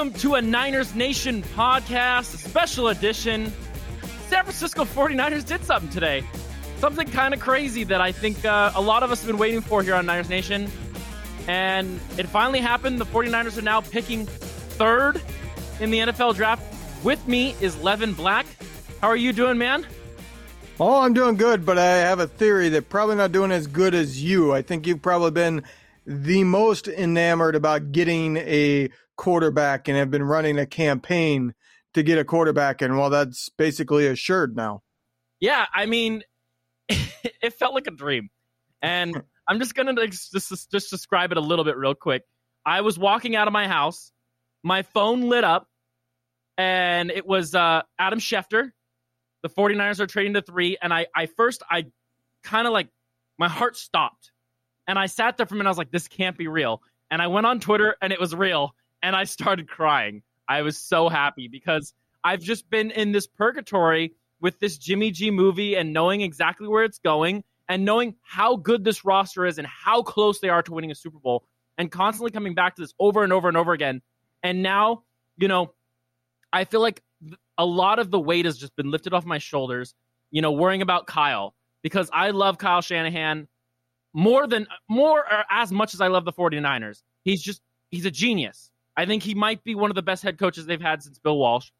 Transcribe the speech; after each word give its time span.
Welcome 0.00 0.18
to 0.20 0.36
a 0.36 0.40
Niners 0.40 0.94
Nation 0.94 1.42
podcast, 1.42 2.34
special 2.38 2.88
edition. 2.88 3.52
San 4.28 4.44
Francisco 4.44 4.86
49ers 4.86 5.44
did 5.44 5.62
something 5.62 5.90
today. 5.90 6.24
Something 6.78 7.06
kind 7.06 7.34
of 7.34 7.40
crazy 7.40 7.84
that 7.84 8.00
I 8.00 8.10
think 8.10 8.42
uh, 8.42 8.72
a 8.74 8.80
lot 8.80 9.02
of 9.02 9.12
us 9.12 9.20
have 9.20 9.26
been 9.26 9.36
waiting 9.36 9.60
for 9.60 9.82
here 9.82 9.94
on 9.94 10.06
Niners 10.06 10.30
Nation. 10.30 10.70
And 11.46 12.00
it 12.16 12.26
finally 12.28 12.60
happened. 12.60 12.98
The 12.98 13.04
49ers 13.04 13.58
are 13.58 13.62
now 13.62 13.82
picking 13.82 14.24
third 14.24 15.20
in 15.80 15.90
the 15.90 15.98
NFL 15.98 16.34
draft. 16.34 16.62
With 17.04 17.28
me 17.28 17.54
is 17.60 17.78
Levin 17.82 18.14
Black. 18.14 18.46
How 19.02 19.08
are 19.08 19.16
you 19.16 19.34
doing, 19.34 19.58
man? 19.58 19.86
Oh, 20.80 21.02
I'm 21.02 21.12
doing 21.12 21.36
good, 21.36 21.66
but 21.66 21.76
I 21.76 21.84
have 21.84 22.20
a 22.20 22.26
theory 22.26 22.70
that 22.70 22.88
probably 22.88 23.16
not 23.16 23.32
doing 23.32 23.52
as 23.52 23.66
good 23.66 23.94
as 23.94 24.22
you. 24.24 24.54
I 24.54 24.62
think 24.62 24.86
you've 24.86 25.02
probably 25.02 25.32
been 25.32 25.62
the 26.06 26.44
most 26.44 26.88
enamored 26.88 27.54
about 27.54 27.92
getting 27.92 28.38
a 28.38 28.88
quarterback 29.20 29.86
and 29.86 29.98
have 29.98 30.10
been 30.10 30.22
running 30.22 30.58
a 30.58 30.64
campaign 30.64 31.52
to 31.92 32.02
get 32.02 32.18
a 32.18 32.24
quarterback, 32.24 32.80
and 32.80 32.96
well, 32.96 33.10
that's 33.10 33.50
basically 33.50 34.06
assured 34.06 34.56
now. 34.56 34.82
Yeah, 35.40 35.66
I 35.74 35.84
mean, 35.84 36.22
it 36.88 37.52
felt 37.52 37.74
like 37.74 37.86
a 37.86 37.90
dream, 37.90 38.30
and 38.80 39.22
I'm 39.48 39.58
just 39.58 39.74
gonna 39.74 39.94
just, 40.06 40.70
just 40.70 40.90
describe 40.90 41.32
it 41.32 41.36
a 41.36 41.42
little 41.42 41.66
bit 41.66 41.76
real 41.76 41.94
quick. 41.94 42.24
I 42.64 42.80
was 42.80 42.98
walking 42.98 43.36
out 43.36 43.46
of 43.46 43.52
my 43.52 43.68
house, 43.68 44.10
my 44.62 44.82
phone 44.82 45.28
lit 45.28 45.44
up, 45.44 45.68
and 46.56 47.10
it 47.10 47.26
was 47.26 47.54
uh, 47.54 47.82
Adam 47.98 48.20
Schefter. 48.20 48.70
The 49.42 49.50
49ers 49.50 50.00
are 50.00 50.06
trading 50.06 50.32
to 50.34 50.42
three, 50.42 50.78
and 50.80 50.94
I, 50.94 51.08
I 51.14 51.26
first 51.26 51.62
I 51.70 51.86
kind 52.42 52.66
of 52.66 52.72
like 52.72 52.88
my 53.38 53.48
heart 53.48 53.76
stopped, 53.76 54.32
and 54.88 54.98
I 54.98 55.06
sat 55.06 55.36
there 55.36 55.44
for 55.44 55.56
a 55.56 55.58
minute. 55.58 55.68
I 55.68 55.72
was 55.72 55.78
like, 55.78 55.90
"This 55.90 56.08
can't 56.08 56.38
be 56.38 56.48
real." 56.48 56.80
And 57.10 57.20
I 57.20 57.26
went 57.26 57.44
on 57.44 57.60
Twitter, 57.60 57.96
and 58.00 58.12
it 58.14 58.20
was 58.20 58.34
real, 58.34 58.74
and 59.02 59.16
I 59.16 59.24
started 59.24 59.68
crying. 59.68 60.22
I 60.48 60.62
was 60.62 60.78
so 60.78 61.08
happy 61.08 61.48
because 61.48 61.94
I've 62.24 62.40
just 62.40 62.68
been 62.70 62.90
in 62.90 63.12
this 63.12 63.26
purgatory 63.26 64.14
with 64.40 64.58
this 64.58 64.78
Jimmy 64.78 65.10
G 65.10 65.30
movie 65.30 65.76
and 65.76 65.92
knowing 65.92 66.20
exactly 66.22 66.66
where 66.68 66.84
it's 66.84 66.98
going 66.98 67.44
and 67.68 67.84
knowing 67.84 68.16
how 68.22 68.56
good 68.56 68.84
this 68.84 69.04
roster 69.04 69.46
is 69.46 69.58
and 69.58 69.66
how 69.66 70.02
close 70.02 70.40
they 70.40 70.48
are 70.48 70.62
to 70.62 70.72
winning 70.72 70.90
a 70.90 70.94
Super 70.94 71.18
Bowl 71.18 71.44
and 71.78 71.90
constantly 71.90 72.30
coming 72.30 72.54
back 72.54 72.76
to 72.76 72.82
this 72.82 72.92
over 72.98 73.22
and 73.22 73.32
over 73.32 73.48
and 73.48 73.56
over 73.56 73.72
again. 73.72 74.02
And 74.42 74.62
now, 74.62 75.04
you 75.36 75.48
know, 75.48 75.72
I 76.52 76.64
feel 76.64 76.80
like 76.80 77.02
a 77.56 77.64
lot 77.64 77.98
of 77.98 78.10
the 78.10 78.18
weight 78.18 78.44
has 78.44 78.58
just 78.58 78.74
been 78.74 78.90
lifted 78.90 79.14
off 79.14 79.24
my 79.24 79.38
shoulders, 79.38 79.94
you 80.30 80.42
know, 80.42 80.52
worrying 80.52 80.82
about 80.82 81.06
Kyle 81.06 81.54
because 81.82 82.10
I 82.12 82.30
love 82.30 82.58
Kyle 82.58 82.80
Shanahan 82.80 83.46
more 84.12 84.46
than 84.46 84.66
more 84.88 85.20
or 85.20 85.44
as 85.50 85.70
much 85.70 85.94
as 85.94 86.00
I 86.00 86.08
love 86.08 86.24
the 86.24 86.32
49ers. 86.32 87.02
He's 87.22 87.40
just 87.42 87.62
he's 87.90 88.04
a 88.04 88.10
genius. 88.10 88.69
I 88.96 89.06
think 89.06 89.22
he 89.22 89.34
might 89.34 89.64
be 89.64 89.74
one 89.74 89.90
of 89.90 89.94
the 89.94 90.02
best 90.02 90.22
head 90.22 90.38
coaches 90.38 90.66
they've 90.66 90.80
had 90.80 91.02
since 91.02 91.18
Bill 91.18 91.36
Walsh. 91.36 91.70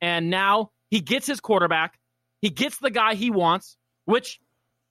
And 0.00 0.30
now 0.30 0.70
he 0.90 1.00
gets 1.00 1.26
his 1.26 1.40
quarterback. 1.40 1.98
He 2.40 2.50
gets 2.50 2.78
the 2.78 2.90
guy 2.90 3.14
he 3.14 3.30
wants, 3.30 3.76
which 4.04 4.40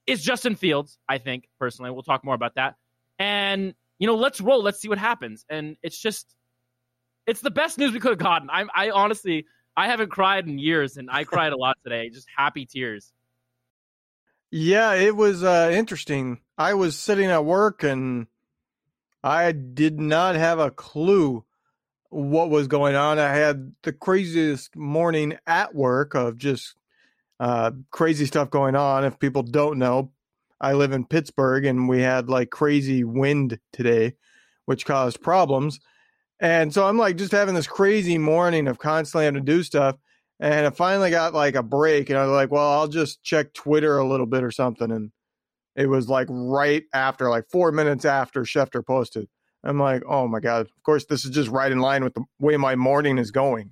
is 0.06 0.22
Justin 0.22 0.54
Fields, 0.54 0.98
I 1.08 1.18
think, 1.18 1.48
personally. 1.58 1.90
We'll 1.90 2.02
talk 2.02 2.24
more 2.24 2.34
about 2.34 2.54
that. 2.54 2.76
And, 3.18 3.74
you 3.98 4.06
know, 4.06 4.16
let's 4.16 4.40
roll. 4.40 4.62
Let's 4.62 4.80
see 4.80 4.88
what 4.88 4.98
happens. 4.98 5.44
And 5.48 5.76
it's 5.82 5.98
just, 5.98 6.34
it's 7.26 7.40
the 7.40 7.50
best 7.50 7.78
news 7.78 7.92
we 7.92 8.00
could 8.00 8.12
have 8.12 8.18
gotten. 8.18 8.48
I, 8.50 8.64
I 8.74 8.90
honestly, 8.90 9.46
I 9.76 9.88
haven't 9.88 10.10
cried 10.10 10.46
in 10.46 10.58
years, 10.58 10.96
and 10.96 11.08
I 11.10 11.24
cried 11.24 11.52
a 11.52 11.56
lot 11.56 11.76
today. 11.82 12.10
Just 12.10 12.26
happy 12.36 12.66
tears. 12.66 13.12
Yeah, 14.50 14.94
it 14.94 15.16
was 15.16 15.42
uh, 15.42 15.70
interesting. 15.72 16.40
I 16.58 16.74
was 16.74 16.98
sitting 16.98 17.30
at 17.30 17.44
work 17.44 17.82
and 17.82 18.26
I 19.24 19.52
did 19.52 19.98
not 19.98 20.34
have 20.34 20.58
a 20.58 20.70
clue 20.70 21.44
what 22.12 22.50
was 22.50 22.68
going 22.68 22.94
on. 22.94 23.18
I 23.18 23.34
had 23.34 23.72
the 23.82 23.92
craziest 23.92 24.76
morning 24.76 25.38
at 25.46 25.74
work 25.74 26.14
of 26.14 26.36
just 26.36 26.74
uh, 27.40 27.70
crazy 27.90 28.26
stuff 28.26 28.50
going 28.50 28.76
on. 28.76 29.04
If 29.04 29.18
people 29.18 29.42
don't 29.42 29.78
know, 29.78 30.12
I 30.60 30.74
live 30.74 30.92
in 30.92 31.06
Pittsburgh 31.06 31.64
and 31.64 31.88
we 31.88 32.02
had 32.02 32.28
like 32.28 32.50
crazy 32.50 33.02
wind 33.02 33.58
today, 33.72 34.14
which 34.66 34.84
caused 34.84 35.22
problems. 35.22 35.80
And 36.38 36.72
so 36.74 36.86
I'm 36.86 36.98
like 36.98 37.16
just 37.16 37.32
having 37.32 37.54
this 37.54 37.66
crazy 37.66 38.18
morning 38.18 38.68
of 38.68 38.78
constantly 38.78 39.24
having 39.24 39.44
to 39.44 39.52
do 39.52 39.62
stuff. 39.62 39.96
And 40.38 40.66
I 40.66 40.70
finally 40.70 41.10
got 41.10 41.34
like 41.34 41.54
a 41.54 41.62
break 41.62 42.10
and 42.10 42.18
I 42.18 42.26
was 42.26 42.32
like, 42.32 42.50
well, 42.50 42.68
I'll 42.68 42.88
just 42.88 43.22
check 43.22 43.54
Twitter 43.54 43.96
a 43.96 44.06
little 44.06 44.26
bit 44.26 44.42
or 44.42 44.50
something. 44.50 44.90
And 44.90 45.12
it 45.76 45.86
was 45.86 46.08
like 46.08 46.26
right 46.30 46.82
after, 46.92 47.30
like 47.30 47.44
four 47.50 47.72
minutes 47.72 48.04
after 48.04 48.42
Schefter 48.42 48.84
posted. 48.84 49.28
I'm 49.64 49.78
like, 49.78 50.02
oh 50.08 50.26
my 50.26 50.40
God. 50.40 50.66
Of 50.66 50.82
course, 50.82 51.04
this 51.06 51.24
is 51.24 51.30
just 51.30 51.48
right 51.48 51.70
in 51.70 51.78
line 51.78 52.04
with 52.04 52.14
the 52.14 52.24
way 52.38 52.56
my 52.56 52.76
morning 52.76 53.18
is 53.18 53.30
going. 53.30 53.70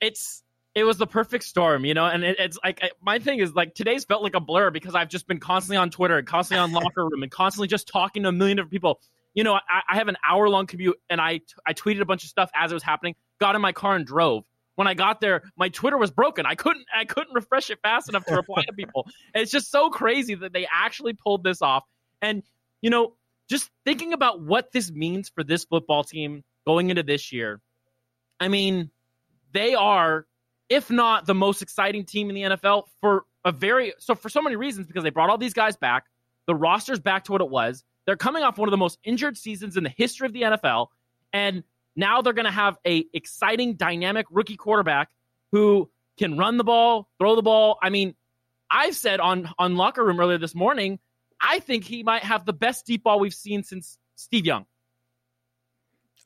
It's, 0.00 0.42
it 0.74 0.84
was 0.84 0.98
the 0.98 1.06
perfect 1.06 1.44
storm, 1.44 1.84
you 1.84 1.94
know, 1.94 2.06
and 2.06 2.24
it, 2.24 2.38
it's 2.38 2.58
like 2.62 2.80
my 3.02 3.18
thing 3.18 3.40
is 3.40 3.54
like 3.54 3.74
today's 3.74 4.04
felt 4.04 4.22
like 4.22 4.34
a 4.34 4.40
blur 4.40 4.70
because 4.70 4.94
I've 4.94 5.08
just 5.08 5.26
been 5.26 5.40
constantly 5.40 5.76
on 5.76 5.90
Twitter 5.90 6.16
and 6.16 6.26
constantly 6.26 6.62
on 6.62 6.72
locker 6.72 7.04
room 7.04 7.22
and 7.22 7.30
constantly 7.30 7.68
just 7.68 7.88
talking 7.88 8.22
to 8.22 8.28
a 8.28 8.32
million 8.32 8.56
different 8.56 8.72
people. 8.72 9.00
You 9.34 9.44
know, 9.44 9.54
I, 9.54 9.82
I 9.88 9.96
have 9.96 10.08
an 10.08 10.16
hour 10.28 10.48
long 10.48 10.66
commute 10.66 10.98
and 11.08 11.20
I 11.20 11.40
I 11.66 11.74
tweeted 11.74 12.00
a 12.00 12.04
bunch 12.04 12.22
of 12.24 12.30
stuff 12.30 12.50
as 12.54 12.70
it 12.70 12.74
was 12.74 12.82
happening. 12.82 13.16
Got 13.40 13.56
in 13.56 13.60
my 13.60 13.72
car 13.72 13.96
and 13.96 14.06
drove. 14.06 14.44
When 14.76 14.86
I 14.86 14.94
got 14.94 15.20
there, 15.20 15.42
my 15.56 15.68
Twitter 15.68 15.98
was 15.98 16.10
broken. 16.10 16.46
I 16.46 16.54
couldn't 16.54 16.86
I 16.96 17.04
couldn't 17.04 17.34
refresh 17.34 17.70
it 17.70 17.80
fast 17.82 18.08
enough 18.08 18.24
to 18.26 18.36
reply 18.36 18.62
to 18.62 18.72
people. 18.72 19.06
And 19.34 19.42
it's 19.42 19.52
just 19.52 19.70
so 19.70 19.90
crazy 19.90 20.36
that 20.36 20.52
they 20.52 20.66
actually 20.72 21.14
pulled 21.14 21.44
this 21.44 21.62
off. 21.62 21.84
And 22.22 22.42
you 22.80 22.90
know, 22.90 23.14
just 23.50 23.68
thinking 23.84 24.12
about 24.12 24.40
what 24.40 24.70
this 24.72 24.92
means 24.92 25.28
for 25.28 25.42
this 25.42 25.64
football 25.64 26.04
team 26.04 26.44
going 26.64 26.88
into 26.88 27.02
this 27.02 27.32
year, 27.32 27.60
I 28.38 28.48
mean, 28.48 28.90
they 29.52 29.74
are, 29.74 30.26
if 30.68 30.88
not 30.90 31.26
the 31.26 31.34
most 31.34 31.60
exciting 31.60 32.04
team 32.04 32.30
in 32.30 32.36
the 32.36 32.56
NFL 32.56 32.84
for 33.00 33.24
a 33.44 33.50
very 33.50 33.92
so 33.98 34.14
for 34.14 34.28
so 34.28 34.40
many 34.40 34.54
reasons 34.54 34.86
because 34.86 35.02
they 35.02 35.10
brought 35.10 35.30
all 35.30 35.38
these 35.38 35.54
guys 35.54 35.76
back. 35.76 36.04
The 36.46 36.54
roster's 36.54 37.00
back 37.00 37.24
to 37.24 37.32
what 37.32 37.40
it 37.40 37.50
was. 37.50 37.84
They're 38.06 38.16
coming 38.16 38.42
off 38.42 38.56
one 38.56 38.68
of 38.68 38.70
the 38.70 38.76
most 38.78 38.98
injured 39.02 39.36
seasons 39.36 39.76
in 39.76 39.82
the 39.82 39.90
history 39.90 40.26
of 40.26 40.32
the 40.32 40.42
NFL, 40.42 40.86
and 41.32 41.64
now 41.96 42.22
they're 42.22 42.32
going 42.32 42.46
to 42.46 42.52
have 42.52 42.78
a 42.86 43.04
exciting, 43.12 43.74
dynamic 43.74 44.26
rookie 44.30 44.56
quarterback 44.56 45.10
who 45.52 45.90
can 46.18 46.38
run 46.38 46.56
the 46.56 46.64
ball, 46.64 47.08
throw 47.18 47.34
the 47.34 47.42
ball. 47.42 47.78
I 47.82 47.90
mean, 47.90 48.14
I've 48.70 48.94
said 48.94 49.18
on 49.18 49.50
on 49.58 49.74
locker 49.76 50.04
room 50.04 50.20
earlier 50.20 50.38
this 50.38 50.54
morning 50.54 51.00
I 51.40 51.60
think 51.60 51.84
he 51.84 52.02
might 52.02 52.22
have 52.22 52.44
the 52.44 52.52
best 52.52 52.86
deep 52.86 53.04
ball 53.04 53.18
we've 53.20 53.34
seen 53.34 53.62
since 53.62 53.98
Steve 54.16 54.46
Young. 54.46 54.66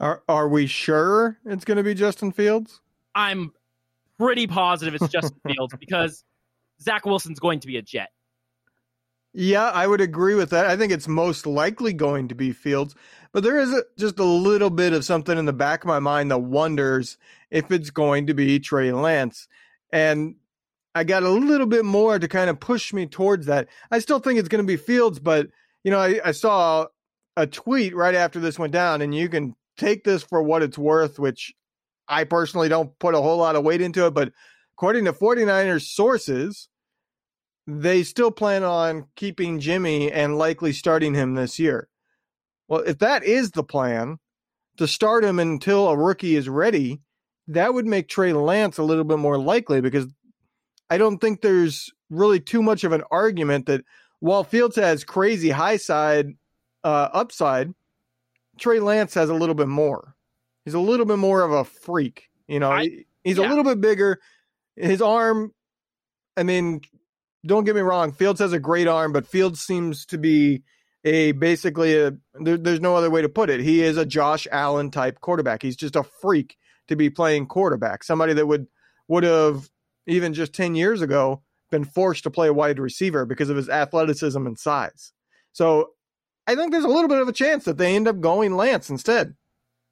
Are 0.01 0.23
are 0.29 0.49
we 0.49 0.67
sure 0.67 1.39
it's 1.45 1.65
going 1.65 1.77
to 1.77 1.83
be 1.85 1.95
Justin 1.95 2.33
Fields? 2.33 2.81
I'm 3.15 3.53
pretty 4.19 4.47
positive 4.47 4.95
it's 4.95 5.13
Justin 5.13 5.41
Fields 5.47 5.75
because 5.79 6.25
Zach 6.81 7.07
Wilson's 7.07 7.39
going 7.39 7.61
to 7.61 7.67
be 7.67 7.77
a 7.77 7.83
Jet. 7.83 8.11
Yeah, 9.33 9.71
I 9.71 9.87
would 9.87 10.01
agree 10.01 10.37
with 10.37 10.51
that. 10.51 10.67
I 10.67 10.77
think 10.77 10.93
it's 10.93 11.09
most 11.09 11.45
likely 11.47 11.93
going 11.93 12.29
to 12.29 12.37
be 12.37 12.53
Fields, 12.53 12.95
but 13.33 13.43
there 13.43 13.59
is 13.59 13.73
a, 13.73 13.83
just 13.99 14.21
a 14.21 14.25
little 14.25 14.71
bit 14.71 14.93
of 14.93 15.05
something 15.05 15.37
in 15.37 15.45
the 15.45 15.53
back 15.53 15.83
of 15.83 15.89
my 15.89 15.99
mind 15.99 16.31
that 16.31 16.39
wonders 16.39 17.19
if 17.51 17.71
it's 17.73 17.91
going 17.91 18.29
to 18.29 18.35
be 18.35 18.61
Trey 18.61 18.93
Lance. 18.93 19.49
And 19.93 20.37
I 20.95 21.05
got 21.05 21.23
a 21.23 21.29
little 21.29 21.67
bit 21.67 21.85
more 21.85 22.19
to 22.19 22.29
kind 22.29 22.49
of 22.49 22.61
push 22.61 22.93
me 22.93 23.07
towards 23.07 23.47
that. 23.47 23.69
I 23.91 23.99
still 23.99 24.21
think 24.21 24.39
it's 24.39 24.49
going 24.49 24.65
to 24.65 24.67
be 24.67 24.77
Fields, 24.77 25.19
but 25.19 25.49
you 25.83 25.91
know, 25.91 25.99
I, 25.99 26.21
I 26.25 26.33
saw 26.33 26.87
a 27.37 27.47
tweet 27.47 27.95
right 27.97 28.15
after 28.15 28.39
this 28.39 28.59
went 28.59 28.73
down, 28.73 29.03
and 29.03 29.15
you 29.15 29.29
can 29.29 29.55
take 29.77 30.05
this 30.05 30.23
for 30.23 30.43
what 30.43 30.63
it's 30.63 30.79
worth, 30.79 31.19
which 31.19 31.53
I 32.09 32.25
personally 32.25 32.69
don't 32.69 32.97
put 32.99 33.15
a 33.15 33.21
whole 33.21 33.39
lot 33.39 33.57
of 33.57 33.65
weight 33.65 33.81
into 33.81 34.07
it, 34.07 34.15
but 34.15 34.33
according 34.77 35.05
to 35.07 35.13
49ers 35.13 35.83
sources, 35.83 36.69
they 37.67 38.03
still 38.03 38.31
plan 38.31 38.63
on 38.63 39.07
keeping 39.17 39.61
Jimmy 39.61 40.13
and 40.13 40.39
likely 40.39 40.73
starting 40.73 41.15
him 41.15 41.35
this 41.35 41.59
year. 41.59 41.89
Well, 42.69 42.81
if 42.81 42.99
that 42.99 43.25
is 43.25 43.51
the 43.51 43.65
plan 43.65 44.19
to 44.77 44.87
start 44.87 45.25
him 45.25 45.39
until 45.39 45.89
a 45.89 45.97
rookie 45.97 46.37
is 46.37 46.49
ready, 46.49 47.01
that 47.49 47.75
would 47.75 47.87
make 47.87 48.09
Trey 48.09 48.33
Lance 48.33 48.79
a 48.79 48.83
little 48.83 49.05
bit 49.05 49.19
more 49.19 49.39
likely 49.39 49.81
because 49.81 50.07
I 50.95 50.99
don't 50.99 51.19
think 51.19 51.41
there's 51.41 51.91
really 52.09 52.39
too 52.39 52.63
much 52.63 52.85
of 52.85 52.93
an 52.93 53.03
argument 53.11 53.67
that 53.67 53.85
while 54.21 54.45
Fields 54.45 54.77
has 54.77 55.03
crazy 55.03 55.51
high 55.51 55.77
side 55.77 56.35
uh, 56.85 57.09
upside, 57.13 57.75
Trey 58.61 58.79
Lance 58.79 59.13
has 59.15 59.29
a 59.29 59.35
little 59.35 59.57
bit 59.57 59.67
more. 59.67 60.15
He's 60.65 60.75
a 60.75 60.79
little 60.79 61.05
bit 61.05 61.19
more 61.19 61.43
of 61.43 61.51
a 61.51 61.65
freak. 61.65 62.31
You 62.47 62.61
know, 62.61 62.71
I, 62.71 63.07
he's 63.25 63.39
yeah. 63.39 63.49
a 63.49 63.49
little 63.49 63.65
bit 63.65 63.81
bigger. 63.81 64.21
His 64.77 65.03
arm, 65.03 65.53
I 66.37 66.45
mean, 66.45 66.83
don't 67.45 67.65
get 67.65 67.75
me 67.75 67.81
wrong, 67.81 68.13
Fields 68.13 68.39
has 68.39 68.53
a 68.53 68.61
great 68.61 68.87
arm, 68.87 69.13
but 69.13 69.27
Fields 69.27 69.63
seems 69.63 70.07
to 70.07 70.17
be 70.17 70.63
a 71.05 71.33
basically 71.33 71.99
a 71.99 72.13
there, 72.35 72.57
there's 72.57 72.81
no 72.81 72.95
other 72.95 73.11
way 73.11 73.21
to 73.21 73.29
put 73.29 73.51
it. 73.51 73.59
He 73.59 73.83
is 73.83 73.97
a 73.97 74.07
Josh 74.07 74.47
Allen 74.53 74.93
type 74.93 75.21
quarterback. 75.21 75.61
He's 75.61 75.77
just 75.77 75.97
a 75.97 76.05
freak 76.05 76.57
to 76.87 76.95
be 76.95 77.11
playing 77.11 77.47
quarterback. 77.47 78.05
Somebody 78.05 78.33
that 78.35 78.47
would 78.47 78.69
would 79.09 79.25
have 79.25 79.69
even 80.07 80.35
just 80.35 80.53
10 80.53 80.75
years 80.75 81.03
ago, 81.03 81.43
been 81.71 81.85
forced 81.85 82.25
to 82.25 82.31
play 82.31 82.51
wide 82.51 82.79
receiver 82.79 83.25
because 83.27 83.51
of 83.51 83.57
his 83.57 83.69
athleticism 83.69 84.47
and 84.47 84.59
size. 84.59 85.13
So 85.53 85.91
I 86.47 86.55
think 86.55 86.73
there's 86.73 86.85
a 86.85 86.89
little 86.89 87.09
bit 87.09 87.21
of 87.21 87.29
a 87.29 87.33
chance 87.33 87.65
that 87.65 87.79
they 87.79 87.97
end 87.97 88.09
up 88.09 88.21
going 88.21 88.57
Lance 88.57 88.91
instead. 88.91 89.35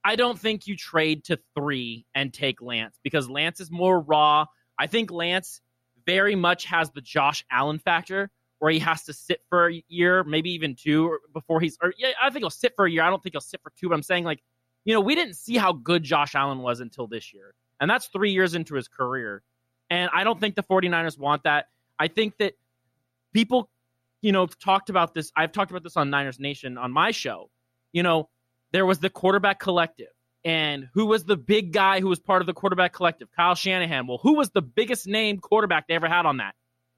I 0.05 0.17
don't 0.17 0.39
think 0.39 0.67
you 0.67 0.77
trade 0.77 1.25
to 1.25 1.39
three 1.57 2.07
and 2.15 2.33
take 2.33 2.61
Lance 2.61 2.99
because 3.03 3.29
Lance 3.29 3.61
is 3.61 3.71
more 3.71 4.01
raw. 4.01 4.47
I 4.79 4.87
think 4.87 5.11
Lance 5.11 5.61
very 6.05 6.35
much 6.35 6.65
has 6.65 6.91
the 6.91 7.01
Josh 7.01 7.45
Allen 7.51 7.79
factor 7.79 8.31
where 8.59 8.71
he 8.71 8.79
has 8.81 9.05
to 9.05 9.13
sit 9.13 9.41
for 9.49 9.71
a 9.71 9.83
year, 9.89 10.23
maybe 10.25 10.51
even 10.53 10.77
two 10.77 11.19
before 11.33 11.61
he's, 11.61 11.77
or 11.83 11.93
yeah, 11.99 12.11
I 12.21 12.31
think 12.31 12.43
he'll 12.43 12.51
sit 12.51 12.75
for 12.77 12.85
a 12.85 12.91
year. 12.91 13.03
I 13.03 13.11
don't 13.11 13.23
think 13.23 13.35
he'll 13.35 13.41
sit 13.41 13.61
for 13.63 13.73
two, 13.77 13.89
but 13.89 13.95
I'm 13.95 14.03
saying 14.03 14.25
like, 14.25 14.41
you 14.85 14.95
know, 14.95 15.01
we 15.01 15.15
didn't 15.15 15.35
see 15.35 15.57
how 15.57 15.73
good 15.73 16.03
Josh 16.03 16.35
Allen 16.35 16.59
was 16.59 16.81
until 16.81 17.07
this 17.07 17.33
year. 17.33 17.55
And 17.81 17.91
that's 17.91 18.07
three 18.07 18.33
years 18.33 18.55
into 18.55 18.75
his 18.75 18.89
career. 18.89 19.43
And 19.93 20.09
I 20.15 20.25
don't 20.25 20.41
think 20.41 20.55
the 20.55 20.63
49ers 20.63 21.19
want 21.19 21.43
that. 21.43 21.67
I 21.99 22.09
think 22.09 22.39
that 22.39 22.55
people, 23.35 23.69
you 24.23 24.33
know, 24.33 24.47
talked 24.47 24.89
about 24.89 25.13
this. 25.13 25.31
I've 25.37 25.53
talked 25.53 25.71
about 25.71 25.83
this 25.83 25.99
on 25.99 26.09
Niners 26.09 26.41
Nation 26.41 26.79
on 26.79 26.91
my 26.91 27.11
show. 27.11 27.51
You 27.93 28.03
know, 28.03 28.31
there 28.73 28.87
was 28.87 29.01
the 29.01 29.11
quarterback 29.11 29.61
collective. 29.61 30.09
And 30.47 30.89
who 30.95 31.05
was 31.05 31.25
the 31.25 31.37
big 31.37 31.75
guy 31.75 32.01
who 32.01 32.09
was 32.09 32.19
part 32.19 32.41
of 32.41 32.47
the 32.47 32.55
quarterback 32.55 32.95
collective? 32.95 33.29
Kyle 33.37 33.55
Shanahan. 33.55 34.07
Well, 34.07 34.19
who 34.23 34.33
was 34.33 34.49
the 34.49 34.63
biggest 34.63 35.07
name 35.07 35.37
quarterback 35.37 35.89
they 35.89 35.95
ever 35.95 36.09
had 36.09 36.25
on 36.25 36.39
that? 36.39 36.55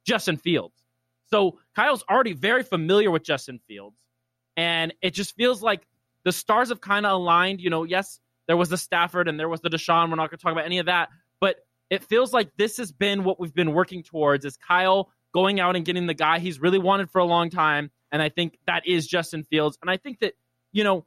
Justin 0.07 0.37
Fields. 0.37 0.81
So 1.27 1.59
Kyle's 1.75 2.05
already 2.09 2.33
very 2.33 2.63
familiar 2.63 3.11
with 3.11 3.25
Justin 3.25 3.59
Fields. 3.67 3.97
And 4.57 4.95
it 5.03 5.15
just 5.15 5.35
feels 5.35 5.65
like 5.65 5.85
the 6.23 6.31
stars 6.31 6.69
have 6.69 6.81
kind 6.81 7.07
of 7.07 7.13
aligned. 7.13 7.61
You 7.61 7.71
know, 7.71 7.83
yes, 7.83 8.21
there 8.47 8.57
was 8.57 8.69
the 8.69 8.79
Stafford 8.79 9.27
and 9.27 9.39
there 9.39 9.49
was 9.49 9.63
the 9.63 9.69
Deshaun. 9.69 10.11
We're 10.11 10.15
not 10.17 10.31
going 10.31 10.39
to 10.39 10.43
talk 10.45 10.53
about 10.53 10.65
any 10.65 10.79
of 10.79 10.87
that. 10.87 11.09
But 11.41 11.57
it 11.95 12.03
feels 12.03 12.33
like 12.33 12.51
this 12.57 12.79
has 12.79 12.91
been 12.91 13.23
what 13.23 13.39
we've 13.39 13.55
been 13.55 13.73
working 13.73 14.03
towards 14.03 14.45
is 14.45 14.57
Kyle 14.57 15.11
going 15.33 15.61
out 15.61 15.77
and 15.77 15.85
getting 15.85 16.07
the 16.07 16.15
guy 16.15 16.41
he's 16.41 16.61
really 16.61 16.79
wanted 16.79 17.09
for 17.09 17.21
a 17.21 17.25
long 17.25 17.51
time. 17.51 17.91
And 18.11 18.21
I 18.21 18.31
think 18.31 18.59
that 18.67 18.87
is 18.87 19.07
Justin 19.07 19.45
Fields. 19.45 19.79
And 19.81 19.89
I 19.89 19.97
think 19.97 20.19
that, 20.19 20.35
you 20.73 20.83
know, 20.83 21.07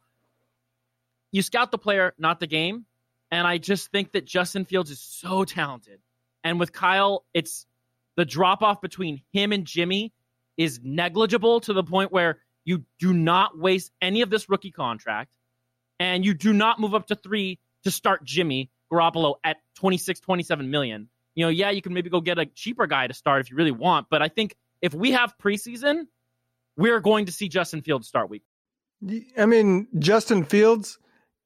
you 1.33 1.41
scout 1.41 1.71
the 1.71 1.77
player, 1.77 2.13
not 2.17 2.39
the 2.39 2.47
game. 2.47 2.85
And 3.31 3.45
I 3.45 3.57
just 3.57 3.91
think 3.91 4.13
that 4.13 4.25
Justin 4.25 4.63
Fields 4.63 4.89
is 4.89 5.01
so 5.01 5.43
talented. 5.43 5.99
And 6.41 6.57
with 6.57 6.71
Kyle, 6.71 7.25
it's 7.33 7.65
the 8.15 8.23
drop 8.23 8.61
off 8.61 8.79
between 8.79 9.21
him 9.33 9.51
and 9.51 9.65
Jimmy 9.65 10.13
is 10.55 10.79
negligible 10.81 11.59
to 11.61 11.73
the 11.73 11.83
point 11.83 12.13
where 12.13 12.39
you 12.63 12.85
do 12.97 13.13
not 13.13 13.57
waste 13.57 13.91
any 14.01 14.21
of 14.21 14.29
this 14.29 14.47
rookie 14.47 14.71
contract 14.71 15.35
and 15.99 16.23
you 16.23 16.33
do 16.33 16.53
not 16.53 16.79
move 16.79 16.95
up 16.95 17.07
to 17.07 17.15
three 17.15 17.59
to 17.83 17.91
start 17.91 18.23
Jimmy 18.23 18.69
Garoppolo 18.91 19.35
at 19.43 19.57
26, 19.75 20.19
27 20.19 20.69
million. 20.69 21.09
You 21.35 21.45
know, 21.45 21.49
yeah, 21.49 21.69
you 21.69 21.81
can 21.81 21.93
maybe 21.93 22.09
go 22.09 22.21
get 22.21 22.39
a 22.39 22.45
cheaper 22.45 22.87
guy 22.87 23.07
to 23.07 23.13
start 23.13 23.41
if 23.41 23.51
you 23.51 23.57
really 23.57 23.71
want. 23.71 24.07
But 24.09 24.21
I 24.21 24.27
think 24.27 24.55
if 24.81 24.93
we 24.93 25.11
have 25.11 25.35
preseason, 25.37 26.07
we're 26.77 26.99
going 26.99 27.25
to 27.25 27.31
see 27.31 27.49
Justin 27.49 27.81
Fields 27.81 28.07
start 28.07 28.29
week. 28.29 28.43
I 29.37 29.45
mean, 29.45 29.87
Justin 29.99 30.43
Fields, 30.43 30.97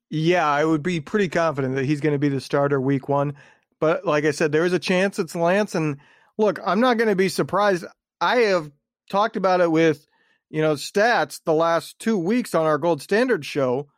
yeah, 0.10 0.48
I 0.48 0.64
would 0.64 0.84
be 0.84 1.00
pretty 1.00 1.28
confident 1.28 1.76
that 1.76 1.86
he's 1.86 2.02
going 2.02 2.14
to 2.14 2.20
be 2.20 2.30
the 2.30 2.42
starter 2.42 2.80
week 2.80 3.10
one. 3.10 3.36
But 3.80 4.06
like 4.06 4.26
I 4.26 4.32
said, 4.32 4.52
there 4.52 4.66
is 4.66 4.74
a 4.74 4.80
chance 4.80 5.20
it's 5.20 5.36
Lance. 5.36 5.76
And 5.76 5.98
look, 6.38 6.60
I'm 6.66 6.80
not 6.80 6.98
going 6.98 7.10
to 7.10 7.16
be 7.16 7.30
surprised. 7.30 7.86
I 8.22 8.38
have 8.38 8.72
talked 9.10 9.36
about 9.36 9.60
it 9.60 9.72
with, 9.72 10.08
you 10.50 10.62
know, 10.62 10.76
stats 10.76 11.42
the 11.44 11.54
last 11.54 11.98
two 12.00 12.18
weeks 12.18 12.56
on 12.56 12.66
our 12.66 12.78
Gold 12.78 13.02
Standard 13.02 13.46
show 13.46 13.90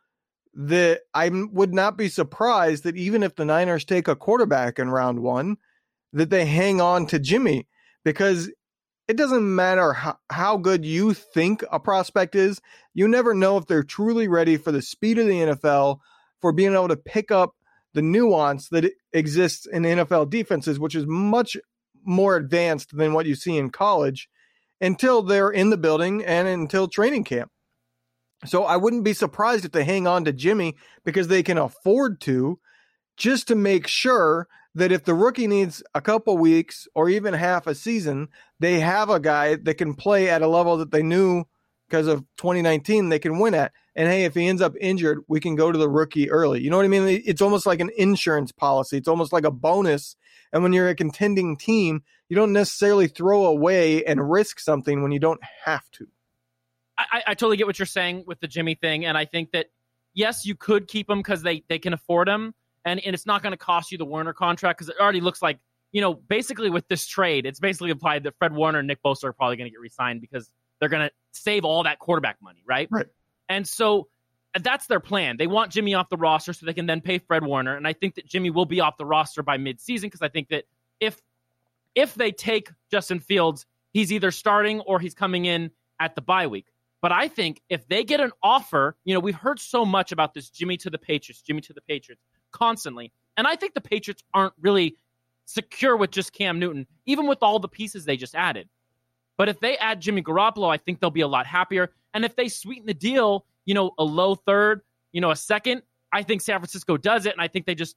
that 0.54 1.00
I 1.12 1.30
would 1.30 1.74
not 1.74 1.96
be 1.96 2.08
surprised 2.08 2.84
that 2.84 2.96
even 2.96 3.22
if 3.22 3.34
the 3.34 3.44
Niners 3.44 3.84
take 3.84 4.08
a 4.08 4.16
quarterback 4.16 4.78
in 4.78 4.90
round 4.90 5.20
one, 5.20 5.56
that 6.12 6.30
they 6.30 6.46
hang 6.46 6.80
on 6.80 7.06
to 7.06 7.18
Jimmy 7.18 7.66
because 8.04 8.50
it 9.08 9.16
doesn't 9.16 9.54
matter 9.54 9.92
how, 9.92 10.18
how 10.30 10.56
good 10.56 10.84
you 10.84 11.12
think 11.12 11.64
a 11.70 11.80
prospect 11.80 12.34
is. 12.34 12.60
You 12.94 13.08
never 13.08 13.34
know 13.34 13.56
if 13.56 13.66
they're 13.66 13.82
truly 13.82 14.28
ready 14.28 14.56
for 14.56 14.72
the 14.72 14.80
speed 14.80 15.18
of 15.18 15.26
the 15.26 15.40
NFL, 15.40 15.98
for 16.40 16.52
being 16.52 16.74
able 16.74 16.88
to 16.88 16.96
pick 16.96 17.30
up 17.30 17.54
the 17.94 18.02
nuance 18.02 18.68
that 18.68 18.90
exists 19.12 19.66
in 19.66 19.82
NFL 19.82 20.30
defenses, 20.30 20.78
which 20.78 20.94
is 20.94 21.06
much 21.06 21.56
more 22.04 22.36
advanced 22.36 22.96
than 22.96 23.12
what 23.12 23.26
you 23.26 23.34
see 23.34 23.56
in 23.56 23.70
college 23.70 24.28
until 24.80 25.22
they're 25.22 25.50
in 25.50 25.70
the 25.70 25.76
building 25.76 26.24
and 26.24 26.46
until 26.46 26.88
training 26.88 27.24
camp. 27.24 27.50
So 28.46 28.64
I 28.64 28.76
wouldn't 28.76 29.04
be 29.04 29.14
surprised 29.14 29.64
if 29.64 29.72
they 29.72 29.84
hang 29.84 30.06
on 30.06 30.24
to 30.24 30.32
Jimmy 30.32 30.76
because 31.04 31.28
they 31.28 31.42
can 31.42 31.58
afford 31.58 32.20
to, 32.22 32.58
just 33.16 33.48
to 33.48 33.54
make 33.54 33.86
sure 33.86 34.48
that 34.74 34.92
if 34.92 35.04
the 35.04 35.14
rookie 35.14 35.46
needs 35.46 35.82
a 35.94 36.00
couple 36.00 36.36
weeks 36.36 36.88
or 36.94 37.08
even 37.08 37.34
half 37.34 37.66
a 37.66 37.74
season, 37.74 38.28
they 38.58 38.80
have 38.80 39.08
a 39.08 39.20
guy 39.20 39.54
that 39.56 39.74
can 39.74 39.94
play 39.94 40.28
at 40.28 40.42
a 40.42 40.48
level 40.48 40.78
that 40.78 40.90
they 40.90 41.02
knew 41.02 41.44
because 41.88 42.06
of 42.06 42.24
2019 42.38 43.08
they 43.08 43.18
can 43.18 43.38
win 43.38 43.54
at. 43.54 43.72
And 43.94 44.08
hey, 44.08 44.24
if 44.24 44.34
he 44.34 44.48
ends 44.48 44.62
up 44.62 44.74
injured, 44.80 45.20
we 45.28 45.38
can 45.38 45.54
go 45.54 45.70
to 45.70 45.78
the 45.78 45.88
rookie 45.88 46.30
early. 46.30 46.60
You 46.60 46.70
know 46.70 46.76
what 46.76 46.86
I 46.86 46.88
mean? 46.88 47.22
It's 47.24 47.42
almost 47.42 47.66
like 47.66 47.80
an 47.80 47.90
insurance 47.96 48.50
policy. 48.50 48.96
It's 48.96 49.08
almost 49.08 49.32
like 49.32 49.44
a 49.44 49.52
bonus. 49.52 50.16
And 50.52 50.62
when 50.62 50.72
you're 50.72 50.88
a 50.88 50.96
contending 50.96 51.56
team, 51.56 52.02
you 52.28 52.34
don't 52.34 52.52
necessarily 52.52 53.06
throw 53.06 53.46
away 53.46 54.04
and 54.04 54.30
risk 54.30 54.58
something 54.58 55.02
when 55.02 55.12
you 55.12 55.20
don't 55.20 55.40
have 55.64 55.88
to. 55.92 56.08
I, 56.96 57.22
I 57.28 57.34
totally 57.34 57.56
get 57.56 57.66
what 57.66 57.78
you're 57.78 57.86
saying 57.86 58.24
with 58.26 58.40
the 58.40 58.46
Jimmy 58.46 58.74
thing, 58.74 59.04
and 59.04 59.18
I 59.18 59.24
think 59.24 59.52
that 59.52 59.66
yes, 60.14 60.46
you 60.46 60.54
could 60.54 60.88
keep 60.88 61.10
him 61.10 61.18
because 61.18 61.42
they 61.42 61.64
they 61.68 61.78
can 61.78 61.92
afford 61.92 62.28
him, 62.28 62.54
and 62.84 63.00
and 63.04 63.14
it's 63.14 63.26
not 63.26 63.42
going 63.42 63.52
to 63.52 63.58
cost 63.58 63.92
you 63.92 63.98
the 63.98 64.04
Warner 64.04 64.32
contract 64.32 64.78
because 64.78 64.88
it 64.88 64.96
already 65.00 65.20
looks 65.20 65.42
like 65.42 65.58
you 65.92 66.00
know 66.00 66.14
basically 66.14 66.70
with 66.70 66.86
this 66.88 67.06
trade, 67.06 67.46
it's 67.46 67.60
basically 67.60 67.90
implied 67.90 68.22
that 68.24 68.34
Fred 68.38 68.54
Warner 68.54 68.78
and 68.78 68.88
Nick 68.88 69.02
Bosa 69.02 69.24
are 69.24 69.32
probably 69.32 69.56
going 69.56 69.66
to 69.66 69.70
get 69.70 69.80
re-signed 69.80 70.20
because 70.20 70.50
they're 70.78 70.88
going 70.88 71.06
to 71.06 71.12
save 71.32 71.64
all 71.64 71.82
that 71.82 71.98
quarterback 71.98 72.36
money, 72.40 72.62
right? 72.66 72.88
Right. 72.90 73.06
And 73.48 73.66
so 73.66 74.08
that's 74.60 74.86
their 74.86 75.00
plan. 75.00 75.36
They 75.36 75.46
want 75.46 75.72
Jimmy 75.72 75.94
off 75.94 76.08
the 76.08 76.16
roster 76.16 76.52
so 76.52 76.64
they 76.66 76.72
can 76.72 76.86
then 76.86 77.00
pay 77.00 77.18
Fred 77.18 77.44
Warner, 77.44 77.76
and 77.76 77.86
I 77.86 77.92
think 77.92 78.14
that 78.14 78.26
Jimmy 78.26 78.50
will 78.50 78.66
be 78.66 78.80
off 78.80 78.96
the 78.96 79.06
roster 79.06 79.42
by 79.42 79.58
midseason 79.58 80.02
because 80.02 80.22
I 80.22 80.28
think 80.28 80.48
that 80.48 80.64
if 81.00 81.20
if 81.94 82.14
they 82.14 82.32
take 82.32 82.70
Justin 82.90 83.20
Fields, 83.20 83.66
he's 83.92 84.12
either 84.12 84.30
starting 84.30 84.80
or 84.80 84.98
he's 85.00 85.14
coming 85.14 85.44
in 85.44 85.70
at 86.00 86.14
the 86.14 86.20
bye 86.20 86.46
week. 86.46 86.66
But 87.04 87.12
I 87.12 87.28
think 87.28 87.60
if 87.68 87.86
they 87.86 88.02
get 88.02 88.20
an 88.20 88.30
offer, 88.42 88.96
you 89.04 89.12
know, 89.12 89.20
we've 89.20 89.34
heard 89.34 89.60
so 89.60 89.84
much 89.84 90.10
about 90.10 90.32
this 90.32 90.48
Jimmy 90.48 90.78
to 90.78 90.88
the 90.88 90.96
Patriots, 90.96 91.42
Jimmy 91.42 91.60
to 91.60 91.74
the 91.74 91.82
Patriots 91.82 92.22
constantly. 92.50 93.12
And 93.36 93.46
I 93.46 93.56
think 93.56 93.74
the 93.74 93.82
Patriots 93.82 94.24
aren't 94.32 94.54
really 94.58 94.96
secure 95.44 95.98
with 95.98 96.12
just 96.12 96.32
Cam 96.32 96.58
Newton, 96.58 96.86
even 97.04 97.26
with 97.26 97.42
all 97.42 97.58
the 97.58 97.68
pieces 97.68 98.06
they 98.06 98.16
just 98.16 98.34
added. 98.34 98.70
But 99.36 99.50
if 99.50 99.60
they 99.60 99.76
add 99.76 100.00
Jimmy 100.00 100.22
Garoppolo, 100.22 100.72
I 100.72 100.78
think 100.78 100.98
they'll 100.98 101.10
be 101.10 101.20
a 101.20 101.28
lot 101.28 101.44
happier. 101.44 101.92
And 102.14 102.24
if 102.24 102.36
they 102.36 102.48
sweeten 102.48 102.86
the 102.86 102.94
deal, 102.94 103.44
you 103.66 103.74
know, 103.74 103.90
a 103.98 104.02
low 104.02 104.34
third, 104.34 104.80
you 105.12 105.20
know, 105.20 105.30
a 105.30 105.36
second, 105.36 105.82
I 106.10 106.22
think 106.22 106.40
San 106.40 106.58
Francisco 106.58 106.96
does 106.96 107.26
it. 107.26 107.32
And 107.32 107.40
I 107.42 107.48
think 107.48 107.66
they 107.66 107.74
just 107.74 107.96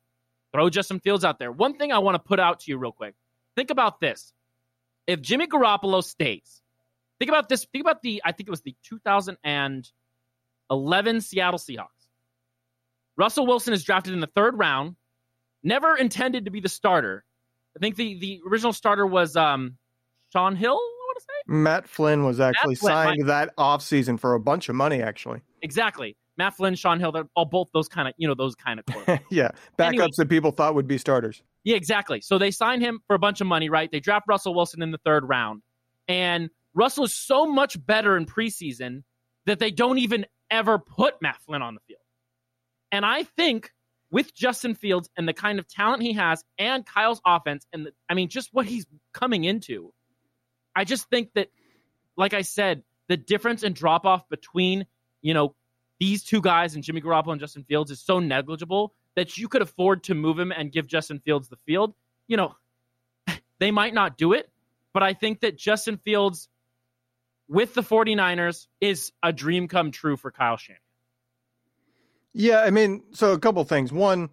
throw 0.51 0.69
Justin 0.69 0.99
Fields 0.99 1.23
out 1.23 1.39
there. 1.39 1.53
One 1.53 1.77
thing 1.77 1.93
I 1.93 1.99
want 1.99 2.15
to 2.15 2.19
put 2.19 2.41
out 2.41 2.59
to 2.59 2.71
you 2.71 2.77
real 2.77 2.91
quick 2.91 3.15
think 3.55 3.71
about 3.71 4.01
this. 4.01 4.33
If 5.07 5.21
Jimmy 5.21 5.47
Garoppolo 5.47 6.03
stays, 6.03 6.61
Think 7.19 7.29
about 7.29 7.49
this. 7.49 7.65
Think 7.71 7.83
about 7.83 8.01
the, 8.01 8.21
I 8.23 8.31
think 8.31 8.47
it 8.47 8.51
was 8.51 8.61
the 8.61 8.75
2011 8.83 11.21
Seattle 11.21 11.59
Seahawks. 11.59 11.87
Russell 13.17 13.47
Wilson 13.47 13.73
is 13.73 13.83
drafted 13.83 14.13
in 14.13 14.19
the 14.19 14.27
third 14.27 14.57
round, 14.57 14.95
never 15.63 15.97
intended 15.97 16.45
to 16.45 16.51
be 16.51 16.59
the 16.59 16.69
starter. 16.69 17.25
I 17.75 17.79
think 17.79 17.95
the, 17.95 18.19
the 18.19 18.41
original 18.47 18.73
starter 18.73 19.05
was 19.05 19.35
um, 19.35 19.77
Shaun 20.31 20.55
Hill, 20.55 20.73
I 20.73 21.05
want 21.07 21.17
to 21.17 21.23
say. 21.23 21.33
Matt 21.47 21.87
Flynn 21.87 22.23
was 22.23 22.39
actually 22.39 22.75
Flynn, 22.75 22.93
signed 22.93 23.21
my, 23.21 23.27
that 23.27 23.55
offseason 23.57 24.19
for 24.19 24.35
a 24.35 24.39
bunch 24.39 24.69
of 24.69 24.75
money, 24.75 25.01
actually. 25.01 25.41
Exactly. 25.61 26.15
Matt 26.37 26.55
Flynn, 26.55 26.75
Sean 26.75 26.99
Hill, 26.99 27.11
they're 27.11 27.27
all 27.35 27.45
both 27.45 27.69
those 27.73 27.87
kind 27.87 28.07
of, 28.07 28.13
you 28.17 28.27
know, 28.27 28.35
those 28.35 28.55
kind 28.55 28.79
of 28.79 28.85
yeah. 29.29 29.49
Backups 29.77 29.87
anyway, 29.87 30.07
that 30.17 30.29
people 30.29 30.51
thought 30.51 30.75
would 30.75 30.87
be 30.87 30.99
starters. 30.99 31.41
Yeah, 31.63 31.75
exactly. 31.75 32.21
So 32.21 32.37
they 32.37 32.51
signed 32.51 32.83
him 32.83 33.01
for 33.07 33.15
a 33.15 33.19
bunch 33.19 33.41
of 33.41 33.47
money, 33.47 33.69
right? 33.69 33.91
They 33.91 33.99
draft 33.99 34.27
Russell 34.27 34.53
Wilson 34.53 34.83
in 34.83 34.91
the 34.91 34.99
third 34.99 35.27
round. 35.27 35.63
And 36.07 36.51
Russell 36.77 37.05
is 37.05 37.15
so 37.15 37.47
much 37.47 37.83
better 37.83 38.15
in 38.15 38.27
preseason 38.27 39.01
that 39.47 39.57
they 39.57 39.71
don't 39.71 39.97
even 39.97 40.27
ever 40.51 40.77
put 40.77 41.15
Matt 41.21 41.41
Flynn 41.41 41.63
on 41.63 41.73
the 41.73 41.81
field. 41.87 42.01
And 42.91 43.03
I 43.03 43.23
think 43.23 43.71
with 44.11 44.33
Justin 44.33 44.75
Fields 44.75 45.09
and 45.17 45.27
the 45.27 45.33
kind 45.33 45.57
of 45.57 45.67
talent 45.67 46.03
he 46.03 46.13
has 46.13 46.43
and 46.59 46.85
Kyle's 46.85 47.19
offense, 47.25 47.65
and 47.73 47.87
the, 47.87 47.93
I 48.07 48.13
mean, 48.13 48.29
just 48.29 48.49
what 48.53 48.67
he's 48.67 48.85
coming 49.11 49.43
into, 49.43 49.91
I 50.75 50.83
just 50.83 51.09
think 51.09 51.31
that, 51.33 51.49
like 52.15 52.35
I 52.35 52.43
said, 52.43 52.83
the 53.07 53.17
difference 53.17 53.63
in 53.63 53.73
drop 53.73 54.05
off 54.05 54.29
between, 54.29 54.85
you 55.23 55.33
know, 55.33 55.55
these 55.99 56.23
two 56.23 56.41
guys 56.41 56.75
and 56.75 56.83
Jimmy 56.83 57.01
Garoppolo 57.01 57.31
and 57.31 57.41
Justin 57.41 57.63
Fields 57.63 57.89
is 57.89 58.01
so 58.01 58.19
negligible 58.19 58.93
that 59.15 59.35
you 59.35 59.47
could 59.47 59.63
afford 59.63 60.03
to 60.03 60.13
move 60.13 60.37
him 60.37 60.51
and 60.51 60.71
give 60.71 60.85
Justin 60.85 61.19
Fields 61.25 61.49
the 61.49 61.57
field. 61.57 61.95
You 62.27 62.37
know, 62.37 62.55
they 63.59 63.71
might 63.71 63.95
not 63.95 64.15
do 64.15 64.33
it, 64.33 64.47
but 64.93 65.01
I 65.01 65.15
think 65.15 65.39
that 65.39 65.57
Justin 65.57 65.97
Fields 65.97 66.49
with 67.47 67.73
the 67.73 67.81
49ers 67.81 68.67
is 68.81 69.11
a 69.23 69.31
dream 69.31 69.67
come 69.67 69.91
true 69.91 70.17
for 70.17 70.31
Kyle 70.31 70.57
Shanahan. 70.57 70.81
Yeah, 72.33 72.61
I 72.61 72.69
mean, 72.69 73.03
so 73.13 73.31
a 73.31 73.39
couple 73.39 73.63
things. 73.63 73.91
One, 73.91 74.29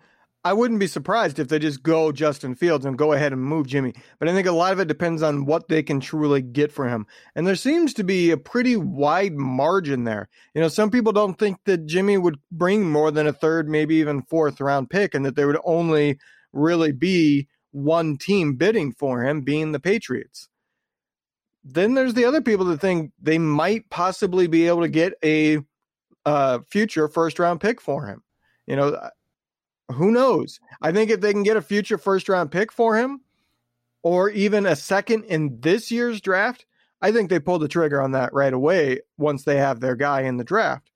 I 0.46 0.52
wouldn't 0.52 0.78
be 0.78 0.86
surprised 0.86 1.38
if 1.38 1.48
they 1.48 1.58
just 1.58 1.82
go 1.82 2.12
Justin 2.12 2.54
Fields 2.54 2.84
and 2.84 2.98
go 2.98 3.14
ahead 3.14 3.32
and 3.32 3.42
move 3.42 3.66
Jimmy. 3.66 3.94
But 4.18 4.28
I 4.28 4.34
think 4.34 4.46
a 4.46 4.52
lot 4.52 4.74
of 4.74 4.78
it 4.78 4.88
depends 4.88 5.22
on 5.22 5.46
what 5.46 5.68
they 5.68 5.82
can 5.82 6.00
truly 6.00 6.42
get 6.42 6.70
for 6.70 6.86
him. 6.86 7.06
And 7.34 7.46
there 7.46 7.54
seems 7.54 7.94
to 7.94 8.04
be 8.04 8.30
a 8.30 8.36
pretty 8.36 8.76
wide 8.76 9.32
margin 9.32 10.04
there. 10.04 10.28
You 10.54 10.60
know, 10.60 10.68
some 10.68 10.90
people 10.90 11.12
don't 11.12 11.38
think 11.38 11.56
that 11.64 11.86
Jimmy 11.86 12.18
would 12.18 12.38
bring 12.52 12.90
more 12.90 13.10
than 13.10 13.26
a 13.26 13.32
third, 13.32 13.70
maybe 13.70 13.94
even 13.96 14.20
fourth 14.20 14.60
round 14.60 14.90
pick, 14.90 15.14
and 15.14 15.24
that 15.24 15.34
there 15.34 15.46
would 15.46 15.60
only 15.64 16.18
really 16.52 16.92
be 16.92 17.48
one 17.70 18.18
team 18.18 18.56
bidding 18.56 18.92
for 18.92 19.24
him, 19.24 19.40
being 19.40 19.72
the 19.72 19.80
Patriots. 19.80 20.50
Then 21.64 21.94
there's 21.94 22.14
the 22.14 22.26
other 22.26 22.42
people 22.42 22.66
that 22.66 22.80
think 22.80 23.12
they 23.20 23.38
might 23.38 23.88
possibly 23.88 24.46
be 24.46 24.68
able 24.68 24.82
to 24.82 24.88
get 24.88 25.14
a 25.24 25.58
uh, 26.26 26.58
future 26.68 27.08
first 27.08 27.38
round 27.38 27.60
pick 27.60 27.80
for 27.80 28.06
him. 28.06 28.22
You 28.66 28.76
know, 28.76 29.10
who 29.90 30.10
knows? 30.10 30.60
I 30.82 30.92
think 30.92 31.10
if 31.10 31.20
they 31.20 31.32
can 31.32 31.42
get 31.42 31.56
a 31.56 31.62
future 31.62 31.98
first 31.98 32.28
round 32.28 32.50
pick 32.50 32.70
for 32.70 32.96
him 32.96 33.20
or 34.02 34.30
even 34.30 34.66
a 34.66 34.76
second 34.76 35.24
in 35.24 35.60
this 35.60 35.90
year's 35.90 36.20
draft, 36.20 36.66
I 37.00 37.12
think 37.12 37.28
they 37.28 37.40
pull 37.40 37.58
the 37.58 37.68
trigger 37.68 38.00
on 38.00 38.12
that 38.12 38.32
right 38.32 38.52
away 38.52 39.00
once 39.18 39.44
they 39.44 39.56
have 39.56 39.80
their 39.80 39.96
guy 39.96 40.22
in 40.22 40.36
the 40.36 40.44
draft. 40.44 40.90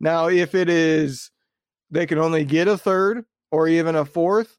Now, 0.00 0.28
if 0.28 0.54
it 0.54 0.68
is 0.68 1.30
they 1.90 2.06
can 2.06 2.18
only 2.18 2.44
get 2.44 2.68
a 2.68 2.76
third 2.76 3.24
or 3.50 3.68
even 3.68 3.94
a 3.94 4.04
fourth, 4.04 4.58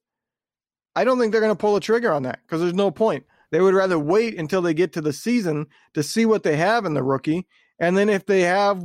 I 0.95 1.03
don't 1.03 1.19
think 1.19 1.31
they're 1.31 1.41
going 1.41 1.51
to 1.51 1.60
pull 1.60 1.74
the 1.74 1.79
trigger 1.79 2.12
on 2.12 2.24
that 2.24 2.39
because 2.43 2.62
there's 2.62 2.74
no 2.74 2.89
point. 2.89 3.25
They 3.55 3.62
would 3.62 3.74
rather 3.74 3.97
wait 3.97 4.38
until 4.38 4.62
they 4.62 4.74
get 4.74 4.91
to 4.91 5.01
the 5.01 5.13
season 5.13 5.67
to 5.93 6.03
see 6.03 6.25
what 6.25 6.43
they 6.43 6.57
have 6.57 6.83
in 6.83 6.93
the 6.93 7.01
rookie. 7.01 7.47
And 7.79 7.97
then 7.97 8.09
if 8.09 8.25
they 8.25 8.41
have 8.41 8.83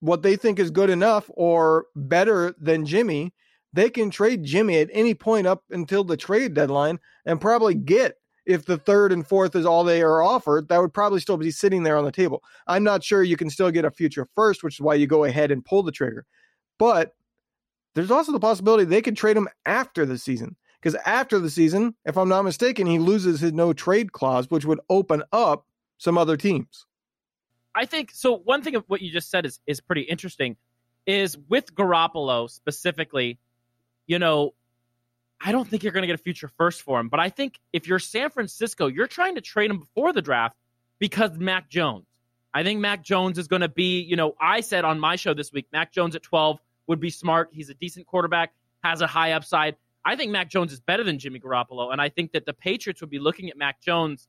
what 0.00 0.22
they 0.22 0.34
think 0.34 0.58
is 0.58 0.70
good 0.70 0.88
enough 0.88 1.30
or 1.34 1.88
better 1.94 2.54
than 2.58 2.86
Jimmy, 2.86 3.34
they 3.74 3.90
can 3.90 4.08
trade 4.08 4.44
Jimmy 4.44 4.78
at 4.78 4.88
any 4.94 5.12
point 5.12 5.46
up 5.46 5.62
until 5.68 6.04
the 6.04 6.16
trade 6.16 6.54
deadline 6.54 7.00
and 7.26 7.38
probably 7.38 7.74
get 7.74 8.14
if 8.46 8.64
the 8.64 8.78
third 8.78 9.12
and 9.12 9.28
fourth 9.28 9.54
is 9.54 9.66
all 9.66 9.84
they 9.84 10.00
are 10.00 10.22
offered, 10.22 10.70
that 10.70 10.80
would 10.80 10.94
probably 10.94 11.20
still 11.20 11.36
be 11.36 11.50
sitting 11.50 11.82
there 11.82 11.98
on 11.98 12.06
the 12.06 12.10
table. 12.10 12.42
I'm 12.66 12.84
not 12.84 13.04
sure 13.04 13.22
you 13.22 13.36
can 13.36 13.50
still 13.50 13.70
get 13.70 13.84
a 13.84 13.90
future 13.90 14.26
first, 14.34 14.62
which 14.62 14.76
is 14.76 14.80
why 14.80 14.94
you 14.94 15.06
go 15.06 15.24
ahead 15.24 15.50
and 15.50 15.62
pull 15.62 15.82
the 15.82 15.92
trigger. 15.92 16.24
But 16.78 17.14
there's 17.94 18.10
also 18.10 18.32
the 18.32 18.40
possibility 18.40 18.84
they 18.84 19.02
could 19.02 19.18
trade 19.18 19.36
him 19.36 19.50
after 19.66 20.06
the 20.06 20.16
season. 20.16 20.56
Because 20.80 20.96
after 21.04 21.38
the 21.38 21.50
season, 21.50 21.94
if 22.04 22.16
I'm 22.16 22.28
not 22.28 22.42
mistaken, 22.42 22.86
he 22.86 22.98
loses 22.98 23.40
his 23.40 23.52
no 23.52 23.72
trade 23.72 24.12
clause, 24.12 24.50
which 24.50 24.64
would 24.64 24.80
open 24.88 25.22
up 25.32 25.66
some 25.98 26.16
other 26.16 26.36
teams. 26.36 26.86
I 27.74 27.86
think 27.86 28.10
so. 28.12 28.36
One 28.36 28.62
thing 28.62 28.76
of 28.76 28.84
what 28.86 29.02
you 29.02 29.10
just 29.10 29.30
said 29.30 29.44
is 29.46 29.60
is 29.66 29.80
pretty 29.80 30.02
interesting. 30.02 30.56
Is 31.06 31.36
with 31.48 31.74
Garoppolo 31.74 32.50
specifically, 32.50 33.38
you 34.06 34.18
know, 34.18 34.54
I 35.40 35.52
don't 35.52 35.68
think 35.68 35.82
you're 35.82 35.92
going 35.92 36.02
to 36.02 36.06
get 36.06 36.18
a 36.18 36.22
future 36.22 36.50
first 36.58 36.82
for 36.82 37.00
him. 37.00 37.08
But 37.08 37.20
I 37.20 37.30
think 37.30 37.58
if 37.72 37.86
you're 37.86 37.98
San 37.98 38.30
Francisco, 38.30 38.86
you're 38.86 39.06
trying 39.06 39.36
to 39.36 39.40
trade 39.40 39.70
him 39.70 39.78
before 39.80 40.12
the 40.12 40.22
draft 40.22 40.56
because 40.98 41.36
Mac 41.38 41.70
Jones. 41.70 42.04
I 42.52 42.62
think 42.62 42.80
Mac 42.80 43.04
Jones 43.04 43.38
is 43.38 43.46
going 43.46 43.62
to 43.62 43.68
be, 43.68 44.00
you 44.00 44.16
know, 44.16 44.34
I 44.40 44.60
said 44.60 44.84
on 44.84 44.98
my 44.98 45.16
show 45.16 45.34
this 45.34 45.52
week, 45.52 45.66
Mac 45.72 45.92
Jones 45.92 46.16
at 46.16 46.22
12 46.22 46.58
would 46.88 46.98
be 46.98 47.10
smart. 47.10 47.50
He's 47.52 47.68
a 47.68 47.74
decent 47.74 48.06
quarterback, 48.06 48.52
has 48.82 49.00
a 49.00 49.06
high 49.06 49.32
upside. 49.32 49.76
I 50.08 50.16
think 50.16 50.32
Mac 50.32 50.48
Jones 50.48 50.72
is 50.72 50.80
better 50.80 51.04
than 51.04 51.18
Jimmy 51.18 51.38
Garoppolo. 51.38 51.92
And 51.92 52.00
I 52.00 52.08
think 52.08 52.32
that 52.32 52.46
the 52.46 52.54
Patriots 52.54 53.02
would 53.02 53.10
be 53.10 53.18
looking 53.18 53.50
at 53.50 53.58
Mac 53.58 53.82
Jones 53.82 54.26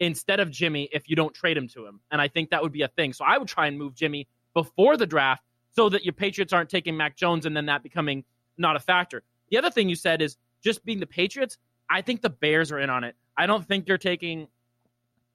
instead 0.00 0.40
of 0.40 0.50
Jimmy 0.50 0.88
if 0.92 1.08
you 1.08 1.14
don't 1.14 1.32
trade 1.32 1.56
him 1.56 1.68
to 1.68 1.86
him. 1.86 2.00
And 2.10 2.20
I 2.20 2.26
think 2.26 2.50
that 2.50 2.60
would 2.60 2.72
be 2.72 2.82
a 2.82 2.88
thing. 2.88 3.12
So 3.12 3.24
I 3.24 3.38
would 3.38 3.46
try 3.46 3.68
and 3.68 3.78
move 3.78 3.94
Jimmy 3.94 4.26
before 4.54 4.96
the 4.96 5.06
draft 5.06 5.44
so 5.70 5.88
that 5.90 6.04
your 6.04 6.14
Patriots 6.14 6.52
aren't 6.52 6.68
taking 6.68 6.96
Mac 6.96 7.16
Jones 7.16 7.46
and 7.46 7.56
then 7.56 7.66
that 7.66 7.84
becoming 7.84 8.24
not 8.58 8.74
a 8.74 8.80
factor. 8.80 9.22
The 9.52 9.58
other 9.58 9.70
thing 9.70 9.88
you 9.88 9.94
said 9.94 10.20
is 10.20 10.36
just 10.64 10.84
being 10.84 10.98
the 10.98 11.06
Patriots. 11.06 11.58
I 11.88 12.02
think 12.02 12.22
the 12.22 12.30
Bears 12.30 12.72
are 12.72 12.80
in 12.80 12.90
on 12.90 13.04
it. 13.04 13.14
I 13.36 13.46
don't 13.46 13.64
think 13.64 13.86
you're 13.86 13.98
taking 13.98 14.48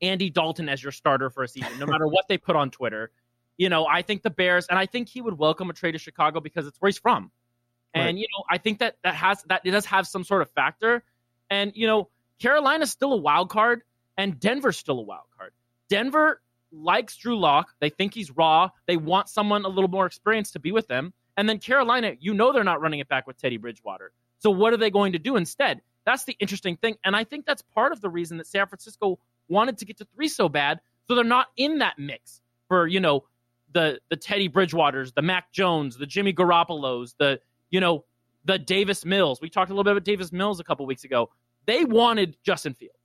Andy 0.02 0.30
Dalton 0.30 0.68
as 0.68 0.84
your 0.84 0.92
starter 0.92 1.30
for 1.30 1.44
a 1.44 1.48
season, 1.48 1.72
no 1.80 1.86
matter 1.86 2.06
what 2.06 2.28
they 2.28 2.38
put 2.38 2.58
on 2.58 2.70
Twitter. 2.70 3.12
You 3.56 3.70
know, 3.70 3.88
I 3.88 4.02
think 4.02 4.24
the 4.24 4.30
Bears, 4.30 4.68
and 4.68 4.78
I 4.78 4.88
think 4.88 5.08
he 5.08 5.22
would 5.22 5.38
welcome 5.38 5.70
a 5.70 5.74
trade 5.74 5.94
to 5.94 6.00
Chicago 6.00 6.42
because 6.42 6.68
it's 6.68 6.82
where 6.82 6.90
he's 6.90 6.98
from. 6.98 7.32
And 7.96 8.06
right. 8.06 8.16
you 8.18 8.28
know, 8.38 8.44
I 8.50 8.58
think 8.58 8.80
that 8.80 8.98
that 9.04 9.16
has 9.16 9.44
that 9.44 9.62
it 9.64 9.72
does 9.72 9.86
have 9.86 10.06
some 10.06 10.24
sort 10.24 10.42
of 10.42 10.52
factor. 10.52 11.04
And 11.50 11.72
you 11.76 11.88
know, 11.88 12.10
Carolina's 12.40 12.92
still 12.92 13.14
a 13.14 13.18
wild 13.18 13.50
card, 13.50 13.82
and 14.18 14.40
Denver's 14.40 14.78
still 14.78 15.00
a 15.00 15.04
wild 15.04 15.26
card. 15.38 15.54
Denver 15.90 16.42
likes 16.72 17.16
Drew 17.16 17.40
Lock. 17.40 17.70
They 17.80 17.90
think 17.90 18.14
he's 18.14 18.32
raw. 18.32 18.70
They 18.86 18.98
want 18.98 19.30
someone 19.30 19.64
a 19.64 19.70
little 19.70 19.90
more 19.90 20.06
experienced 20.06 20.54
to 20.54 20.60
be 20.60 20.72
with 20.72 20.88
them. 20.88 21.14
And 21.38 21.48
then 21.48 21.60
Carolina, 21.60 22.14
you 22.20 22.34
know 22.34 22.52
they're 22.52 22.64
not 22.64 22.82
running 22.82 23.00
it 23.00 23.08
back 23.08 23.28
with 23.28 23.38
Teddy 23.38 23.58
Bridgewater. 23.58 24.12
So 24.40 24.50
what 24.50 24.74
are 24.74 24.78
they 24.78 24.92
going 24.92 25.14
to 25.14 25.20
do 25.20 25.38
instead? 25.38 25.82
That's 26.06 26.26
the 26.26 26.36
interesting 26.40 26.78
thing. 26.78 26.96
And 27.04 27.16
I 27.16 27.24
think 27.24 27.46
that's 27.46 27.62
part 27.62 27.92
of 27.92 28.02
the 28.02 28.10
reason 28.10 28.38
that 28.38 28.48
San 28.48 28.68
Francisco 28.68 29.20
wanted 29.48 29.78
to 29.80 29.86
get 29.86 29.98
to 29.98 30.06
three 30.16 30.28
so 30.28 30.50
bad. 30.50 30.80
So 31.08 31.16
they're 31.16 31.24
not 31.24 31.48
in 31.58 31.80
that 31.80 31.98
mix 31.98 32.42
for, 32.68 32.88
you 32.88 33.00
know, 33.00 33.24
the 33.74 34.00
the 34.10 34.16
Teddy 34.16 34.50
Bridgewaters, 34.50 35.14
the 35.14 35.22
Mac 35.22 35.52
Jones, 35.52 35.98
the 35.98 36.06
Jimmy 36.06 36.34
Garoppolos, 36.34 37.16
the, 37.18 37.40
you 37.70 37.80
know, 37.80 38.06
the 38.46 38.60
Davis 38.60 39.06
Mills. 39.06 39.40
We 39.42 39.50
talked 39.50 39.72
a 39.72 39.74
little 39.74 39.84
bit 39.84 39.92
about 39.92 40.04
Davis 40.04 40.32
Mills 40.32 40.60
a 40.60 40.64
couple 40.64 40.86
weeks 40.86 41.04
ago. 41.04 41.30
They 41.66 41.84
wanted 41.86 42.38
Justin 42.44 42.74
Fields 42.74 42.96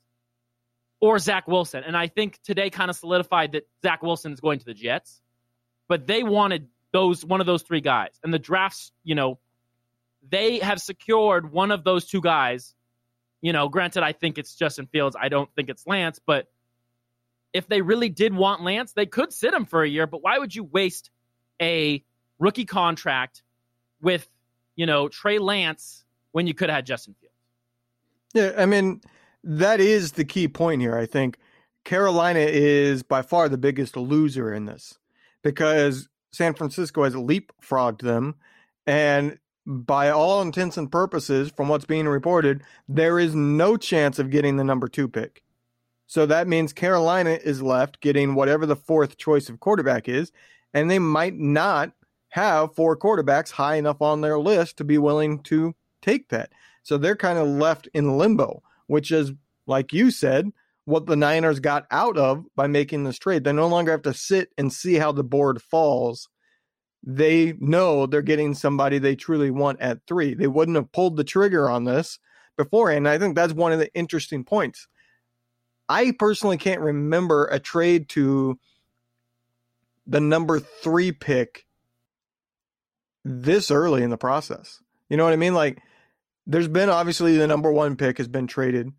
or 1.00 1.18
Zach 1.18 1.48
Wilson. 1.48 1.82
And 1.84 1.96
I 1.96 2.08
think 2.08 2.40
today 2.42 2.70
kind 2.70 2.90
of 2.90 2.96
solidified 2.96 3.52
that 3.52 3.66
Zach 3.82 4.02
Wilson 4.02 4.32
is 4.32 4.40
going 4.40 4.58
to 4.58 4.64
the 4.64 4.74
Jets. 4.74 5.20
But 5.88 6.06
they 6.06 6.22
wanted 6.22 6.68
those 6.92 7.24
one 7.24 7.40
of 7.40 7.46
those 7.46 7.62
three 7.62 7.80
guys. 7.80 8.10
And 8.22 8.32
the 8.32 8.38
drafts, 8.38 8.92
you 9.02 9.14
know, 9.14 9.38
they 10.28 10.58
have 10.58 10.80
secured 10.80 11.50
one 11.50 11.70
of 11.70 11.84
those 11.84 12.06
two 12.06 12.20
guys. 12.20 12.74
You 13.40 13.54
know, 13.54 13.68
granted, 13.70 14.02
I 14.02 14.12
think 14.12 14.36
it's 14.36 14.54
Justin 14.54 14.86
Fields. 14.86 15.16
I 15.18 15.30
don't 15.30 15.48
think 15.54 15.70
it's 15.70 15.86
Lance, 15.86 16.20
but 16.24 16.46
if 17.52 17.66
they 17.66 17.80
really 17.80 18.10
did 18.10 18.34
want 18.34 18.62
Lance, 18.62 18.92
they 18.92 19.06
could 19.06 19.32
sit 19.32 19.54
him 19.54 19.64
for 19.64 19.82
a 19.82 19.88
year. 19.88 20.06
But 20.06 20.22
why 20.22 20.38
would 20.38 20.54
you 20.54 20.62
waste 20.62 21.10
a 21.60 22.04
rookie 22.38 22.66
contract 22.66 23.42
with, 24.00 24.28
you 24.80 24.86
know, 24.86 25.08
Trey 25.08 25.38
Lance 25.38 26.06
when 26.32 26.46
you 26.46 26.54
could 26.54 26.70
have 26.70 26.76
had 26.76 26.86
Justin 26.86 27.14
Fields? 27.20 27.36
Yeah, 28.32 28.54
I 28.56 28.64
mean, 28.64 29.02
that 29.44 29.78
is 29.78 30.12
the 30.12 30.24
key 30.24 30.48
point 30.48 30.80
here. 30.80 30.96
I 30.96 31.04
think 31.04 31.36
Carolina 31.84 32.40
is 32.40 33.02
by 33.02 33.20
far 33.20 33.50
the 33.50 33.58
biggest 33.58 33.94
loser 33.94 34.54
in 34.54 34.64
this 34.64 34.98
because 35.42 36.08
San 36.32 36.54
Francisco 36.54 37.04
has 37.04 37.14
leapfrogged 37.14 38.00
them. 38.00 38.36
And 38.86 39.38
by 39.66 40.08
all 40.08 40.40
intents 40.40 40.78
and 40.78 40.90
purposes, 40.90 41.52
from 41.54 41.68
what's 41.68 41.84
being 41.84 42.08
reported, 42.08 42.62
there 42.88 43.18
is 43.18 43.34
no 43.34 43.76
chance 43.76 44.18
of 44.18 44.30
getting 44.30 44.56
the 44.56 44.64
number 44.64 44.88
two 44.88 45.08
pick. 45.08 45.42
So 46.06 46.24
that 46.24 46.48
means 46.48 46.72
Carolina 46.72 47.38
is 47.44 47.60
left 47.60 48.00
getting 48.00 48.34
whatever 48.34 48.64
the 48.64 48.76
fourth 48.76 49.18
choice 49.18 49.50
of 49.50 49.60
quarterback 49.60 50.08
is, 50.08 50.32
and 50.72 50.90
they 50.90 50.98
might 50.98 51.34
not 51.34 51.92
have 52.30 52.74
four 52.74 52.96
quarterbacks 52.96 53.50
high 53.50 53.76
enough 53.76 54.00
on 54.00 54.20
their 54.20 54.38
list 54.38 54.78
to 54.78 54.84
be 54.84 54.98
willing 54.98 55.42
to 55.44 55.74
take 56.00 56.28
that. 56.30 56.50
So 56.82 56.96
they're 56.96 57.16
kind 57.16 57.38
of 57.38 57.46
left 57.46 57.88
in 57.92 58.16
limbo, 58.16 58.62
which 58.86 59.12
is, 59.12 59.32
like 59.66 59.92
you 59.92 60.10
said, 60.10 60.50
what 60.84 61.06
the 61.06 61.16
Niners 61.16 61.60
got 61.60 61.86
out 61.90 62.16
of 62.16 62.44
by 62.56 62.66
making 62.66 63.04
this 63.04 63.18
trade. 63.18 63.44
They 63.44 63.52
no 63.52 63.68
longer 63.68 63.92
have 63.92 64.02
to 64.02 64.14
sit 64.14 64.50
and 64.56 64.72
see 64.72 64.94
how 64.94 65.12
the 65.12 65.24
board 65.24 65.60
falls. 65.60 66.28
They 67.02 67.54
know 67.60 68.06
they're 68.06 68.22
getting 68.22 68.54
somebody 68.54 68.98
they 68.98 69.16
truly 69.16 69.50
want 69.50 69.80
at 69.80 70.00
three. 70.06 70.34
They 70.34 70.46
wouldn't 70.46 70.76
have 70.76 70.92
pulled 70.92 71.16
the 71.16 71.24
trigger 71.24 71.68
on 71.68 71.84
this 71.84 72.18
beforehand. 72.56 73.08
I 73.08 73.18
think 73.18 73.34
that's 73.34 73.52
one 73.52 73.72
of 73.72 73.78
the 73.78 73.92
interesting 73.94 74.44
points. 74.44 74.86
I 75.88 76.12
personally 76.12 76.58
can't 76.58 76.80
remember 76.80 77.46
a 77.46 77.58
trade 77.58 78.08
to 78.10 78.58
the 80.06 80.20
number 80.20 80.60
three 80.60 81.12
pick 81.12 81.66
this 83.24 83.70
early 83.70 84.02
in 84.02 84.10
the 84.10 84.16
process. 84.16 84.80
You 85.08 85.16
know 85.16 85.24
what 85.24 85.32
I 85.32 85.36
mean? 85.36 85.54
Like, 85.54 85.82
there's 86.46 86.68
been 86.68 86.88
obviously 86.88 87.36
the 87.36 87.46
number 87.46 87.72
one 87.72 87.96
pick 87.96 88.18
has 88.18 88.28
been 88.28 88.46
traded. 88.46 88.92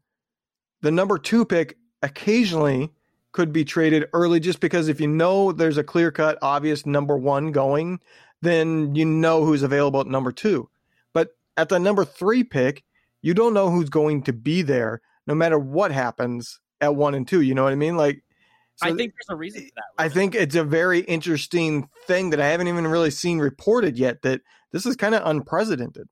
The 0.82 0.92
number 0.92 1.18
two 1.18 1.46
pick 1.46 1.78
occasionally 2.02 2.92
could 3.32 3.54
be 3.54 3.64
traded 3.64 4.10
early 4.14 4.40
just 4.40 4.60
because 4.60 4.88
if 4.88 5.00
you 5.00 5.08
know 5.08 5.52
there's 5.52 5.78
a 5.78 5.84
clear 5.84 6.12
cut, 6.12 6.38
obvious 6.42 6.86
number 6.86 7.18
one 7.18 7.52
going, 7.52 8.00
then 8.42 8.96
you 8.96 9.06
know 9.06 9.46
who's 9.46 9.64
available 9.64 10.02
at 10.02 10.08
number 10.08 10.32
two. 10.32 10.70
But 11.14 11.36
at 11.58 11.70
the 11.70 11.80
number 11.80 12.04
three 12.04 12.44
pick, 12.44 12.84
you 13.22 13.34
don't 13.34 13.54
know 13.54 13.70
who's 13.70 13.90
going 13.90 14.24
to 14.24 14.34
be 14.34 14.62
there 14.62 15.02
no 15.28 15.36
matter 15.36 15.60
what 15.60 15.92
happens 15.92 16.60
at 16.82 16.96
one 16.96 17.14
and 17.14 17.28
two. 17.28 17.42
You 17.42 17.54
know 17.54 17.64
what 17.64 17.74
I 17.74 17.76
mean? 17.76 17.96
Like, 17.96 18.24
so 18.82 18.90
I 18.90 18.96
think 18.96 19.14
there's 19.14 19.30
a 19.30 19.36
reason 19.36 19.62
for 19.62 19.72
that. 19.76 20.04
I 20.04 20.10
think 20.10 20.34
it's 20.34 20.56
a 20.56 20.64
very 20.64 21.02
interesting 21.02 21.90
thing 22.08 22.32
that 22.32 22.40
I 22.42 22.48
haven't 22.48 22.68
even 22.68 22.88
really 22.88 23.12
seen 23.12 23.40
reported 23.40 23.98
yet 23.98 24.22
that 24.24 24.42
this 24.72 24.86
is 24.86 24.96
kind 24.96 25.14
of 25.14 25.22
unprecedented. 25.26 26.08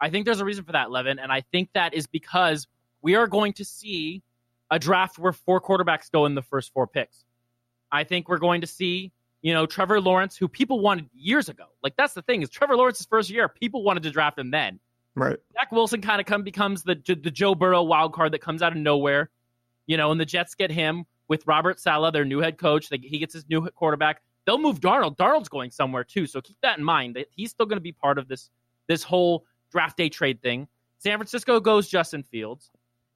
I 0.00 0.10
think 0.10 0.24
there's 0.24 0.40
a 0.40 0.44
reason 0.44 0.64
for 0.64 0.72
that, 0.72 0.90
Levin. 0.90 1.18
And 1.18 1.30
I 1.30 1.42
think 1.52 1.70
that 1.74 1.92
is 1.94 2.06
because 2.06 2.66
we 3.02 3.14
are 3.14 3.26
going 3.26 3.52
to 3.54 3.64
see 3.64 4.22
a 4.70 4.78
draft 4.78 5.18
where 5.18 5.32
four 5.32 5.60
quarterbacks 5.60 6.10
go 6.10 6.24
in 6.24 6.34
the 6.34 6.42
first 6.42 6.72
four 6.72 6.86
picks. 6.86 7.24
I 7.92 8.04
think 8.04 8.28
we're 8.28 8.38
going 8.38 8.62
to 8.62 8.66
see, 8.66 9.12
you 9.42 9.52
know, 9.52 9.66
Trevor 9.66 10.00
Lawrence, 10.00 10.36
who 10.36 10.48
people 10.48 10.80
wanted 10.80 11.08
years 11.14 11.48
ago. 11.48 11.64
Like 11.82 11.94
that's 11.96 12.14
the 12.14 12.22
thing 12.22 12.42
is 12.42 12.48
Trevor 12.48 12.76
Lawrence's 12.76 13.06
first 13.06 13.28
year, 13.30 13.48
people 13.48 13.82
wanted 13.82 14.02
to 14.04 14.10
draft 14.10 14.38
him 14.38 14.50
then. 14.50 14.80
Right. 15.14 15.38
Zach 15.52 15.70
Wilson 15.70 16.00
kind 16.00 16.20
of 16.20 16.26
come 16.26 16.42
becomes 16.42 16.82
the 16.82 16.94
the 16.94 17.30
Joe 17.30 17.54
Burrow 17.54 17.82
wild 17.82 18.14
card 18.14 18.32
that 18.32 18.40
comes 18.40 18.62
out 18.62 18.72
of 18.72 18.78
nowhere, 18.78 19.30
you 19.86 19.96
know, 19.96 20.10
and 20.10 20.20
the 20.20 20.24
Jets 20.24 20.54
get 20.54 20.72
him 20.72 21.04
with 21.28 21.46
Robert 21.46 21.80
Sala, 21.80 22.12
their 22.12 22.24
new 22.24 22.40
head 22.40 22.58
coach. 22.58 22.88
They, 22.88 22.98
he 22.98 23.18
gets 23.18 23.34
his 23.34 23.48
new 23.48 23.68
quarterback. 23.70 24.22
They'll 24.46 24.58
move 24.58 24.80
Darnold. 24.80 25.16
Darnold's 25.16 25.48
going 25.48 25.70
somewhere 25.70 26.04
too, 26.04 26.26
so 26.26 26.40
keep 26.40 26.58
that 26.62 26.78
in 26.78 26.84
mind. 26.84 27.16
That 27.16 27.26
he's 27.34 27.50
still 27.50 27.66
going 27.66 27.78
to 27.78 27.82
be 27.82 27.92
part 27.92 28.18
of 28.18 28.28
this 28.28 28.50
this 28.86 29.02
whole 29.02 29.44
draft 29.70 29.96
day 29.96 30.08
trade 30.08 30.42
thing. 30.42 30.68
San 30.98 31.18
Francisco 31.18 31.60
goes 31.60 31.88
Justin 31.88 32.22
Fields, 32.22 32.70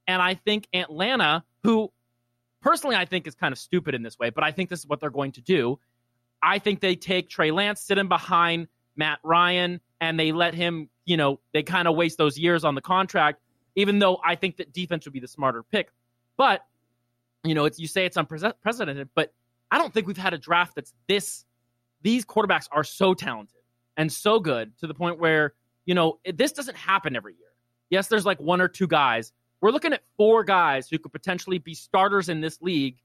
and 0.06 0.22
I 0.22 0.34
think 0.34 0.66
Atlanta, 0.72 1.44
who 1.62 1.92
personally 2.60 2.96
I 2.96 3.04
think 3.04 3.26
is 3.26 3.34
kind 3.34 3.52
of 3.52 3.58
stupid 3.58 3.94
in 3.94 4.02
this 4.02 4.18
way, 4.18 4.30
but 4.30 4.44
I 4.44 4.52
think 4.52 4.70
this 4.70 4.80
is 4.80 4.86
what 4.86 5.00
they're 5.00 5.10
going 5.10 5.32
to 5.32 5.40
do. 5.40 5.78
I 6.42 6.58
think 6.58 6.80
they 6.80 6.96
take 6.96 7.28
Trey 7.28 7.50
Lance, 7.50 7.80
sit 7.80 7.98
him 7.98 8.08
behind 8.08 8.68
Matt 8.96 9.18
Ryan, 9.22 9.80
and 10.00 10.18
they 10.18 10.32
let 10.32 10.54
him, 10.54 10.88
you 11.04 11.16
know, 11.16 11.40
they 11.52 11.62
kind 11.62 11.88
of 11.88 11.96
waste 11.96 12.18
those 12.18 12.38
years 12.38 12.64
on 12.64 12.74
the 12.74 12.80
contract, 12.80 13.40
even 13.74 13.98
though 13.98 14.18
I 14.24 14.34
think 14.34 14.56
that 14.58 14.72
defense 14.72 15.04
would 15.04 15.12
be 15.12 15.20
the 15.20 15.28
smarter 15.28 15.62
pick. 15.62 15.90
But, 16.36 16.62
you 17.44 17.54
know, 17.54 17.64
it's 17.64 17.78
you 17.78 17.86
say 17.86 18.04
it's 18.04 18.16
unprecedented, 18.16 19.08
but 19.14 19.32
I 19.70 19.78
don't 19.78 19.92
think 19.92 20.06
we've 20.06 20.16
had 20.16 20.34
a 20.34 20.38
draft 20.38 20.74
that's 20.74 20.92
this 21.06 21.44
these 22.02 22.24
quarterbacks 22.24 22.68
are 22.70 22.84
so 22.84 23.14
talented 23.14 23.60
and 23.96 24.10
so 24.10 24.38
good 24.38 24.76
to 24.78 24.86
the 24.86 24.94
point 24.94 25.18
where, 25.18 25.54
you 25.84 25.94
know, 25.94 26.18
it, 26.24 26.36
this 26.36 26.52
doesn't 26.52 26.76
happen 26.76 27.16
every 27.16 27.34
year. 27.34 27.48
Yes, 27.90 28.08
there's 28.08 28.24
like 28.26 28.40
one 28.40 28.60
or 28.60 28.68
two 28.68 28.86
guys. 28.86 29.32
We're 29.60 29.70
looking 29.70 29.92
at 29.92 30.02
four 30.16 30.44
guys 30.44 30.88
who 30.88 30.98
could 30.98 31.12
potentially 31.12 31.58
be 31.58 31.74
starters 31.74 32.28
in 32.28 32.40
this 32.40 32.62
league 32.62 32.96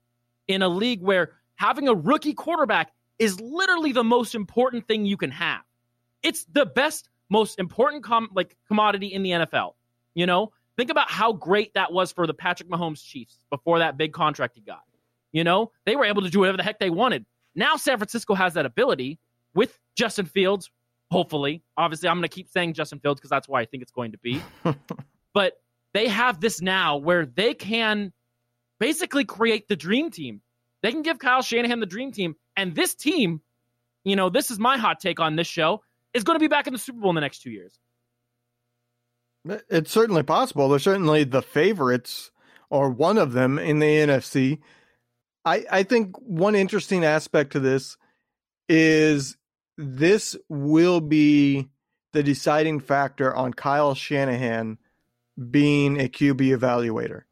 in 0.46 0.62
a 0.62 0.68
league 0.68 1.02
where 1.02 1.32
having 1.56 1.88
a 1.88 1.94
rookie 1.94 2.34
quarterback 2.34 2.92
is 3.18 3.40
literally 3.40 3.92
the 3.92 4.04
most 4.04 4.34
important 4.34 4.86
thing 4.86 5.04
you 5.04 5.16
can 5.16 5.30
have. 5.30 5.62
It's 6.22 6.44
the 6.52 6.66
best, 6.66 7.08
most 7.30 7.58
important 7.58 8.04
com- 8.04 8.30
like 8.34 8.56
commodity 8.68 9.08
in 9.08 9.22
the 9.22 9.30
NFL. 9.30 9.72
You 10.14 10.26
know, 10.26 10.52
think 10.76 10.90
about 10.90 11.10
how 11.10 11.32
great 11.32 11.74
that 11.74 11.92
was 11.92 12.12
for 12.12 12.26
the 12.26 12.34
Patrick 12.34 12.68
Mahomes 12.68 13.04
Chiefs 13.04 13.38
before 13.50 13.78
that 13.78 13.96
big 13.96 14.12
contract 14.12 14.54
he 14.54 14.60
got. 14.60 14.82
You 15.32 15.44
know, 15.44 15.72
they 15.84 15.96
were 15.96 16.04
able 16.04 16.22
to 16.22 16.30
do 16.30 16.40
whatever 16.40 16.56
the 16.56 16.62
heck 16.62 16.78
they 16.78 16.90
wanted. 16.90 17.26
Now 17.54 17.76
San 17.76 17.98
Francisco 17.98 18.34
has 18.34 18.54
that 18.54 18.66
ability 18.66 19.18
with 19.54 19.78
Justin 19.96 20.26
Fields, 20.26 20.70
hopefully. 21.10 21.62
Obviously, 21.76 22.08
I'm 22.08 22.16
going 22.16 22.28
to 22.28 22.34
keep 22.34 22.48
saying 22.48 22.74
Justin 22.74 22.98
Fields 23.00 23.20
because 23.20 23.30
that's 23.30 23.48
why 23.48 23.60
I 23.60 23.64
think 23.64 23.82
it's 23.82 23.92
going 23.92 24.12
to 24.12 24.18
be. 24.18 24.42
but 25.34 25.54
they 25.92 26.08
have 26.08 26.40
this 26.40 26.60
now 26.60 26.96
where 26.96 27.26
they 27.26 27.54
can 27.54 28.12
basically 28.78 29.24
create 29.24 29.68
the 29.68 29.76
dream 29.76 30.10
team. 30.10 30.40
They 30.82 30.90
can 30.90 31.02
give 31.02 31.18
Kyle 31.18 31.42
Shanahan 31.42 31.80
the 31.80 31.86
dream 31.86 32.12
team. 32.12 32.34
And 32.56 32.74
this 32.74 32.94
team, 32.94 33.40
you 34.04 34.16
know, 34.16 34.28
this 34.28 34.50
is 34.50 34.58
my 34.58 34.76
hot 34.76 35.00
take 35.00 35.20
on 35.20 35.36
this 35.36 35.46
show, 35.46 35.82
is 36.12 36.24
going 36.24 36.36
to 36.36 36.40
be 36.40 36.48
back 36.48 36.66
in 36.66 36.72
the 36.72 36.78
Super 36.78 37.00
Bowl 37.00 37.10
in 37.10 37.14
the 37.14 37.20
next 37.20 37.40
two 37.42 37.50
years. 37.50 37.78
It's 39.44 39.90
certainly 39.90 40.22
possible. 40.22 40.68
They're 40.68 40.78
certainly 40.78 41.24
the 41.24 41.42
favorites 41.42 42.30
or 42.70 42.90
one 42.90 43.18
of 43.18 43.32
them 43.32 43.58
in 43.58 43.78
the 43.78 43.86
NFC. 43.86 44.60
I, 45.44 45.64
I 45.70 45.82
think 45.82 46.16
one 46.18 46.54
interesting 46.54 47.04
aspect 47.04 47.52
to 47.52 47.60
this 47.60 47.96
is 48.68 49.36
this 49.76 50.36
will 50.48 51.00
be 51.00 51.68
the 52.12 52.22
deciding 52.22 52.80
factor 52.80 53.34
on 53.34 53.52
Kyle 53.52 53.94
Shanahan 53.94 54.78
being 55.50 56.00
a 56.00 56.08
QB 56.08 56.56
evaluator. 56.56 57.22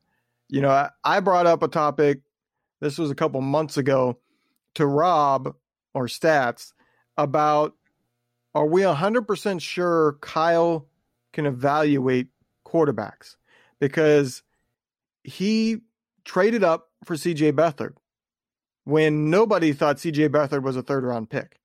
You 0.49 0.61
know, 0.61 0.71
I, 0.71 0.91
I 1.05 1.21
brought 1.21 1.47
up 1.47 1.63
a 1.63 1.69
topic, 1.69 2.21
this 2.81 2.99
was 2.99 3.11
a 3.11 3.15
couple 3.15 3.41
months 3.41 3.79
ago, 3.79 4.19
to 4.75 4.87
Rob 4.87 5.55
or 5.95 6.07
Stats 6.07 6.73
about 7.17 7.75
are 8.55 8.67
we 8.67 8.83
100% 8.83 9.61
sure 9.61 10.19
Kyle 10.21 10.87
can 11.33 11.47
evaluate 11.47 12.29
quarterbacks? 12.67 13.37
Because 13.81 14.43
he 15.25 15.79
traded 16.25 16.65
up 16.65 16.89
for 17.05 17.17
CJ 17.17 17.53
Beathard 17.53 17.95
when 18.85 19.31
nobody 19.31 19.73
thought 19.73 19.97
CJ 19.97 20.29
Beathard 20.29 20.63
was 20.63 20.77
a 20.77 20.83
third 20.83 21.05
round 21.05 21.31
pick. 21.31 21.59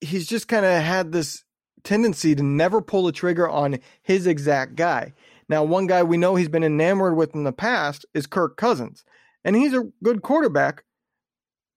He's 0.00 0.26
just 0.26 0.48
kind 0.48 0.66
of 0.66 0.82
had 0.82 1.12
this 1.12 1.44
tendency 1.82 2.34
to 2.34 2.42
never 2.42 2.80
pull 2.80 3.04
the 3.04 3.12
trigger 3.12 3.48
on 3.48 3.78
his 4.02 4.26
exact 4.26 4.74
guy. 4.74 5.12
Now, 5.48 5.62
one 5.62 5.86
guy 5.86 6.02
we 6.02 6.16
know 6.16 6.34
he's 6.34 6.48
been 6.48 6.64
enamored 6.64 7.16
with 7.16 7.34
in 7.34 7.44
the 7.44 7.52
past 7.52 8.06
is 8.14 8.26
Kirk 8.26 8.56
Cousins, 8.56 9.04
and 9.44 9.54
he's 9.54 9.74
a 9.74 9.88
good 10.02 10.22
quarterback. 10.22 10.84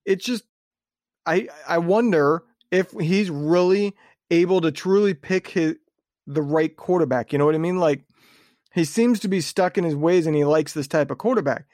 It's 0.05 0.23
just, 0.23 0.43
I 1.25 1.49
I 1.67 1.77
wonder 1.79 2.43
if 2.71 2.91
he's 2.91 3.29
really 3.29 3.93
able 4.31 4.61
to 4.61 4.71
truly 4.71 5.13
pick 5.13 5.49
his 5.49 5.75
the 6.27 6.41
right 6.41 6.75
quarterback. 6.75 7.31
You 7.31 7.39
know 7.39 7.45
what 7.45 7.55
I 7.55 7.59
mean? 7.59 7.79
Like 7.79 8.03
he 8.73 8.85
seems 8.85 9.19
to 9.21 9.27
be 9.27 9.41
stuck 9.41 9.77
in 9.77 9.83
his 9.83 9.95
ways, 9.95 10.27
and 10.27 10.35
he 10.35 10.45
likes 10.45 10.73
this 10.73 10.87
type 10.87 11.09
of 11.09 11.17
quarterback. 11.17 11.65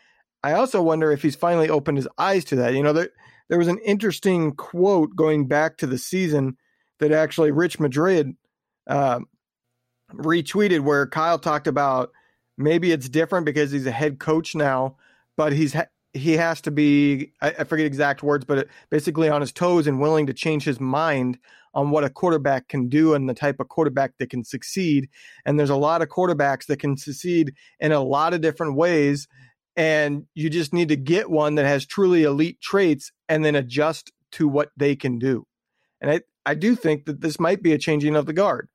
I 0.44 0.54
also 0.54 0.82
wonder 0.82 1.12
if 1.12 1.22
he's 1.22 1.36
finally 1.36 1.70
opened 1.70 1.98
his 1.98 2.08
eyes 2.18 2.46
to 2.46 2.56
that. 2.58 2.74
You 2.74 2.84
know, 2.84 2.94
there, 2.94 3.10
there 3.50 3.58
was 3.58 3.68
an 3.68 3.80
interesting 3.80 4.54
quote 4.54 5.16
going 5.16 5.48
back 5.48 5.78
to 5.78 5.88
the 5.88 5.98
season 5.98 6.58
that 7.00 7.12
actually 7.12 7.52
Rich 7.52 7.80
Madrid 7.80 8.36
uh, 8.88 9.22
retweeted 10.14 10.82
where 10.82 11.08
Kyle 11.08 11.40
talked 11.40 11.68
about 11.68 12.12
maybe 12.58 12.92
it's 12.92 13.10
different 13.10 13.46
because 13.46 13.72
he's 13.72 13.86
a 13.86 13.92
head 13.92 14.20
coach 14.20 14.54
now, 14.54 14.98
but 15.36 15.54
he's 15.54 15.74
ha- 15.74 15.88
he 16.14 16.34
has 16.34 16.62
to 16.62 16.72
be 16.72 17.34
I, 17.42 17.56
I 17.60 17.64
forget 17.64 17.86
exact 17.86 18.22
words, 18.22 18.46
but 18.46 18.68
basically 18.90 19.30
on 19.30 19.42
his 19.42 19.52
toes 19.52 19.88
and 19.88 20.00
willing 20.00 20.28
to 20.28 20.34
change 20.34 20.64
his 20.64 20.80
mind 20.80 21.40
on 21.74 21.90
what 21.90 22.04
a 22.04 22.10
quarterback 22.10 22.68
can 22.68 22.90
do 22.90 23.14
and 23.14 23.28
the 23.28 23.34
type 23.34 23.60
of 23.60 23.68
quarterback 23.68 24.14
that 24.20 24.30
can 24.30 24.44
succeed. 24.44 25.10
And 25.46 25.60
there's 25.60 25.70
a 25.70 25.76
lot 25.76 26.02
of 26.02 26.10
quarterbacks 26.10 26.68
that 26.68 26.80
can 26.80 26.98
succeed 26.98 27.54
in 27.80 27.92
a 27.92 28.02
lot 28.02 28.34
of 28.34 28.42
different 28.42 28.76
ways. 28.76 29.28
And 29.76 30.28
you 30.36 30.50
just 30.50 30.74
need 30.74 30.90
to 30.90 30.96
get 30.96 31.30
one 31.30 31.56
that 31.56 31.66
has 31.66 31.86
truly 31.86 32.24
elite 32.24 32.62
traits 32.62 33.12
and 33.28 33.44
then 33.44 33.56
adjust 33.56 34.12
to 34.34 34.48
what 34.48 34.70
they 34.78 34.96
can 34.96 35.20
do. 35.20 35.46
And 36.00 36.12
I, 36.12 36.22
I 36.46 36.54
do 36.56 36.76
think 36.76 37.06
that 37.06 37.22
this 37.22 37.40
might 37.40 37.64
be 37.64 37.74
a 37.74 37.78
changing 37.78 38.16
of 38.16 38.26
the 38.26 38.34
guard. 38.34 38.68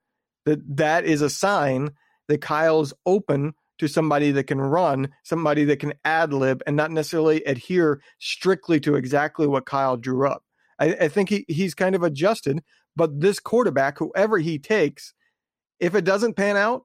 That 0.44 0.60
that 0.76 1.04
is 1.04 1.22
a 1.22 1.30
sign 1.30 1.90
that 2.26 2.40
Kyle's 2.40 2.94
open 3.04 3.54
to 3.78 3.86
somebody 3.86 4.32
that 4.32 4.44
can 4.44 4.60
run, 4.60 5.10
somebody 5.22 5.64
that 5.64 5.78
can 5.78 5.94
ad 6.04 6.32
lib, 6.32 6.62
and 6.66 6.76
not 6.76 6.90
necessarily 6.90 7.44
adhere 7.44 8.00
strictly 8.18 8.80
to 8.80 8.96
exactly 8.96 9.46
what 9.46 9.66
Kyle 9.66 9.96
drew 9.96 10.28
up. 10.28 10.42
I, 10.78 10.94
I 10.94 11.08
think 11.08 11.28
he, 11.28 11.44
he's 11.48 11.74
kind 11.74 11.94
of 11.94 12.02
adjusted, 12.02 12.62
but 12.98 13.20
this 13.20 13.38
quarterback, 13.38 13.96
whoever 13.98 14.38
he 14.38 14.58
takes, 14.58 15.14
if 15.78 15.94
it 15.94 16.04
doesn't 16.04 16.34
pan 16.34 16.56
out, 16.56 16.84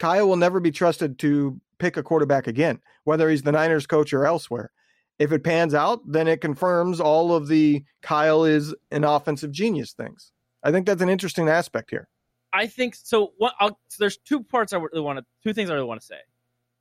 Kyle 0.00 0.28
will 0.28 0.36
never 0.36 0.58
be 0.58 0.72
trusted 0.72 1.16
to 1.20 1.60
pick 1.78 1.96
a 1.96 2.02
quarterback 2.02 2.48
again, 2.48 2.80
whether 3.04 3.30
he's 3.30 3.42
the 3.42 3.52
Niners 3.52 3.86
coach 3.86 4.12
or 4.12 4.26
elsewhere. 4.26 4.72
If 5.20 5.30
it 5.30 5.44
pans 5.44 5.72
out, 5.72 6.00
then 6.10 6.26
it 6.26 6.40
confirms 6.40 7.00
all 7.00 7.32
of 7.32 7.46
the 7.46 7.84
Kyle 8.02 8.44
is 8.44 8.74
an 8.90 9.04
offensive 9.04 9.52
genius 9.52 9.92
things. 9.92 10.32
I 10.64 10.72
think 10.72 10.86
that's 10.86 11.02
an 11.02 11.08
interesting 11.08 11.48
aspect 11.48 11.90
here. 11.90 12.08
I 12.52 12.66
think 12.66 12.96
so. 12.96 13.32
What 13.38 13.54
I'll, 13.60 13.78
so 13.88 13.96
there's 14.00 14.16
two 14.16 14.42
parts 14.42 14.72
I 14.72 14.78
really 14.78 15.00
want 15.00 15.20
to, 15.20 15.24
two 15.44 15.54
things 15.54 15.70
I 15.70 15.74
really 15.74 15.86
want 15.86 16.00
to 16.00 16.06
say. 16.06 16.18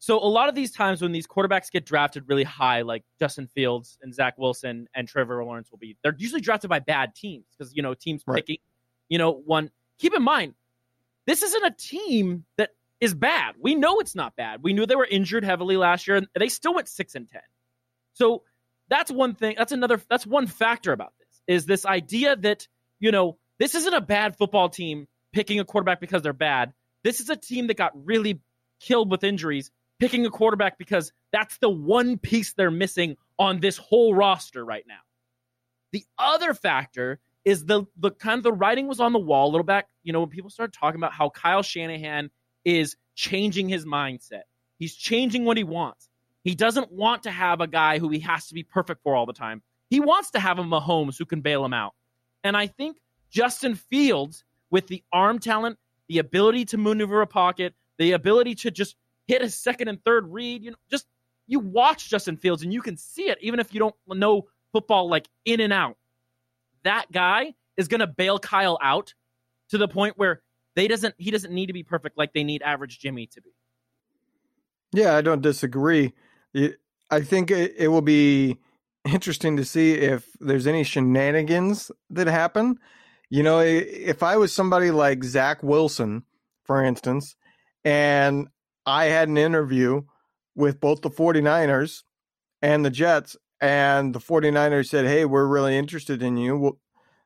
So 0.03 0.17
a 0.17 0.27
lot 0.27 0.49
of 0.49 0.55
these 0.55 0.73
times 0.73 1.01
when 1.01 1.13
these 1.13 1.25
quarterbacks 1.25 1.71
get 1.71 1.85
drafted 1.85 2.25
really 2.27 2.43
high, 2.43 2.81
like 2.81 3.05
Justin 3.19 3.47
Fields 3.47 3.97
and 4.01 4.13
Zach 4.13 4.37
Wilson 4.37 4.89
and 4.93 5.07
Trevor 5.07 5.41
Lawrence 5.45 5.71
will 5.71 5.77
be, 5.77 5.95
they're 6.03 6.13
usually 6.17 6.41
drafted 6.41 6.69
by 6.69 6.79
bad 6.79 7.15
teams 7.15 7.45
because 7.57 7.73
you 7.73 7.81
know 7.81 7.93
teams 7.93 8.21
right. 8.27 8.35
picking, 8.35 8.57
you 9.07 9.17
know, 9.17 9.31
one. 9.31 9.71
Keep 9.99 10.13
in 10.13 10.21
mind, 10.21 10.55
this 11.25 11.41
isn't 11.41 11.63
a 11.63 11.71
team 11.71 12.43
that 12.57 12.71
is 12.99 13.13
bad. 13.13 13.55
We 13.57 13.75
know 13.75 14.01
it's 14.01 14.13
not 14.13 14.35
bad. 14.35 14.61
We 14.61 14.73
knew 14.73 14.85
they 14.85 14.97
were 14.97 15.07
injured 15.09 15.45
heavily 15.45 15.77
last 15.77 16.05
year, 16.05 16.17
and 16.17 16.27
they 16.37 16.49
still 16.49 16.73
went 16.73 16.89
six 16.89 17.15
and 17.15 17.29
ten. 17.29 17.39
So 18.11 18.43
that's 18.89 19.09
one 19.09 19.35
thing. 19.35 19.55
That's 19.57 19.71
another. 19.71 20.01
That's 20.09 20.27
one 20.27 20.47
factor 20.47 20.91
about 20.91 21.13
this 21.17 21.41
is 21.47 21.65
this 21.65 21.85
idea 21.85 22.35
that 22.35 22.67
you 22.99 23.13
know 23.13 23.37
this 23.57 23.73
isn't 23.73 23.93
a 23.93 24.01
bad 24.01 24.35
football 24.35 24.67
team 24.67 25.07
picking 25.31 25.61
a 25.61 25.63
quarterback 25.63 26.01
because 26.01 26.23
they're 26.23 26.33
bad. 26.33 26.73
This 27.05 27.21
is 27.21 27.29
a 27.29 27.37
team 27.37 27.67
that 27.67 27.77
got 27.77 27.93
really 28.05 28.41
killed 28.81 29.09
with 29.09 29.23
injuries, 29.23 29.71
picking 30.03 30.25
a 30.25 30.29
quarterback 30.29 30.77
because 30.77 31.13
that's 31.31 31.57
the 31.59 31.69
one 31.69 32.17
piece 32.17 32.51
they're 32.51 32.69
missing 32.69 33.15
on 33.39 33.61
this 33.61 33.77
whole 33.77 34.13
roster 34.13 34.65
right 34.65 34.83
now. 34.85 34.99
The 35.93 36.03
other 36.19 36.53
factor 36.53 37.21
is 37.45 37.65
the 37.65 37.85
the 37.97 38.11
kind 38.11 38.37
of 38.37 38.43
the 38.43 38.51
writing 38.51 38.87
was 38.87 38.99
on 38.99 39.13
the 39.13 39.19
wall 39.19 39.47
a 39.47 39.51
little 39.51 39.63
back. 39.63 39.87
You 40.03 40.11
know, 40.11 40.19
when 40.19 40.29
people 40.29 40.49
started 40.49 40.73
talking 40.73 40.99
about 40.99 41.13
how 41.13 41.29
Kyle 41.29 41.61
Shanahan 41.61 42.31
is 42.65 42.97
changing 43.15 43.69
his 43.69 43.85
mindset, 43.85 44.41
he's 44.77 44.93
changing 44.93 45.45
what 45.45 45.55
he 45.55 45.63
wants. 45.63 46.09
He 46.43 46.53
doesn't 46.53 46.91
want 46.91 47.23
to 47.23 47.31
have 47.31 47.61
a 47.61 47.67
guy 47.67 47.99
who 47.99 48.09
he 48.09 48.19
has 48.19 48.47
to 48.47 48.53
be 48.53 48.63
perfect 48.63 49.03
for 49.03 49.15
all 49.15 49.25
the 49.25 49.31
time. 49.31 49.61
He 49.89 50.01
wants 50.01 50.31
to 50.31 50.39
have 50.41 50.59
a 50.59 50.63
Mahomes 50.63 51.17
who 51.17 51.25
can 51.25 51.39
bail 51.39 51.63
him 51.63 51.73
out. 51.73 51.93
And 52.43 52.57
I 52.57 52.67
think 52.67 52.97
Justin 53.29 53.75
Fields, 53.75 54.43
with 54.69 54.87
the 54.87 55.01
arm 55.13 55.39
talent, 55.39 55.77
the 56.09 56.17
ability 56.17 56.65
to 56.65 56.77
maneuver 56.77 57.21
a 57.21 57.27
pocket, 57.27 57.73
the 57.97 58.11
ability 58.11 58.55
to 58.55 58.71
just 58.71 58.97
hit 59.27 59.41
a 59.41 59.49
second 59.49 59.87
and 59.87 60.03
third 60.03 60.31
read, 60.31 60.63
you 60.63 60.71
know, 60.71 60.77
just 60.91 61.05
you 61.47 61.59
watch 61.59 62.09
Justin 62.09 62.37
Fields 62.37 62.63
and 62.63 62.71
you 62.73 62.81
can 62.81 62.97
see 62.97 63.23
it, 63.23 63.37
even 63.41 63.59
if 63.59 63.73
you 63.73 63.79
don't 63.79 63.95
know 64.07 64.43
football 64.71 65.09
like 65.09 65.27
in 65.45 65.59
and 65.59 65.73
out. 65.73 65.97
That 66.83 67.11
guy 67.11 67.53
is 67.77 67.87
going 67.87 68.01
to 68.01 68.07
bail 68.07 68.39
Kyle 68.39 68.77
out 68.81 69.13
to 69.69 69.77
the 69.77 69.87
point 69.87 70.17
where 70.17 70.41
They 70.75 70.87
doesn't 70.87 71.15
he 71.17 71.31
doesn't 71.31 71.53
need 71.53 71.67
to 71.67 71.73
be 71.73 71.83
perfect 71.83 72.17
like 72.17 72.33
they 72.33 72.43
need 72.43 72.61
average 72.61 72.99
Jimmy 72.99 73.27
to 73.27 73.41
be. 73.41 73.51
Yeah, 74.91 75.15
I 75.15 75.21
don't 75.21 75.41
disagree. 75.41 76.13
I 77.09 77.21
think 77.21 77.51
it, 77.51 77.73
it 77.77 77.87
will 77.87 78.01
be 78.01 78.57
interesting 79.05 79.57
to 79.57 79.65
see 79.65 79.93
if 79.93 80.27
there's 80.39 80.67
any 80.67 80.83
shenanigans 80.83 81.91
that 82.09 82.27
happen. 82.27 82.79
You 83.29 83.43
know, 83.43 83.59
if 83.59 84.21
I 84.23 84.37
was 84.37 84.53
somebody 84.53 84.91
like 84.91 85.23
Zach 85.23 85.63
Wilson, 85.63 86.23
for 86.63 86.83
instance, 86.83 87.35
and 87.83 88.47
I 88.85 89.05
had 89.05 89.29
an 89.29 89.37
interview 89.37 90.03
with 90.55 90.79
both 90.79 91.01
the 91.01 91.09
49ers 91.09 92.03
and 92.61 92.85
the 92.85 92.89
Jets, 92.89 93.35
and 93.61 94.13
the 94.13 94.19
49ers 94.19 94.89
said, 94.89 95.05
Hey, 95.05 95.25
we're 95.25 95.47
really 95.47 95.77
interested 95.77 96.21
in 96.21 96.37
you. 96.37 96.77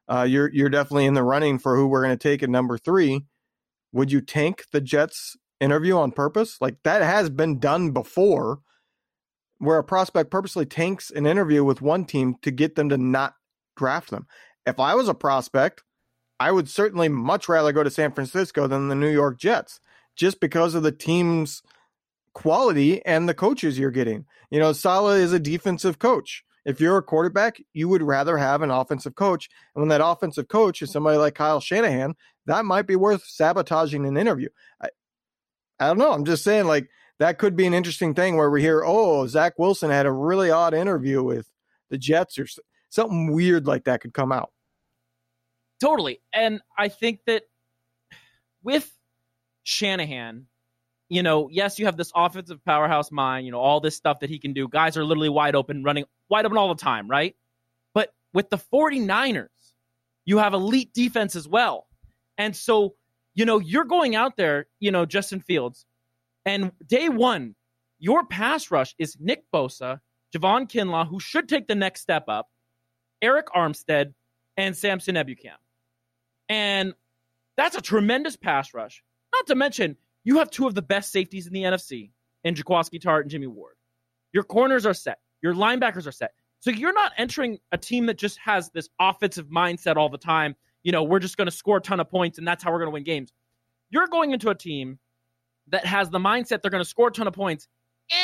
Uh, 0.07 0.23
you're, 0.23 0.49
you're 0.53 0.69
definitely 0.69 1.05
in 1.05 1.13
the 1.13 1.23
running 1.23 1.59
for 1.59 1.75
who 1.75 1.87
we're 1.87 2.03
going 2.03 2.17
to 2.17 2.21
take 2.21 2.41
at 2.41 2.49
number 2.49 2.77
three. 2.77 3.25
Would 3.91 4.11
you 4.11 4.21
tank 4.21 4.63
the 4.71 4.81
Jets 4.81 5.35
interview 5.59 5.97
on 5.97 6.11
purpose? 6.11 6.57
Like 6.61 6.77
that 6.83 7.01
has 7.01 7.29
been 7.29 7.59
done 7.59 7.91
before 7.91 8.59
where 9.59 9.77
a 9.77 9.83
prospect 9.83 10.29
purposely 10.31 10.65
tanks 10.65 11.09
an 11.09 11.25
interview 11.25 11.63
with 11.63 11.81
one 11.81 12.05
team 12.05 12.35
to 12.43 12.51
get 12.51 12.75
them 12.75 12.89
to 12.89 12.97
not 12.97 13.33
draft 13.75 14.11
them. 14.11 14.27
If 14.65 14.79
I 14.79 14.95
was 14.95 15.07
a 15.07 15.13
prospect, 15.13 15.83
I 16.39 16.51
would 16.51 16.69
certainly 16.69 17.09
much 17.09 17.49
rather 17.49 17.71
go 17.71 17.83
to 17.83 17.89
San 17.89 18.11
Francisco 18.11 18.67
than 18.67 18.89
the 18.89 18.95
New 18.95 19.09
York 19.09 19.39
Jets 19.39 19.79
just 20.17 20.39
because 20.39 20.75
of 20.75 20.83
the 20.83 20.91
team's 20.91 21.63
quality 22.33 23.03
and 23.05 23.29
the 23.29 23.33
coaches 23.33 23.79
you're 23.79 23.91
getting. 23.91 24.25
You 24.51 24.59
know, 24.59 24.73
Saleh 24.73 25.19
is 25.19 25.33
a 25.33 25.39
defensive 25.39 25.99
coach. 25.99 26.43
If 26.65 26.81
you're 26.81 26.97
a 26.97 27.03
quarterback, 27.03 27.61
you 27.73 27.87
would 27.87 28.03
rather 28.03 28.37
have 28.37 28.61
an 28.61 28.71
offensive 28.71 29.15
coach. 29.15 29.49
And 29.73 29.81
when 29.81 29.89
that 29.89 30.05
offensive 30.05 30.49
coach 30.49 30.81
is 30.81 30.91
somebody 30.91 31.17
like 31.17 31.35
Kyle 31.35 31.61
Shanahan, 31.61 32.15
that 32.45 32.65
might 32.65 32.87
be 32.87 32.97
worth 32.97 33.23
sabotaging 33.25 34.05
an 34.05 34.17
interview. 34.17 34.49
I, 34.81 34.89
I 35.79 35.87
don't 35.87 35.97
know. 35.97 36.11
I'm 36.11 36.25
just 36.25 36.43
saying, 36.43 36.65
like, 36.65 36.89
that 37.19 37.39
could 37.39 37.55
be 37.55 37.65
an 37.65 37.73
interesting 37.73 38.13
thing 38.13 38.35
where 38.35 38.49
we 38.49 38.61
hear, 38.61 38.83
oh, 38.85 39.27
Zach 39.27 39.53
Wilson 39.57 39.89
had 39.89 40.05
a 40.05 40.11
really 40.11 40.51
odd 40.51 40.73
interview 40.73 41.23
with 41.23 41.49
the 41.89 41.97
Jets 41.97 42.37
or 42.37 42.47
something 42.89 43.31
weird 43.31 43.65
like 43.65 43.85
that 43.85 44.01
could 44.01 44.13
come 44.13 44.31
out. 44.31 44.51
Totally. 45.79 46.19
And 46.33 46.61
I 46.77 46.89
think 46.89 47.21
that 47.27 47.43
with 48.61 48.91
Shanahan, 49.67 50.45
you 51.09 51.21
know, 51.21 51.49
yes, 51.51 51.77
you 51.77 51.85
have 51.87 51.97
this 51.97 52.09
offensive 52.15 52.63
powerhouse 52.63 53.11
mind, 53.11 53.45
you 53.45 53.51
know, 53.51 53.59
all 53.59 53.81
this 53.81 53.97
stuff 53.97 54.21
that 54.21 54.29
he 54.29 54.39
can 54.39 54.53
do. 54.53 54.69
Guys 54.69 54.95
are 54.95 55.03
literally 55.03 55.27
wide 55.27 55.55
open, 55.55 55.83
running 55.83 56.05
wide 56.29 56.45
open 56.45 56.57
all 56.57 56.73
the 56.73 56.81
time, 56.81 57.09
right? 57.09 57.35
But 57.93 58.13
with 58.33 58.49
the 58.49 58.57
49ers, 58.57 59.49
you 60.23 60.37
have 60.37 60.53
elite 60.53 60.93
defense 60.93 61.35
as 61.35 61.49
well. 61.49 61.87
And 62.37 62.55
so, 62.55 62.95
you 63.33 63.43
know, 63.43 63.59
you're 63.59 63.83
going 63.83 64.15
out 64.15 64.37
there, 64.37 64.67
you 64.79 64.89
know, 64.89 65.05
Justin 65.05 65.41
Fields, 65.41 65.85
and 66.45 66.71
day 66.87 67.09
one, 67.09 67.53
your 67.99 68.25
pass 68.25 68.71
rush 68.71 68.95
is 68.97 69.17
Nick 69.19 69.43
Bosa, 69.53 69.99
Javon 70.33 70.71
Kinlaw, 70.71 71.09
who 71.09 71.19
should 71.19 71.49
take 71.49 71.67
the 71.67 71.75
next 71.75 71.99
step 71.99 72.23
up, 72.29 72.49
Arik 73.21 73.47
Armstead, 73.53 74.13
and 74.55 74.77
Samson 74.77 75.15
Ebukam. 75.15 75.57
And 76.47 76.93
that's 77.57 77.75
a 77.75 77.81
tremendous 77.81 78.37
pass 78.37 78.73
rush. 78.73 79.03
Not 79.33 79.47
to 79.47 79.55
mention, 79.55 79.97
you 80.23 80.37
have 80.37 80.49
two 80.49 80.67
of 80.67 80.75
the 80.75 80.81
best 80.81 81.11
safeties 81.11 81.47
in 81.47 81.53
the 81.53 81.63
NFC 81.63 82.11
in 82.43 82.55
Jaquiski 82.55 83.01
Tartt 83.01 83.21
and 83.21 83.29
Jimmy 83.29 83.47
Ward. 83.47 83.75
Your 84.33 84.43
corners 84.43 84.85
are 84.85 84.93
set. 84.93 85.19
Your 85.41 85.53
linebackers 85.53 86.07
are 86.07 86.11
set. 86.11 86.31
So 86.59 86.71
you're 86.71 86.93
not 86.93 87.11
entering 87.17 87.59
a 87.71 87.77
team 87.77 88.07
that 88.07 88.17
just 88.17 88.39
has 88.39 88.69
this 88.71 88.89
offensive 88.99 89.47
mindset 89.47 89.95
all 89.95 90.09
the 90.09 90.17
time. 90.17 90.55
You 90.83 90.91
know, 90.91 91.03
we're 91.03 91.19
just 91.19 91.37
going 91.37 91.45
to 91.45 91.51
score 91.51 91.77
a 91.77 91.81
ton 91.81 91.99
of 91.99 92.09
points 92.09 92.37
and 92.37 92.47
that's 92.47 92.63
how 92.63 92.71
we're 92.71 92.79
going 92.79 92.87
to 92.87 92.93
win 92.93 93.03
games. 93.03 93.31
You're 93.89 94.07
going 94.07 94.31
into 94.31 94.49
a 94.49 94.55
team 94.55 94.99
that 95.69 95.85
has 95.85 96.09
the 96.09 96.19
mindset 96.19 96.61
they're 96.61 96.71
going 96.71 96.83
to 96.83 96.89
score 96.89 97.09
a 97.09 97.11
ton 97.11 97.27
of 97.27 97.33
points, 97.33 97.67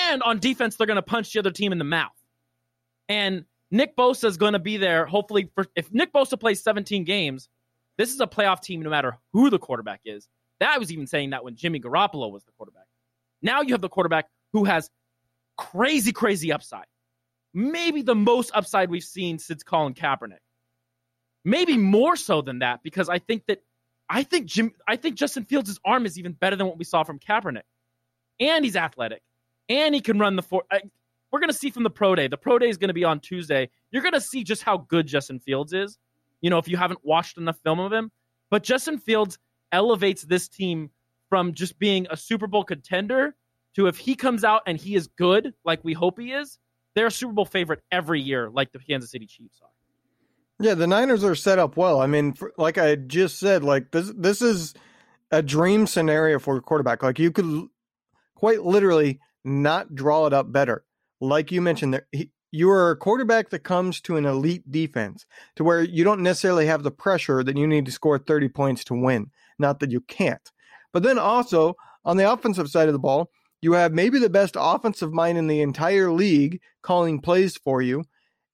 and 0.08 0.24
on 0.24 0.40
defense 0.40 0.76
they're 0.76 0.88
going 0.88 0.96
to 0.96 1.02
punch 1.02 1.34
the 1.34 1.40
other 1.40 1.52
team 1.52 1.72
in 1.72 1.78
the 1.78 1.84
mouth. 1.84 2.12
And 3.10 3.46
Nick 3.70 3.98
Bosa 3.98 4.26
is 4.26 4.38
going 4.38 4.54
to 4.54 4.60
be 4.60 4.78
there. 4.78 5.06
Hopefully, 5.06 5.50
for, 5.56 5.66
if 5.76 5.92
Nick 5.92 6.14
Bosa 6.14 6.40
plays 6.40 6.64
17 6.64 7.04
games, 7.04 7.50
this 7.98 8.14
is 8.14 8.20
a 8.20 8.28
playoff 8.28 8.62
team 8.62 8.82
no 8.82 8.90
matter 8.90 9.18
who 9.34 9.50
the 9.50 9.60
quarterback 9.60 10.02
is. 10.06 10.28
That 10.64 10.80
was 10.80 10.94
even 10.94 11.08
saying 11.08 11.32
that 11.32 11.44
when 11.44 11.58
Jimmy 11.58 11.82
Garoppolo 11.82 12.32
was 12.32 12.46
the 12.46 12.54
quarterback. 12.54 12.86
Now 13.42 13.60
you 13.60 13.74
have 13.74 13.82
the 13.82 13.90
quarterback 13.90 14.28
who 14.54 14.64
has 14.64 14.90
crazy, 15.58 16.14
crazy 16.14 16.54
upside. 16.54 16.86
Maybe 17.54 18.02
the 18.02 18.16
most 18.16 18.50
upside 18.54 18.90
we've 18.90 19.04
seen 19.04 19.38
since 19.40 19.62
Colin 19.62 19.94
Kaepernick. 19.94 20.38
Maybe 21.44 21.78
more 21.78 22.16
so 22.16 22.42
than 22.42 22.60
that 22.60 22.82
because 22.82 23.10
I 23.10 23.20
think 23.20 23.44
that 23.48 23.62
I 24.10 24.24
think 24.24 24.46
Jim, 24.46 24.72
I 24.88 24.96
think 24.96 25.18
Justin 25.18 25.44
Fields' 25.44 25.78
arm 25.84 26.06
is 26.06 26.18
even 26.18 26.32
better 26.32 26.56
than 26.56 26.66
what 26.66 26.78
we 26.78 26.86
saw 26.86 27.04
from 27.04 27.20
Kaepernick, 27.20 27.64
and 28.40 28.64
he's 28.64 28.78
athletic, 28.78 29.22
and 29.68 29.94
he 29.94 30.00
can 30.00 30.18
run 30.18 30.38
the 30.38 30.44
four. 30.44 30.64
I, 30.72 30.80
we're 31.30 31.42
gonna 31.42 31.52
see 31.52 31.72
from 31.72 31.84
the 31.84 31.90
pro 31.90 32.16
day. 32.16 32.30
The 32.30 32.38
pro 32.38 32.58
day 32.58 32.70
is 32.70 32.78
gonna 32.78 32.94
be 32.94 33.04
on 33.04 33.20
Tuesday. 33.20 33.70
You're 33.92 34.02
gonna 34.04 34.22
see 34.22 34.46
just 34.46 34.64
how 34.64 34.78
good 34.78 35.08
Justin 35.08 35.42
Fields 35.42 35.74
is. 35.74 35.98
You 36.40 36.50
know, 36.50 36.58
if 36.58 36.70
you 36.70 36.78
haven't 36.78 37.02
watched 37.04 37.38
enough 37.38 37.58
film 37.66 37.82
of 37.82 37.92
him, 37.92 38.12
but 38.50 38.64
Justin 38.64 38.98
Fields 38.98 39.38
elevates 39.74 40.22
this 40.22 40.48
team 40.48 40.90
from 41.30 41.54
just 41.54 41.78
being 41.80 42.08
a 42.10 42.16
Super 42.16 42.48
Bowl 42.48 42.64
contender 42.64 43.36
to 43.76 43.88
if 43.88 43.98
he 43.98 44.16
comes 44.16 44.44
out 44.44 44.62
and 44.68 44.78
he 44.78 44.96
is 44.96 45.08
good, 45.08 45.54
like 45.66 45.84
we 45.84 45.94
hope 45.94 46.20
he 46.20 46.32
is, 46.32 46.60
they're 46.96 47.08
a 47.08 47.12
Super 47.12 47.34
Bowl 47.34 47.46
favorite 47.46 47.82
every 47.92 48.22
year, 48.22 48.50
like 48.50 48.72
the 48.72 48.80
Kansas 48.80 49.12
City 49.12 49.26
Chiefs 49.26 49.60
are. 49.62 49.70
Yeah, 50.60 50.76
the 50.76 50.88
Niners 50.88 51.24
are 51.24 51.36
set 51.36 51.60
up 51.60 51.76
well. 51.76 52.00
I 52.00 52.08
mean, 52.08 52.34
for, 52.34 52.54
like 52.58 52.78
I 52.78 52.96
just 52.96 53.40
said, 53.40 53.64
like 53.64 53.92
this 53.92 54.14
this 54.16 54.42
is 54.42 54.76
a 55.32 55.42
dream 55.42 55.88
scenario 55.88 56.38
for 56.38 56.56
a 56.56 56.62
quarterback. 56.62 57.02
Like 57.02 57.18
you 57.18 57.32
could 57.32 57.68
quite 58.36 58.64
literally 58.64 59.20
not 59.44 59.96
draw 59.96 60.28
it 60.28 60.34
up 60.34 60.52
better. 60.52 60.86
Like 61.20 61.52
you 61.52 61.62
mentioned, 61.62 61.96
there 61.96 62.08
you 62.54 62.70
are 62.70 62.92
a 62.92 62.96
quarterback 62.96 63.50
that 63.50 63.64
comes 63.64 64.00
to 64.00 64.16
an 64.16 64.26
elite 64.26 64.72
defense 64.72 65.26
to 65.56 65.64
where 65.64 65.82
you 65.82 66.04
don't 66.04 66.22
necessarily 66.22 66.68
have 66.68 66.84
the 66.84 66.92
pressure 66.92 67.44
that 67.44 67.58
you 67.58 67.66
need 67.66 67.88
to 67.88 67.92
score 67.92 68.20
30 68.20 68.48
points 68.50 68.84
to 68.84 68.94
win. 68.94 69.32
Not 69.60 69.80
that 69.80 69.92
you 69.92 70.02
can't. 70.02 70.52
But 70.92 71.04
then 71.04 71.18
also 71.18 71.76
on 72.06 72.18
the 72.18 72.32
offensive 72.32 72.70
side 72.70 72.88
of 72.88 72.94
the 72.94 73.00
ball, 73.00 73.30
you 73.62 73.74
have 73.74 73.94
maybe 73.94 74.20
the 74.20 74.30
best 74.30 74.56
offensive 74.60 75.14
mind 75.14 75.38
in 75.38 75.48
the 75.48 75.62
entire 75.62 76.12
league 76.12 76.60
calling 76.82 77.22
plays 77.22 77.56
for 77.58 77.82
you. 77.82 78.04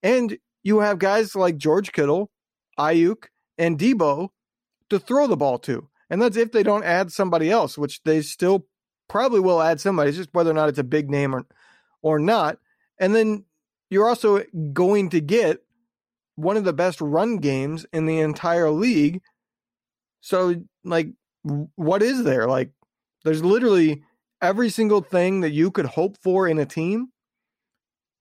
And 0.04 0.38
you 0.64 0.80
have 0.80 1.00
guys 1.00 1.36
like 1.36 1.58
George 1.58 1.92
Kittle, 1.92 2.30
Aiyuk, 2.78 3.26
and 3.58 3.78
Deebo 3.78 4.30
to 4.90 5.00
throw 5.00 5.28
the 5.28 5.38
ball 5.38 5.58
to. 5.60 5.90
And 6.10 6.22
that's 6.22 6.38
if 6.38 6.52
they 6.52 6.64
don't 6.64 6.84
add 6.84 7.12
somebody 7.12 7.52
else, 7.52 7.78
which 7.78 8.02
they 8.04 8.22
still 8.22 8.66
probably 9.08 9.40
will 9.40 9.62
add 9.62 9.82
somebody. 9.82 10.10
It's 10.10 10.18
just 10.18 10.34
whether 10.34 10.52
or 10.52 10.56
not 10.56 10.70
it's 10.70 10.80
a 10.80 10.84
big 10.84 11.10
name 11.10 11.36
or, 11.36 11.46
or 12.02 12.20
not. 12.20 12.58
And 13.00 13.16
then 13.16 13.46
you're 13.90 14.08
also 14.08 14.44
going 14.74 15.10
to 15.10 15.22
get 15.22 15.60
one 16.36 16.58
of 16.58 16.64
the 16.64 16.74
best 16.74 17.02
run 17.02 17.38
games 17.38 17.86
in 17.92 18.06
the 18.06 18.20
entire 18.20 18.70
league. 18.70 19.22
So, 20.22 20.56
like, 20.84 21.10
what 21.76 22.02
is 22.02 22.24
there? 22.24 22.48
Like, 22.48 22.72
there's 23.24 23.44
literally 23.44 24.04
every 24.42 24.70
single 24.70 25.02
thing 25.02 25.42
that 25.42 25.52
you 25.52 25.72
could 25.72 25.86
hope 25.86 26.18
for 26.22 26.48
in 26.48 26.60
a 26.60 26.66
team 26.66 27.10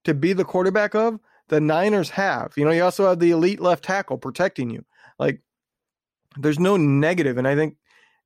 to 0.05 0.15
be 0.15 0.33
the 0.33 0.45
quarterback 0.45 0.95
of 0.95 1.19
the 1.49 1.61
Niners 1.61 2.11
have. 2.11 2.53
You 2.57 2.65
know, 2.65 2.71
you 2.71 2.83
also 2.83 3.09
have 3.09 3.19
the 3.19 3.31
elite 3.31 3.61
left 3.61 3.85
tackle 3.85 4.19
protecting 4.19 4.71
you. 4.71 4.85
Like, 5.19 5.41
there's 6.37 6.59
no 6.59 6.77
negative, 6.77 7.39
and 7.39 7.49
I 7.49 7.57
think 7.57 7.77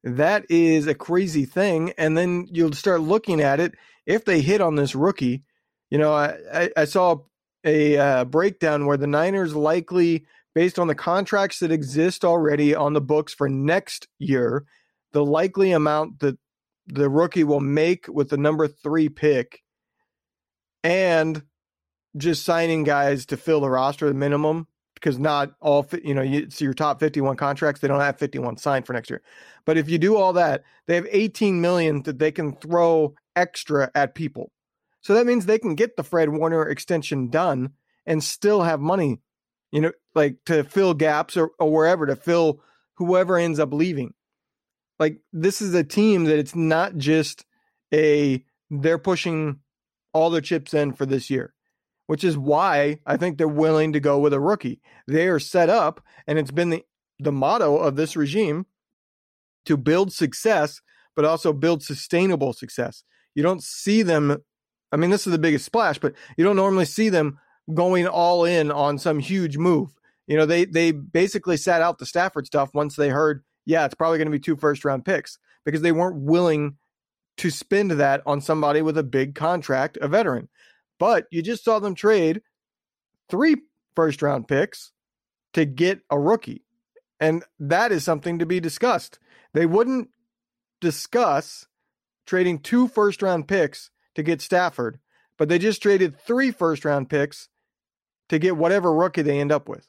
that 0.05 0.45
is 0.51 0.87
a 0.87 0.95
crazy 0.95 1.45
thing. 1.45 1.93
And 1.97 2.17
then 2.17 2.49
you'll 2.51 2.73
start 2.73 3.01
looking 3.01 3.41
at 3.41 3.61
it 3.61 3.75
if 4.07 4.25
they 4.25 4.41
hit 4.41 4.61
on 4.61 4.75
this 4.75 4.95
rookie. 4.95 5.45
You 5.91 5.99
know, 5.99 6.13
I, 6.13 6.71
I 6.77 6.85
saw 6.85 7.19
a 7.65 7.97
uh, 7.97 8.25
breakdown 8.25 8.87
where 8.87 8.97
the 8.97 9.07
Niners 9.07 9.55
likely, 9.55 10.27
based 10.55 10.79
on 10.79 10.87
the 10.87 10.95
contracts 10.95 11.59
that 11.61 11.73
exist 11.73 12.25
already 12.25 12.75
on 12.75 12.93
the 12.93 13.01
books 13.01 13.33
for 13.33 13.49
next 13.49 14.09
year, 14.19 14.65
the 15.13 15.25
likely 15.25 15.73
amount 15.73 16.21
that 16.21 16.39
the 16.87 17.09
rookie 17.09 17.45
will 17.45 17.61
make 17.61 18.07
with 18.09 18.29
the 18.29 18.37
number 18.37 18.67
three 18.67 19.09
pick 19.09 19.63
and 20.83 21.43
just 22.17 22.45
signing 22.45 22.85
guys 22.85 23.27
to 23.27 23.37
fill 23.37 23.61
the 23.61 23.71
roster 23.71 24.13
minimum 24.13 24.67
because 24.95 25.19
not 25.19 25.53
all 25.61 25.87
you 26.05 26.15
know 26.15 26.23
it's 26.23 26.61
your 26.61 26.75
top 26.75 27.01
51 27.01 27.37
contracts 27.37 27.81
they 27.81 27.89
don't 27.89 28.01
have 28.01 28.19
51 28.19 28.57
signed 28.57 28.87
for 28.87 28.93
next 28.93 29.11
year. 29.11 29.23
But 29.65 29.79
if 29.79 29.89
you 29.89 29.99
do 29.99 30.17
all 30.17 30.33
that 30.35 30.65
they 30.87 30.95
have 30.97 31.07
18 31.11 31.61
million 31.61 32.03
that 32.03 32.19
they 32.19 32.33
can 32.33 32.55
throw 32.57 33.15
extra 33.35 33.91
at 33.95 34.15
people. 34.15 34.53
So 35.01 35.15
that 35.15 35.27
means 35.27 35.47
they 35.47 35.59
can 35.59 35.75
get 35.75 35.97
the 35.97 36.05
fred 36.05 36.29
warner 36.29 36.69
extension 36.69 37.29
done 37.29 37.71
and 38.07 38.23
still 38.23 38.63
have 38.63 38.81
money 38.81 39.21
you 39.71 39.81
know 39.81 39.93
like 40.15 40.37
to 40.47 40.65
fill 40.65 40.95
gaps 40.95 41.37
or, 41.37 41.51
or 41.59 41.71
wherever 41.71 42.07
to 42.07 42.17
fill 42.17 42.61
whoever 42.97 43.37
ends 43.37 43.59
up 43.59 43.73
leaving 43.73 44.13
like 44.99 45.19
this 45.33 45.63
is 45.63 45.75
a 45.75 45.85
team 45.85 46.25
that 46.25 46.39
it's 46.39 46.55
not 46.55 46.97
just 46.97 47.45
a 47.93 48.45
they're 48.71 48.99
pushing 48.99 49.59
all 50.13 50.31
their 50.31 50.41
chips 50.41 50.75
in 50.75 50.93
for 50.93 51.07
this 51.07 51.31
year 51.31 51.55
which 52.07 52.25
is 52.25 52.37
why 52.37 52.99
I 53.07 53.17
think 53.17 53.39
they're 53.39 53.49
willing 53.49 53.95
to 53.95 54.01
go 54.01 54.19
with 54.19 54.35
a 54.35 54.41
rookie. 54.41 54.81
They 55.07 55.29
are 55.29 55.39
set 55.39 55.71
up, 55.71 56.05
and 56.27 56.39
it's 56.39 56.51
been 56.51 56.69
the, 56.69 56.85
the 57.19 57.33
motto 57.33 57.79
of 57.79 57.97
this 57.97 58.17
regime 58.17 58.67
to 59.65 59.79
build 59.79 60.13
success, 60.13 60.83
but 61.15 61.25
also 61.25 61.53
build 61.53 61.83
sustainable 61.83 62.53
success. 62.53 63.05
You 63.35 63.43
don't 63.43 63.63
see 63.63 64.03
them. 64.03 64.43
I 64.93 64.97
mean, 64.97 65.09
this 65.09 65.27
is 65.27 65.31
the 65.31 65.39
biggest 65.39 65.65
splash, 65.65 65.99
but 65.99 66.15
you 66.37 66.45
don't 66.45 66.57
normally 66.57 66.85
see 66.85 67.09
them 67.09 67.39
going 67.73 68.07
all 68.07 68.45
in 68.45 68.71
on 68.71 68.99
some 68.99 69.19
huge 69.19 69.57
move. 69.57 69.95
You 70.27 70.37
know, 70.37 70.47
they 70.47 70.65
they 70.65 70.93
basically 70.93 71.57
sat 71.57 71.83
out 71.83 71.99
the 71.99 72.07
Stafford 72.07 72.47
stuff 72.47 72.71
once 72.75 72.97
they 72.97 73.09
heard, 73.09 73.45
yeah, 73.65 73.85
it's 73.85 73.95
probably 73.95 74.19
going 74.19 74.27
to 74.27 74.33
be 74.33 74.41
two 74.41 74.57
first 74.57 74.85
round 74.85 75.05
picks 75.05 75.39
because 75.65 75.83
they 75.83 75.93
weren't 75.93 76.23
willing 76.23 76.77
to 77.39 77.51
spend 77.51 77.91
that 77.93 78.23
on 78.27 78.41
somebody 78.41 78.83
with 78.83 78.99
a 78.99 79.03
big 79.03 79.35
contract, 79.35 79.99
a 80.01 80.09
veteran. 80.09 80.49
But 80.99 81.27
you 81.31 81.43
just 81.43 81.65
saw 81.65 81.79
them 81.79 81.95
trade 81.95 82.43
three 83.29 83.57
first 83.97 84.23
round 84.23 84.49
picks 84.49 84.93
to 85.55 85.65
get 85.65 86.01
a 86.11 86.19
rookie. 86.19 86.65
And 87.21 87.45
that 87.59 87.93
is 87.93 88.05
something 88.05 88.39
to 88.39 88.47
be 88.47 88.61
discussed. 88.61 89.19
They 89.55 89.67
wouldn't 89.67 90.09
discuss 90.81 91.67
trading 92.27 92.59
two 92.59 92.89
first 92.89 93.23
round 93.23 93.49
picks 93.49 93.91
to 94.15 94.23
get 94.23 94.41
Stafford, 94.41 94.99
but 95.39 95.49
they 95.49 95.59
just 95.59 95.83
traded 95.83 96.19
three 96.19 96.51
first 96.51 96.85
round 96.85 97.09
picks 97.09 97.49
to 98.29 98.39
get 98.39 98.57
whatever 98.57 98.93
rookie 98.93 99.23
they 99.23 99.41
end 99.41 99.53
up 99.53 99.69
with. 99.69 99.89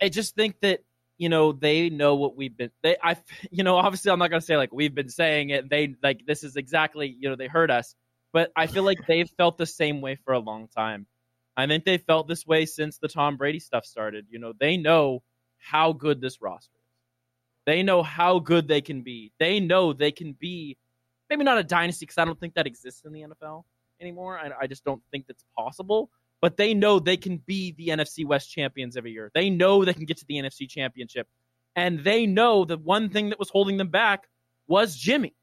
I 0.00 0.08
just 0.08 0.34
think 0.34 0.60
that 0.60 0.80
you 1.18 1.28
know 1.28 1.52
they 1.52 1.90
know 1.90 2.14
what 2.14 2.34
we've 2.34 2.56
been 2.56 2.70
they 2.82 2.96
i 3.02 3.16
you 3.50 3.62
know 3.62 3.76
obviously 3.76 4.10
i'm 4.10 4.18
not 4.18 4.30
going 4.30 4.40
to 4.40 4.46
say 4.46 4.56
like 4.56 4.72
we've 4.72 4.94
been 4.94 5.10
saying 5.10 5.50
it 5.50 5.68
they 5.68 5.94
like 6.02 6.24
this 6.26 6.42
is 6.42 6.56
exactly 6.56 7.14
you 7.20 7.28
know 7.28 7.36
they 7.36 7.46
heard 7.46 7.70
us 7.70 7.94
but 8.32 8.50
i 8.56 8.66
feel 8.66 8.82
like 8.82 9.06
they've 9.06 9.28
felt 9.36 9.58
the 9.58 9.66
same 9.66 10.00
way 10.00 10.16
for 10.24 10.32
a 10.32 10.38
long 10.38 10.68
time. 10.68 11.06
I 11.56 11.66
think 11.66 11.84
they 11.84 11.98
felt 11.98 12.26
this 12.26 12.46
way 12.46 12.64
since 12.64 12.96
the 12.98 13.08
tom 13.08 13.36
brady 13.36 13.60
stuff 13.60 13.84
started 13.84 14.26
you 14.30 14.38
know 14.38 14.54
they 14.58 14.78
know 14.78 15.22
how 15.58 15.92
good 15.92 16.22
this 16.22 16.40
roster 16.40 16.72
is. 16.74 16.96
They 17.66 17.82
know 17.82 18.02
how 18.02 18.38
good 18.38 18.66
they 18.66 18.80
can 18.80 19.02
be. 19.02 19.30
They 19.38 19.60
know 19.60 19.92
they 19.92 20.10
can 20.10 20.32
be 20.32 20.78
maybe 21.30 21.44
not 21.44 21.58
a 21.58 21.64
dynasty 21.64 22.04
because 22.04 22.18
i 22.18 22.24
don't 22.24 22.38
think 22.38 22.54
that 22.54 22.66
exists 22.66 23.02
in 23.04 23.12
the 23.12 23.20
nfl 23.22 23.62
anymore 24.00 24.38
I, 24.38 24.50
I 24.62 24.66
just 24.66 24.84
don't 24.84 25.02
think 25.10 25.26
that's 25.26 25.44
possible 25.56 26.10
but 26.40 26.56
they 26.56 26.74
know 26.74 26.98
they 26.98 27.16
can 27.16 27.38
be 27.38 27.72
the 27.72 27.88
NFC 27.88 28.24
West 28.24 28.50
champions 28.50 28.96
every 28.96 29.12
year. 29.12 29.30
They 29.34 29.50
know 29.50 29.84
they 29.84 29.94
can 29.94 30.04
get 30.04 30.18
to 30.18 30.24
the 30.26 30.36
NFC 30.36 30.68
championship. 30.68 31.28
And 31.76 32.02
they 32.02 32.26
know 32.26 32.64
the 32.64 32.78
one 32.78 33.10
thing 33.10 33.28
that 33.28 33.38
was 33.38 33.50
holding 33.50 33.76
them 33.76 33.88
back 33.88 34.24
was 34.66 34.96
Jimmy. 34.96 35.34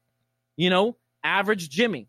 You 0.56 0.70
know, 0.70 0.96
average 1.22 1.70
Jimmy. 1.70 2.08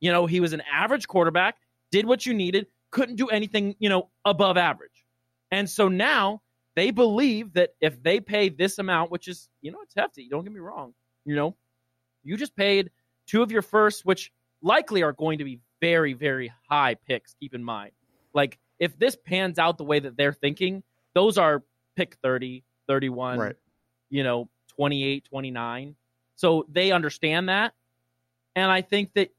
You 0.00 0.12
know, 0.12 0.26
he 0.26 0.40
was 0.40 0.52
an 0.52 0.62
average 0.70 1.06
quarterback, 1.06 1.56
did 1.90 2.06
what 2.06 2.26
you 2.26 2.34
needed, 2.34 2.66
couldn't 2.90 3.16
do 3.16 3.28
anything, 3.28 3.74
you 3.78 3.88
know, 3.88 4.10
above 4.24 4.56
average. 4.56 5.04
And 5.50 5.70
so 5.70 5.88
now 5.88 6.42
they 6.74 6.90
believe 6.90 7.52
that 7.54 7.70
if 7.80 8.02
they 8.02 8.20
pay 8.20 8.48
this 8.48 8.78
amount, 8.78 9.10
which 9.10 9.28
is, 9.28 9.48
you 9.62 9.70
know, 9.70 9.78
it's 9.82 9.94
hefty, 9.96 10.28
don't 10.28 10.44
get 10.44 10.52
me 10.52 10.60
wrong, 10.60 10.92
you 11.24 11.36
know, 11.36 11.56
you 12.22 12.36
just 12.36 12.56
paid 12.56 12.90
two 13.26 13.42
of 13.42 13.52
your 13.52 13.62
first, 13.62 14.04
which 14.04 14.32
likely 14.62 15.02
are 15.02 15.12
going 15.12 15.38
to 15.38 15.44
be 15.44 15.60
very, 15.80 16.12
very 16.12 16.52
high 16.68 16.94
picks, 16.94 17.34
keep 17.34 17.54
in 17.54 17.62
mind. 17.62 17.92
Like 18.34 18.58
if 18.78 18.98
this 18.98 19.16
pans 19.16 19.58
out 19.58 19.78
the 19.78 19.84
way 19.84 20.00
that 20.00 20.16
they're 20.16 20.32
thinking, 20.32 20.82
those 21.14 21.38
are 21.38 21.62
pick 21.96 22.16
30, 22.22 22.64
31, 22.88 23.38
right. 23.38 23.56
you 24.10 24.22
know, 24.22 24.48
28, 24.76 25.24
29. 25.24 25.94
So 26.36 26.66
they 26.68 26.90
understand 26.90 27.48
that. 27.48 27.74
And 28.56 28.70
I 28.70 28.82
think 28.82 29.12
that 29.14 29.30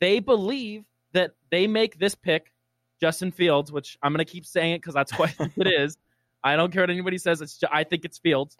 they 0.00 0.20
believe 0.20 0.84
that 1.12 1.32
they 1.50 1.66
make 1.66 1.98
this 1.98 2.14
pick, 2.14 2.52
Justin 3.00 3.30
Fields, 3.30 3.72
which 3.72 3.98
I'm 4.02 4.12
going 4.12 4.24
to 4.24 4.30
keep 4.30 4.46
saying 4.46 4.74
it 4.74 4.78
because 4.78 4.94
that's 4.94 5.12
what 5.18 5.34
it 5.56 5.66
is. 5.66 5.96
I 6.42 6.56
don't 6.56 6.72
care 6.72 6.82
what 6.82 6.90
anybody 6.90 7.18
says. 7.18 7.40
It's 7.40 7.56
just, 7.56 7.72
I 7.72 7.84
think 7.84 8.04
it's 8.04 8.18
Fields. 8.18 8.56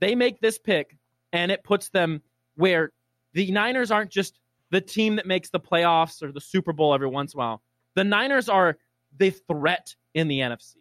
They 0.00 0.14
make 0.14 0.40
this 0.40 0.58
pick, 0.58 0.96
and 1.32 1.50
it 1.50 1.62
puts 1.64 1.88
them 1.90 2.22
where 2.56 2.92
the 3.34 3.50
Niners 3.50 3.90
aren't 3.90 4.10
just 4.10 4.40
the 4.70 4.80
team 4.80 5.16
that 5.16 5.26
makes 5.26 5.50
the 5.50 5.60
playoffs 5.60 6.22
or 6.22 6.32
the 6.32 6.40
Super 6.40 6.72
Bowl 6.72 6.94
every 6.94 7.08
once 7.08 7.34
in 7.34 7.38
a 7.38 7.40
while. 7.40 7.62
The 7.94 8.04
Niners 8.04 8.48
are 8.48 8.78
the 9.18 9.30
threat 9.30 9.94
in 10.14 10.28
the 10.28 10.40
NFC. 10.40 10.76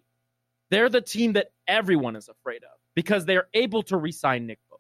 They're 0.70 0.90
the 0.90 1.02
team 1.02 1.34
that 1.34 1.52
everyone 1.68 2.16
is 2.16 2.30
afraid 2.30 2.64
of 2.64 2.78
because 2.96 3.26
they're 3.26 3.48
able 3.54 3.84
to 3.84 3.98
re-sign 3.98 4.48
Nick 4.48 4.60
Bosa. 4.72 4.80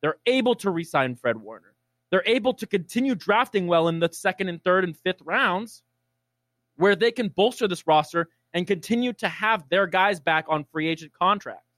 They're 0.00 0.16
able 0.26 0.54
to 0.56 0.70
re-sign 0.70 1.16
Fred 1.16 1.36
Warner. 1.36 1.74
They're 2.10 2.24
able 2.26 2.54
to 2.54 2.66
continue 2.66 3.14
drafting 3.14 3.66
well 3.66 3.88
in 3.88 3.98
the 3.98 4.10
second 4.12 4.48
and 4.48 4.62
third 4.62 4.84
and 4.84 4.96
fifth 4.96 5.22
rounds 5.24 5.82
where 6.76 6.96
they 6.96 7.10
can 7.10 7.28
bolster 7.28 7.68
this 7.68 7.86
roster 7.86 8.28
and 8.52 8.66
continue 8.66 9.12
to 9.14 9.28
have 9.28 9.68
their 9.68 9.86
guys 9.86 10.20
back 10.20 10.44
on 10.48 10.64
free 10.64 10.88
agent 10.88 11.12
contracts, 11.18 11.70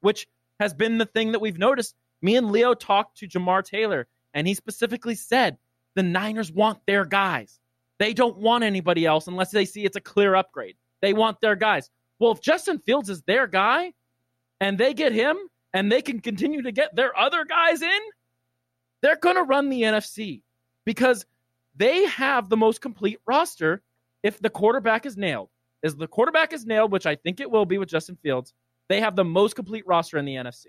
which 0.00 0.26
has 0.60 0.72
been 0.72 0.98
the 0.98 1.06
thing 1.06 1.32
that 1.32 1.40
we've 1.40 1.58
noticed. 1.58 1.94
Me 2.22 2.36
and 2.36 2.50
Leo 2.50 2.72
talked 2.72 3.18
to 3.18 3.28
Jamar 3.28 3.64
Taylor, 3.64 4.06
and 4.32 4.46
he 4.46 4.54
specifically 4.54 5.14
said 5.14 5.58
the 5.94 6.02
Niners 6.02 6.52
want 6.52 6.78
their 6.86 7.04
guys. 7.04 7.58
They 8.02 8.12
don't 8.12 8.36
want 8.38 8.64
anybody 8.64 9.06
else 9.06 9.28
unless 9.28 9.52
they 9.52 9.64
see 9.64 9.84
it's 9.84 9.94
a 9.94 10.00
clear 10.00 10.34
upgrade. 10.34 10.74
They 11.02 11.12
want 11.12 11.40
their 11.40 11.54
guys. 11.54 11.88
Well, 12.18 12.32
if 12.32 12.40
Justin 12.40 12.80
Fields 12.80 13.08
is 13.08 13.22
their 13.22 13.46
guy 13.46 13.92
and 14.60 14.76
they 14.76 14.92
get 14.92 15.12
him 15.12 15.36
and 15.72 15.92
they 15.92 16.02
can 16.02 16.18
continue 16.18 16.62
to 16.62 16.72
get 16.72 16.96
their 16.96 17.16
other 17.16 17.44
guys 17.44 17.80
in, 17.80 18.00
they're 19.02 19.20
going 19.20 19.36
to 19.36 19.44
run 19.44 19.68
the 19.68 19.82
NFC 19.82 20.42
because 20.84 21.24
they 21.76 22.04
have 22.06 22.48
the 22.48 22.56
most 22.56 22.80
complete 22.80 23.20
roster 23.24 23.82
if 24.24 24.40
the 24.40 24.50
quarterback 24.50 25.06
is 25.06 25.16
nailed. 25.16 25.50
As 25.84 25.94
the 25.94 26.08
quarterback 26.08 26.52
is 26.52 26.66
nailed, 26.66 26.90
which 26.90 27.06
I 27.06 27.14
think 27.14 27.38
it 27.38 27.48
will 27.48 27.66
be 27.66 27.78
with 27.78 27.88
Justin 27.88 28.18
Fields, 28.20 28.52
they 28.88 28.98
have 28.98 29.14
the 29.14 29.24
most 29.24 29.54
complete 29.54 29.86
roster 29.86 30.18
in 30.18 30.24
the 30.24 30.34
NFC. 30.34 30.66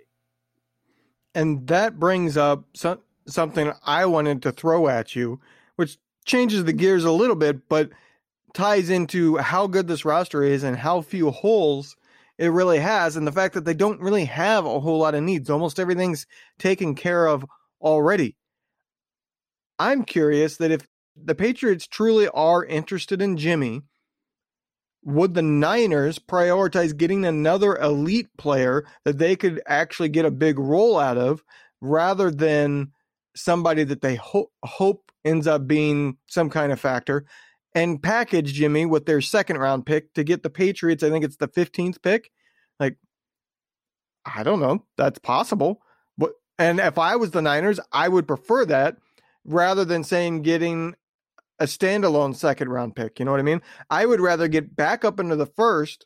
And 1.33 1.65
that 1.65 1.99
brings 1.99 2.37
up 2.37 2.65
some, 2.75 2.99
something 3.25 3.73
I 3.83 4.05
wanted 4.05 4.43
to 4.43 4.51
throw 4.51 4.87
at 4.87 5.15
you, 5.15 5.41
which 5.77 5.97
changes 6.23 6.63
the 6.63 6.73
gears 6.73 7.03
a 7.03 7.11
little 7.11 7.35
bit, 7.35 7.67
but 7.69 7.89
ties 8.53 8.89
into 8.89 9.37
how 9.37 9.67
good 9.67 9.87
this 9.87 10.05
roster 10.05 10.43
is 10.43 10.63
and 10.63 10.77
how 10.77 11.01
few 11.01 11.31
holes 11.31 11.95
it 12.37 12.47
really 12.47 12.79
has, 12.79 13.15
and 13.15 13.27
the 13.27 13.31
fact 13.31 13.53
that 13.53 13.63
they 13.63 13.75
don't 13.75 14.01
really 14.01 14.25
have 14.25 14.65
a 14.65 14.79
whole 14.79 14.99
lot 14.99 15.15
of 15.15 15.23
needs. 15.23 15.49
Almost 15.49 15.79
everything's 15.79 16.25
taken 16.57 16.95
care 16.95 17.27
of 17.27 17.45
already. 17.79 18.35
I'm 19.77 20.03
curious 20.03 20.57
that 20.57 20.71
if 20.71 20.87
the 21.15 21.35
Patriots 21.35 21.85
truly 21.85 22.27
are 22.29 22.65
interested 22.65 23.21
in 23.21 23.37
Jimmy, 23.37 23.81
would 25.03 25.33
the 25.33 25.41
Niners 25.41 26.17
prioritize 26.17 26.95
getting 26.95 27.25
another 27.25 27.75
elite 27.77 28.29
player 28.37 28.85
that 29.05 29.17
they 29.17 29.35
could 29.35 29.61
actually 29.67 30.09
get 30.09 30.25
a 30.25 30.31
big 30.31 30.57
role 30.57 30.97
out 30.97 31.17
of 31.17 31.43
rather 31.81 32.31
than 32.31 32.91
somebody 33.35 33.83
that 33.83 34.01
they 34.01 34.15
ho- 34.15 34.51
hope 34.63 35.11
ends 35.25 35.47
up 35.47 35.67
being 35.67 36.17
some 36.27 36.49
kind 36.49 36.71
of 36.71 36.79
factor 36.79 37.25
and 37.75 38.01
package 38.01 38.53
Jimmy 38.53 38.85
with 38.85 39.05
their 39.05 39.21
second 39.21 39.57
round 39.57 39.85
pick 39.85 40.13
to 40.13 40.23
get 40.23 40.43
the 40.43 40.49
Patriots. 40.49 41.03
I 41.03 41.09
think 41.09 41.25
it's 41.25 41.37
the 41.37 41.47
15th 41.47 42.01
pick. 42.01 42.31
Like, 42.79 42.97
I 44.25 44.43
don't 44.43 44.59
know. 44.59 44.85
That's 44.97 45.19
possible. 45.19 45.81
But, 46.17 46.33
and 46.59 46.79
if 46.79 46.97
I 46.97 47.15
was 47.15 47.31
the 47.31 47.41
Niners, 47.41 47.79
I 47.91 48.07
would 48.07 48.27
prefer 48.27 48.65
that 48.65 48.97
rather 49.43 49.85
than 49.85 50.03
saying 50.03 50.43
getting 50.43 50.95
a 51.59 51.65
standalone 51.65 52.35
second 52.35 52.69
round 52.69 52.95
pick. 52.95 53.19
You 53.19 53.25
know 53.25 53.31
what 53.31 53.39
I 53.39 53.43
mean? 53.43 53.61
I 53.89 54.05
would 54.05 54.21
rather 54.21 54.47
get 54.47 54.75
back 54.75 55.03
up 55.03 55.19
into 55.19 55.35
the 55.35 55.45
first 55.45 56.05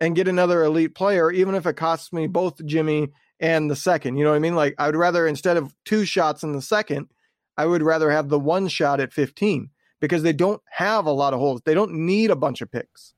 and 0.00 0.16
get 0.16 0.28
another 0.28 0.64
elite 0.64 0.94
player, 0.94 1.30
even 1.30 1.54
if 1.54 1.66
it 1.66 1.76
costs 1.76 2.12
me 2.12 2.26
both 2.26 2.64
Jimmy 2.64 3.08
and 3.40 3.70
the 3.70 3.76
second. 3.76 4.16
You 4.16 4.24
know 4.24 4.30
what 4.30 4.36
I 4.36 4.40
mean? 4.40 4.54
Like 4.54 4.74
I 4.78 4.86
would 4.86 4.96
rather 4.96 5.26
instead 5.26 5.56
of 5.56 5.74
two 5.84 6.04
shots 6.04 6.42
in 6.42 6.52
the 6.52 6.62
second, 6.62 7.08
I 7.56 7.66
would 7.66 7.82
rather 7.82 8.10
have 8.10 8.28
the 8.28 8.38
one 8.38 8.68
shot 8.68 9.00
at 9.00 9.12
15 9.12 9.70
because 10.00 10.22
they 10.22 10.32
don't 10.32 10.60
have 10.70 11.06
a 11.06 11.12
lot 11.12 11.32
of 11.32 11.40
holes. 11.40 11.62
They 11.64 11.74
don't 11.74 11.92
need 11.92 12.30
a 12.30 12.36
bunch 12.36 12.60
of 12.60 12.70
picks. 12.70 13.14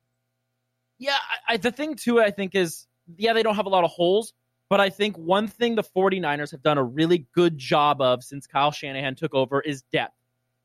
Yeah, 0.99 1.16
I, 1.49 1.57
the 1.57 1.72
thing 1.72 1.94
too, 1.94 2.20
I 2.20 2.31
think 2.31 2.55
is 2.55 2.87
yeah, 3.16 3.33
they 3.33 3.42
don't 3.42 3.57
have 3.57 3.66
a 3.66 3.70
lot 3.70 3.85
of 3.85 3.90
holes, 3.90 4.33
but 4.68 4.81
I 4.81 4.90
think 4.90 5.16
one 5.16 5.46
thing 5.46 5.75
the 5.75 5.85
49ers 5.85 6.51
have 6.51 6.62
done 6.62 6.79
a 6.79 6.85
really 6.85 7.27
good 7.35 7.57
job 7.57 8.01
of 8.01 8.25
since 8.25 8.46
Kyle 8.46 8.72
Shanahan 8.72 9.14
took 9.14 9.35
over 9.35 9.61
is 9.61 9.83
depth. 9.92 10.14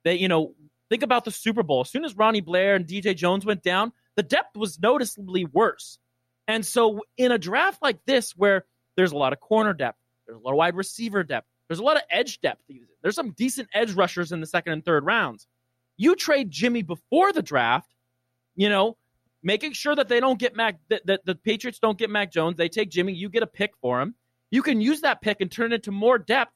They, 0.04 0.16
you 0.16 0.28
know, 0.28 0.56
think 0.90 1.04
about 1.04 1.26
the 1.26 1.32
Super 1.32 1.64
Bowl. 1.64 1.82
As 1.82 1.90
soon 1.90 2.06
as 2.06 2.18
Ronnie 2.18 2.42
Blair 2.42 2.76
and 2.76 2.88
DJ 2.88 3.16
Jones 3.16 3.46
went 3.46 3.62
down, 3.62 3.92
the 4.16 4.24
depth 4.24 4.58
was 4.58 4.80
noticeably 4.80 5.46
worse. 5.46 6.00
And 6.48 6.66
so 6.66 7.02
in 7.18 7.32
a 7.32 7.38
draft 7.38 7.82
like 7.82 8.04
this, 8.06 8.32
where 8.32 8.66
there's 8.96 9.12
a 9.12 9.18
lot 9.18 9.34
of 9.34 9.40
corner 9.40 9.74
depth. 9.74 10.00
There's 10.26 10.38
a 10.38 10.42
lot 10.42 10.52
of 10.52 10.58
wide 10.58 10.76
receiver 10.76 11.24
depth. 11.24 11.48
There's 11.72 11.80
a 11.80 11.84
lot 11.84 11.96
of 11.96 12.04
edge 12.10 12.42
depth. 12.42 12.66
There's 13.02 13.16
some 13.16 13.32
decent 13.32 13.70
edge 13.74 13.94
rushers 13.94 14.34
in 14.34 14.42
the 14.42 14.46
second 14.46 14.74
and 14.74 14.84
third 14.84 15.06
rounds. 15.06 15.48
You 15.96 16.18
trade 16.18 16.52
Jimmy 16.52 16.82
before 16.82 17.32
the 17.32 17.42
draft, 17.42 17.96
you 18.58 18.68
know, 18.68 18.98
making 19.42 19.72
sure 19.72 19.96
that 19.96 20.10
they 20.10 20.20
don't 20.20 20.38
get 20.38 20.54
Mac, 20.54 20.80
that, 20.90 21.06
that 21.06 21.26
the 21.26 21.34
Patriots 21.34 21.80
don't 21.80 21.98
get 21.98 22.10
Mac 22.10 22.30
Jones. 22.30 22.58
They 22.58 22.68
take 22.68 22.90
Jimmy. 22.90 23.14
You 23.14 23.30
get 23.30 23.42
a 23.42 23.48
pick 23.48 23.72
for 23.78 24.02
him. 24.02 24.16
You 24.50 24.62
can 24.62 24.82
use 24.82 25.00
that 25.00 25.22
pick 25.22 25.40
and 25.40 25.50
turn 25.50 25.72
it 25.72 25.76
into 25.76 25.92
more 25.92 26.18
depth 26.18 26.52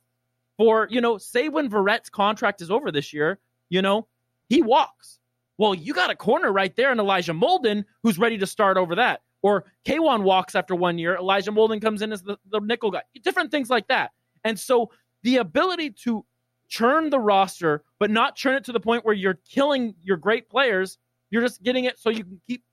for, 0.58 0.86
you 0.91 0.99
know, 0.99 1.17
say 1.17 1.47
when 1.47 1.69
Verrett's 1.69 2.10
contract 2.10 2.62
is 2.62 2.69
over 2.69 2.91
this 2.91 3.13
year, 3.13 3.39
you 3.69 3.82
know, 3.82 4.08
he 4.49 4.62
walks. 4.62 5.19
Well, 5.58 5.73
you 5.73 5.93
got 5.93 6.12
a 6.12 6.15
corner 6.17 6.51
right 6.51 6.75
there 6.75 6.91
in 6.91 6.99
Elijah 6.99 7.32
Molden 7.32 7.86
who's 8.04 8.19
ready 8.19 8.38
to 8.39 8.45
start 8.45 8.75
over 8.75 8.95
that. 8.95 9.21
Or 9.41 9.63
K'Waun 9.86 10.23
walks 10.23 10.56
after 10.56 10.75
one 10.75 10.97
year. 10.97 11.15
Elijah 11.15 11.54
Molden 11.54 11.82
comes 11.82 12.01
in 12.01 12.12
as 12.12 12.21
the, 12.21 12.38
the 12.51 12.60
nickel 12.60 12.91
guy. 12.91 13.04
Different 13.23 13.49
things 13.49 13.69
like 13.69 13.88
that. 13.88 14.12
And 14.43 14.60
so 14.60 14.91
the 15.25 15.38
ability 15.38 15.89
to 15.89 16.23
churn 16.67 17.09
the 17.09 17.19
roster, 17.19 17.83
but 17.99 18.11
not 18.11 18.35
churn 18.35 18.55
it 18.55 18.63
to 18.65 18.71
the 18.71 18.79
point 18.79 19.03
where 19.03 19.13
you're 19.15 19.39
killing 19.49 19.95
your 20.03 20.17
great 20.17 20.49
players. 20.49 20.99
You're 21.31 21.41
just 21.41 21.63
getting 21.63 21.85
it 21.85 21.97
so 21.97 22.11
you 22.11 22.23
can 22.23 22.39
keep 22.45 22.63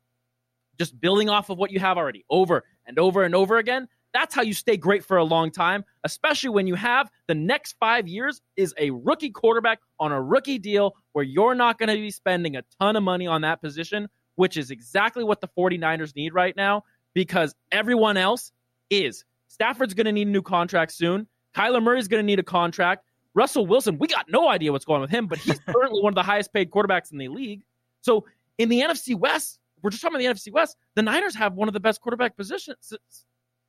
just 0.79 1.01
building 1.01 1.31
off 1.31 1.49
of 1.49 1.57
what 1.57 1.71
you 1.71 1.81
have 1.81 1.97
already 1.97 2.27
over 2.29 2.65
and 2.85 2.99
over 2.99 3.23
and 3.23 3.35
over 3.35 3.57
again. 3.57 3.89
That's 4.13 4.35
how 4.35 4.43
you 4.43 4.53
stay 4.53 4.77
great 4.77 5.03
for 5.03 5.17
a 5.17 5.25
long 5.25 5.51
time, 5.51 5.83
especially 6.05 6.51
when 6.51 6.67
you 6.67 6.75
have 6.75 7.11
the 7.27 7.35
next 7.35 7.77
five 7.81 8.07
years 8.07 8.43
is 8.55 8.75
a 8.79 8.91
rookie 8.91 9.31
quarterback 9.31 9.79
on 9.99 10.13
a 10.13 10.21
rookie 10.21 10.59
deal 10.59 10.93
where 11.13 11.25
you're 11.25 11.55
not 11.55 11.79
going 11.79 11.89
to 11.89 11.95
be 11.95 12.11
spending 12.11 12.57
a 12.57 12.65
ton 12.79 12.97
of 12.97 13.03
money 13.03 13.27
on 13.27 13.41
that 13.41 13.63
position, 13.63 14.09
which 14.35 14.59
is 14.59 14.71
exactly 14.71 15.25
what 15.25 15.41
the 15.41 15.49
49ers 15.57 16.15
need 16.15 16.35
right 16.35 16.55
now 16.55 16.83
because 17.15 17.55
everyone 17.71 18.19
else 18.19 18.53
is. 18.91 19.25
Stafford's 19.49 19.95
going 19.95 20.05
to 20.07 20.13
need 20.13 20.29
a 20.29 20.31
new 20.31 20.43
contract 20.43 20.93
soon. 20.93 21.27
Kyler 21.55 21.83
Murray's 21.83 22.09
going 22.09 22.23
to 22.23 22.27
need 22.27 22.39
a 22.39 22.45
contract. 22.45 23.05
Russell 23.35 23.67
Wilson, 23.67 23.99
we 23.99 24.09
got 24.09 24.27
no 24.29 24.49
idea 24.49 24.73
what's 24.73 24.85
going 24.85 24.97
on 24.97 25.03
with 25.03 25.11
him, 25.11 25.27
but 25.27 25.39
he's 25.39 25.59
currently 25.67 26.03
one 26.03 26.11
of 26.11 26.15
the 26.15 26.23
highest 26.23 26.53
paid 26.53 26.71
quarterbacks 26.71 27.13
in 27.13 27.19
the 27.19 27.29
league. 27.29 27.63
So 28.03 28.27
in 28.59 28.69
the 28.69 28.81
NFC 28.81 29.15
West, 29.15 29.59
we're 29.83 29.91
just 29.91 30.03
talking 30.03 30.17
about 30.17 30.35
the 30.35 30.41
NFC 30.41 30.53
West. 30.53 30.77
The 30.95 31.03
Niners 31.03 31.35
have 31.35 31.55
one 31.55 31.69
of 31.69 31.75
the 31.75 31.81
best 31.81 32.01
quarterback 32.01 32.37
positions, 32.37 32.93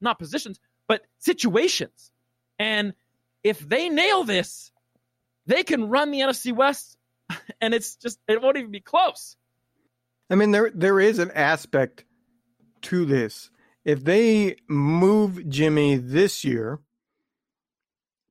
not 0.01 0.19
positions, 0.19 0.59
but 0.87 1.01
situations. 1.19 2.11
And 2.59 2.93
if 3.43 3.59
they 3.67 3.89
nail 3.89 4.23
this, 4.23 4.71
they 5.45 5.63
can 5.63 5.89
run 5.89 6.11
the 6.11 6.19
NFC 6.19 6.55
West, 6.55 6.97
and 7.61 7.73
it's 7.73 7.95
just 7.95 8.19
it 8.27 8.41
won't 8.41 8.57
even 8.57 8.71
be 8.71 8.79
close. 8.79 9.35
I 10.29 10.35
mean, 10.35 10.51
there 10.51 10.71
there 10.73 10.99
is 10.99 11.19
an 11.19 11.31
aspect 11.31 12.05
to 12.83 13.05
this. 13.05 13.49
If 13.83 14.03
they 14.03 14.55
move 14.69 15.49
Jimmy 15.49 15.97
this 15.97 16.45
year, 16.45 16.79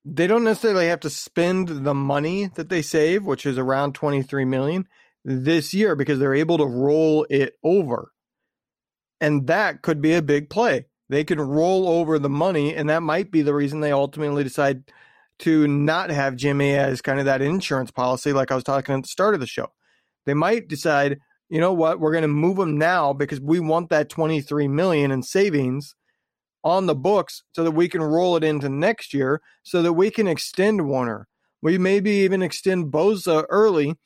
they 0.05 0.27
don't 0.27 0.45
necessarily 0.45 0.89
have 0.89 1.01
to 1.01 1.11
spend 1.11 1.69
the 1.69 1.95
money 1.95 2.47
that 2.55 2.69
they 2.69 2.83
save, 2.83 3.25
which 3.25 3.47
is 3.47 3.59
around 3.59 3.95
23 3.95 4.45
million 4.45 4.89
this 5.25 5.73
year 5.73 5.95
because 5.95 6.19
they're 6.19 6.35
able 6.35 6.59
to 6.59 6.67
roll 6.67 7.27
it 7.31 7.55
over. 7.63 8.13
And 9.21 9.47
that 9.47 9.83
could 9.83 10.01
be 10.01 10.15
a 10.15 10.23
big 10.23 10.51
play. 10.51 10.87
They 11.09 11.25
can 11.25 11.41
roll 11.41 11.89
over 11.89 12.19
the 12.19 12.31
money, 12.31 12.75
and 12.75 12.89
that 12.89 13.03
might 13.03 13.31
be 13.31 13.43
the 13.43 13.55
reason 13.55 13.81
they 13.81 13.93
ultimately 13.93 14.43
decide 14.43 14.85
to 15.41 15.69
not 15.69 16.11
have 16.11 16.37
Jimmy 16.37 16.75
as 16.75 17.03
kind 17.03 17.19
of 17.19 17.27
that 17.27 17.43
insurance 17.43 17.91
policy, 17.91 18.33
like 18.33 18.51
I 18.51 18.55
was 18.55 18.65
talking 18.65 18.95
at 18.95 19.03
the 19.03 19.09
start 19.09 19.35
of 19.35 19.41
the 19.41 19.47
show. 19.47 19.73
They 20.25 20.35
might 20.35 20.69
decide, 20.69 21.19
you 21.49 21.61
know 21.61 21.73
what, 21.73 22.01
we're 22.01 22.13
going 22.13 22.23
to 22.23 22.29
move 22.29 22.59
him 22.59 22.79
now 22.79 23.13
because 23.13 23.41
we 23.41 23.61
want 23.61 23.91
that 23.91 24.09
23 24.09 24.69
million 24.69 25.11
in 25.11 25.23
savings 25.23 25.95
on 26.65 26.87
the 26.87 26.95
books 26.95 27.43
so 27.53 27.65
that 27.65 27.73
we 27.73 27.89
can 27.89 28.03
roll 28.03 28.37
it 28.37 28.45
into 28.45 28.69
next 28.69 29.13
year 29.13 29.41
so 29.63 29.83
that 29.83 29.95
we 29.95 30.11
can 30.11 30.29
extend 30.29 30.87
Warner. 30.87 31.27
We 31.61 31.79
maybe 31.79 32.11
even 32.11 32.43
extend 32.43 32.93
Bosa 32.93 33.45
early 33.51 33.97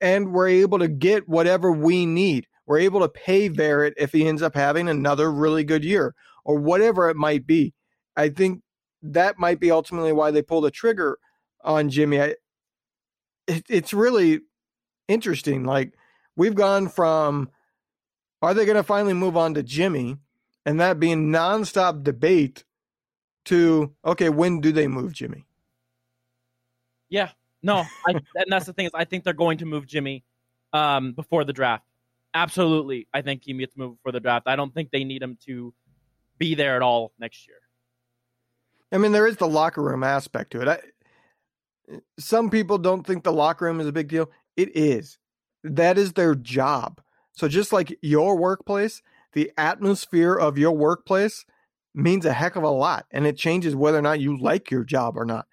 and 0.00 0.32
we're 0.32 0.48
able 0.48 0.78
to 0.78 0.88
get 0.88 1.28
whatever 1.28 1.70
we 1.72 2.06
need. 2.06 2.46
We're 2.66 2.78
able 2.78 3.00
to 3.00 3.08
pay 3.08 3.50
Verrett 3.50 3.92
if 3.96 4.12
he 4.12 4.26
ends 4.26 4.42
up 4.42 4.54
having 4.54 4.88
another 4.88 5.30
really 5.30 5.64
good 5.64 5.84
year 5.84 6.14
or 6.44 6.56
whatever 6.58 7.08
it 7.08 7.16
might 7.16 7.46
be. 7.46 7.74
I 8.16 8.28
think 8.28 8.62
that 9.02 9.38
might 9.38 9.60
be 9.60 9.70
ultimately 9.70 10.12
why 10.12 10.30
they 10.30 10.42
pull 10.42 10.60
the 10.60 10.70
trigger 10.70 11.18
on 11.62 11.90
Jimmy. 11.90 12.20
I, 12.20 12.34
it, 13.46 13.64
it's 13.68 13.92
really 13.92 14.40
interesting. 15.08 15.64
Like 15.64 15.94
we've 16.36 16.54
gone 16.54 16.88
from 16.88 17.50
are 18.42 18.54
they 18.54 18.64
going 18.64 18.76
to 18.76 18.82
finally 18.82 19.12
move 19.12 19.36
on 19.36 19.54
to 19.54 19.62
Jimmy 19.62 20.16
and 20.66 20.80
that 20.80 21.00
being 21.00 21.30
nonstop 21.30 22.02
debate 22.02 22.64
to 23.46 23.94
okay, 24.04 24.28
when 24.28 24.60
do 24.60 24.72
they 24.72 24.86
move 24.86 25.12
Jimmy? 25.12 25.46
Yeah, 27.08 27.30
no, 27.62 27.84
I, 28.06 28.12
and 28.12 28.46
that's 28.48 28.66
the 28.66 28.72
thing 28.72 28.86
is 28.86 28.92
I 28.94 29.04
think 29.04 29.24
they're 29.24 29.32
going 29.32 29.58
to 29.58 29.66
move 29.66 29.86
Jimmy 29.86 30.24
um, 30.72 31.12
before 31.12 31.44
the 31.44 31.52
draft. 31.52 31.84
Absolutely, 32.34 33.08
I 33.12 33.22
think 33.22 33.42
he 33.44 33.52
gets 33.54 33.76
moved 33.76 33.98
before 33.98 34.12
the 34.12 34.20
draft. 34.20 34.46
I 34.46 34.56
don't 34.56 34.72
think 34.72 34.90
they 34.90 35.04
need 35.04 35.22
him 35.22 35.36
to 35.46 35.74
be 36.38 36.54
there 36.54 36.76
at 36.76 36.82
all 36.82 37.12
next 37.18 37.46
year. 37.48 37.56
I 38.92 38.98
mean, 38.98 39.12
there 39.12 39.26
is 39.26 39.36
the 39.36 39.48
locker 39.48 39.82
room 39.82 40.02
aspect 40.02 40.52
to 40.52 40.62
it. 40.62 40.68
I, 40.68 41.98
some 42.18 42.50
people 42.50 42.78
don't 42.78 43.06
think 43.06 43.24
the 43.24 43.32
locker 43.32 43.64
room 43.64 43.80
is 43.80 43.86
a 43.86 43.92
big 43.92 44.08
deal. 44.08 44.30
It 44.56 44.76
is. 44.76 45.18
That 45.64 45.98
is 45.98 46.12
their 46.12 46.34
job. 46.34 47.00
So 47.32 47.48
just 47.48 47.72
like 47.72 47.96
your 48.02 48.36
workplace, 48.36 49.02
the 49.32 49.52
atmosphere 49.56 50.34
of 50.34 50.58
your 50.58 50.72
workplace 50.72 51.44
means 51.94 52.24
a 52.24 52.32
heck 52.32 52.56
of 52.56 52.62
a 52.62 52.70
lot, 52.70 53.06
and 53.10 53.26
it 53.26 53.36
changes 53.36 53.74
whether 53.74 53.98
or 53.98 54.02
not 54.02 54.20
you 54.20 54.40
like 54.40 54.70
your 54.70 54.84
job 54.84 55.16
or 55.16 55.24
not 55.24 55.46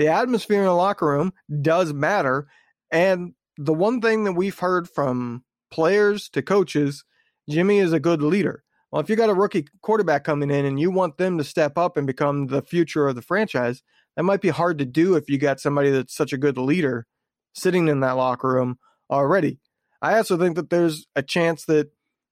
the 0.00 0.08
atmosphere 0.08 0.60
in 0.60 0.64
the 0.64 0.72
locker 0.72 1.06
room 1.06 1.32
does 1.60 1.92
matter. 1.92 2.48
And 2.90 3.34
the 3.58 3.74
one 3.74 4.00
thing 4.00 4.24
that 4.24 4.32
we've 4.32 4.58
heard 4.58 4.88
from 4.88 5.44
players 5.70 6.30
to 6.30 6.40
coaches, 6.40 7.04
Jimmy 7.48 7.78
is 7.78 7.92
a 7.92 8.00
good 8.00 8.22
leader. 8.22 8.62
Well, 8.90 9.02
if 9.02 9.10
you 9.10 9.14
got 9.14 9.28
a 9.28 9.34
rookie 9.34 9.66
quarterback 9.82 10.24
coming 10.24 10.50
in 10.50 10.64
and 10.64 10.80
you 10.80 10.90
want 10.90 11.18
them 11.18 11.38
to 11.38 11.44
step 11.44 11.78
up 11.78 11.98
and 11.98 12.06
become 12.06 12.46
the 12.46 12.62
future 12.62 13.06
of 13.06 13.14
the 13.14 13.22
franchise, 13.22 13.82
that 14.16 14.24
might 14.24 14.40
be 14.40 14.48
hard 14.48 14.78
to 14.78 14.86
do 14.86 15.14
if 15.14 15.28
you 15.28 15.36
got 15.36 15.60
somebody 15.60 15.90
that's 15.90 16.16
such 16.16 16.32
a 16.32 16.38
good 16.38 16.58
leader 16.58 17.06
sitting 17.52 17.86
in 17.88 18.00
that 18.00 18.12
locker 18.12 18.48
room 18.48 18.78
already. 19.10 19.60
I 20.02 20.16
also 20.16 20.38
think 20.38 20.56
that 20.56 20.70
there's 20.70 21.06
a 21.14 21.22
chance 21.22 21.66
that 21.66 21.90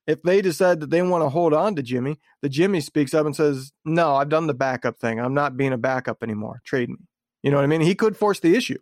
if 0.09 0.23
they 0.23 0.40
decide 0.40 0.81
that 0.81 0.90
they 0.90 1.03
want 1.03 1.23
to 1.23 1.29
hold 1.29 1.53
on 1.53 1.77
to 1.77 1.83
Jimmy, 1.83 2.18
the 2.40 2.49
Jimmy 2.49 2.81
speaks 2.81 3.12
up 3.12 3.27
and 3.27 3.37
says, 3.37 3.73
No, 3.85 4.16
I've 4.16 4.31
done 4.31 4.47
the 4.47 4.55
backup 4.55 4.99
thing. 4.99 5.21
I'm 5.21 5.35
not 5.35 5.57
being 5.57 5.75
a 5.75 5.79
backup 5.79 6.23
anymore. 6.23 6.62
Trade 6.64 6.88
me. 6.88 6.97
You 7.42 7.51
know 7.51 7.59
what 7.59 7.64
I 7.64 7.68
mean? 7.68 7.83
He 7.83 7.94
could 7.94 8.16
force 8.16 8.40
the 8.40 8.57
issue. 8.57 8.79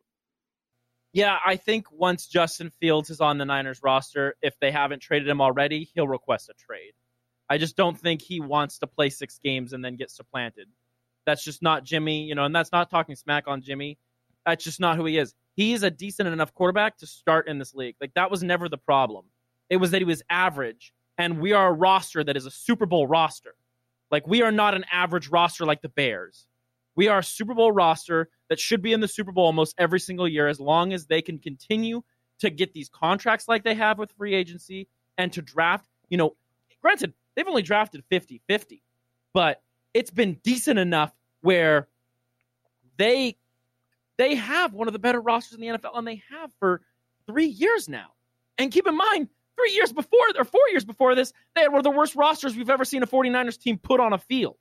Yeah, 1.13 1.37
I 1.45 1.57
think 1.57 1.91
once 1.91 2.27
Justin 2.27 2.71
Fields 2.79 3.11
is 3.11 3.21
on 3.21 3.39
the 3.39 3.45
Niners 3.45 3.81
roster, 3.83 4.37
if 4.41 4.59
they 4.61 4.71
haven't 4.71 5.01
traded 5.01 5.29
him 5.29 5.41
already, 5.41 5.91
he'll 5.95 6.07
request 6.07 6.49
a 6.49 6.55
trade. 6.55 6.93
I 7.49 7.59
just 7.59 7.77
don't 7.77 7.99
think 7.99 8.23
he 8.23 8.41
wants 8.41 8.79
to 8.79 8.87
play 8.87 9.11
six 9.11 9.41
games 9.43 9.73
and 9.73 9.85
then 9.85 9.97
get 9.97 10.11
supplanted. 10.11 10.69
That's 11.25 11.43
just 11.43 11.61
not 11.61 11.85
Jimmy, 11.85 12.23
you 12.25 12.35
know, 12.35 12.45
and 12.45 12.55
that's 12.55 12.71
not 12.71 12.89
talking 12.89 13.17
smack 13.17 13.45
on 13.49 13.63
Jimmy. 13.63 13.99
That's 14.45 14.63
just 14.63 14.79
not 14.79 14.97
who 14.97 15.07
he 15.07 15.19
is. 15.19 15.35
He's 15.55 15.83
a 15.83 15.91
decent 15.91 16.29
enough 16.29 16.55
quarterback 16.55 16.99
to 16.99 17.07
start 17.07 17.49
in 17.49 17.59
this 17.59 17.75
league. 17.75 17.97
Like 18.01 18.15
that 18.15 18.31
was 18.31 18.45
never 18.45 18.69
the 18.69 18.79
problem. 18.79 19.25
It 19.69 19.79
was 19.79 19.91
that 19.91 19.99
he 19.99 20.05
was 20.05 20.23
average, 20.31 20.93
and 21.19 21.41
we 21.41 21.53
are 21.53 21.69
a 21.69 21.73
roster 21.73 22.23
that 22.23 22.37
is 22.37 22.47
a 22.47 22.51
Super 22.51 22.87
Bowl 22.87 23.07
roster. 23.07 23.55
Like 24.11 24.27
we 24.27 24.43
are 24.43 24.53
not 24.53 24.75
an 24.75 24.85
average 24.91 25.29
roster 25.29 25.65
like 25.65 25.83
the 25.83 25.89
Bears. 25.89 26.47
We 26.95 27.09
are 27.09 27.19
a 27.19 27.25
Super 27.25 27.55
Bowl 27.55 27.73
roster 27.73 28.29
that 28.49 28.59
should 28.59 28.83
be 28.83 28.93
in 28.93 29.01
the 29.01 29.09
Super 29.09 29.33
Bowl 29.33 29.47
almost 29.47 29.75
every 29.79 30.01
single 30.01 30.29
year 30.29 30.49
as 30.49 30.61
long 30.61 30.93
as 30.93 31.07
they 31.07 31.21
can 31.21 31.39
continue 31.39 32.03
to 32.39 32.51
get 32.51 32.73
these 32.73 32.89
contracts 32.89 33.49
like 33.49 33.65
they 33.65 33.75
have 33.75 33.99
with 33.99 34.13
free 34.13 34.35
agency 34.35 34.89
and 35.19 35.33
to 35.33 35.43
draft. 35.43 35.87
You 36.09 36.19
know, 36.19 36.37
granted, 36.81 37.13
they've 37.35 37.47
only 37.47 37.63
drafted 37.63 38.03
50 38.11 38.43
50, 38.49 38.83
but 39.33 39.63
it's 39.95 40.11
been 40.11 40.35
decent 40.43 40.79
enough 40.79 41.13
where 41.41 41.89
they 42.97 43.37
they 44.17 44.35
have 44.35 44.73
one 44.73 44.87
of 44.89 44.93
the 44.93 44.99
better 44.99 45.21
rosters 45.21 45.59
in 45.59 45.61
the 45.61 45.79
NFL 45.79 45.99
and 45.99 46.07
they 46.07 46.23
have 46.31 46.51
for 46.59 46.81
three 47.27 47.47
years 47.47 47.89
now. 47.89 48.09
And 48.59 48.73
keep 48.73 48.87
in 48.87 48.97
mind, 48.97 49.29
three 49.57 49.73
years 49.73 49.93
before 49.93 50.21
or 50.39 50.45
four 50.45 50.69
years 50.71 50.85
before 50.85 51.15
this, 51.15 51.33
they 51.55 51.63
had 51.63 51.69
one 51.69 51.79
of 51.79 51.85
the 51.85 51.91
worst 51.91 52.15
rosters 52.15 52.57
we've 52.57 52.71
ever 52.71 52.85
seen 52.85 53.03
a 53.03 53.07
49ers 53.07 53.59
team 53.59 53.79
put 53.79 54.01
on 54.01 54.13
a 54.13 54.19
field. 54.19 54.57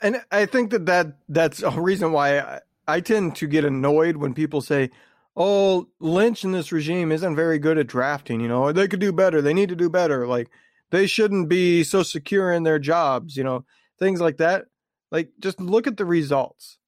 And 0.00 0.20
I 0.30 0.46
think 0.46 0.70
that, 0.70 0.86
that 0.86 1.18
that's 1.28 1.62
a 1.62 1.70
reason 1.70 2.12
why 2.12 2.40
I, 2.40 2.60
I 2.88 3.00
tend 3.00 3.36
to 3.36 3.46
get 3.46 3.64
annoyed 3.64 4.16
when 4.16 4.34
people 4.34 4.60
say, 4.60 4.90
oh, 5.36 5.88
Lynch 6.00 6.44
and 6.44 6.54
this 6.54 6.72
regime 6.72 7.12
isn't 7.12 7.36
very 7.36 7.58
good 7.58 7.78
at 7.78 7.86
drafting. 7.86 8.40
You 8.40 8.48
know, 8.48 8.72
they 8.72 8.88
could 8.88 9.00
do 9.00 9.12
better. 9.12 9.40
They 9.40 9.54
need 9.54 9.68
to 9.68 9.76
do 9.76 9.88
better. 9.88 10.26
Like, 10.26 10.48
they 10.90 11.06
shouldn't 11.06 11.48
be 11.48 11.84
so 11.84 12.02
secure 12.02 12.52
in 12.52 12.64
their 12.64 12.78
jobs, 12.78 13.36
you 13.36 13.44
know, 13.44 13.64
things 13.98 14.20
like 14.20 14.38
that. 14.38 14.66
Like, 15.10 15.30
just 15.38 15.60
look 15.60 15.86
at 15.86 15.96
the 15.96 16.04
results. 16.04 16.78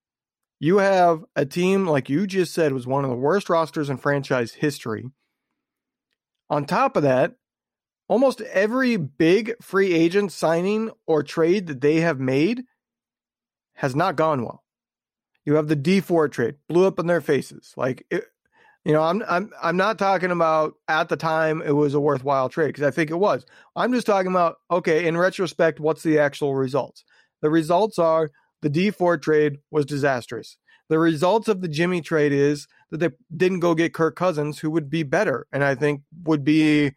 You 0.59 0.79
have 0.79 1.25
a 1.37 1.47
team, 1.47 1.87
like 1.87 2.09
you 2.09 2.27
just 2.27 2.53
said, 2.55 2.73
was 2.73 2.87
one 2.87 3.05
of 3.05 3.11
the 3.11 3.17
worst 3.17 3.49
rosters 3.49 3.91
in 3.91 3.97
franchise 3.97 4.53
history. 4.53 5.07
On 6.55 6.65
top 6.65 6.97
of 6.97 7.03
that, 7.03 7.35
almost 8.07 8.41
every 8.41 8.97
big 8.97 9.55
free 9.61 9.93
agent 9.93 10.31
signing 10.31 10.93
or 11.05 11.25
trade 11.25 11.67
that 11.67 11.81
they 11.81 11.97
have 11.97 12.21
made 12.21 12.63
has 13.73 13.97
not 13.97 14.15
gone 14.15 14.45
well. 14.45 14.63
You 15.45 15.57
have 15.57 15.67
the 15.67 15.75
D4 15.75 16.31
trade 16.31 16.55
blew 16.69 16.87
up 16.87 17.01
in 17.01 17.09
their 17.09 17.21
faces. 17.21 17.73
Like, 17.77 18.07
it, 18.09 18.27
you 18.85 18.93
know, 18.93 19.03
I'm 19.03 19.25
I'm 19.29 19.51
I'm 19.61 19.77
not 19.77 19.99
talking 19.99 20.31
about 20.31 20.75
at 20.87 21.09
the 21.09 21.17
time 21.17 21.61
it 21.61 21.73
was 21.73 21.93
a 21.93 22.01
worthwhile 22.01 22.49
trade 22.49 22.69
because 22.69 22.85
I 22.85 22.93
think 22.93 23.11
it 23.11 23.19
was. 23.19 23.45
I'm 23.75 23.93
just 23.93 24.07
talking 24.07 24.31
about 24.31 24.59
okay, 24.71 25.09
in 25.09 25.17
retrospect, 25.17 25.81
what's 25.81 26.05
the 26.05 26.21
actual 26.21 26.55
results? 26.55 27.03
The 27.43 27.51
results 27.51 27.99
are 27.99 28.31
the 28.63 28.71
D4 28.71 29.21
trade 29.21 29.59
was 29.73 29.87
disastrous. 29.87 30.57
The 30.89 31.01
results 31.01 31.49
of 31.49 31.63
the 31.63 31.69
Jimmy 31.69 32.01
trade 32.01 32.31
is 32.31 32.69
that 32.95 33.01
they 33.01 33.17
didn't 33.37 33.61
go 33.61 33.75
get 33.75 33.95
Kirk 33.95 34.17
Cousins, 34.17 34.59
who 34.59 34.71
would 34.71 34.89
be 34.89 35.03
better, 35.03 35.47
and 35.53 35.65
I 35.65 35.75
think 35.75 36.03
would 36.25 36.45
be 36.45 36.93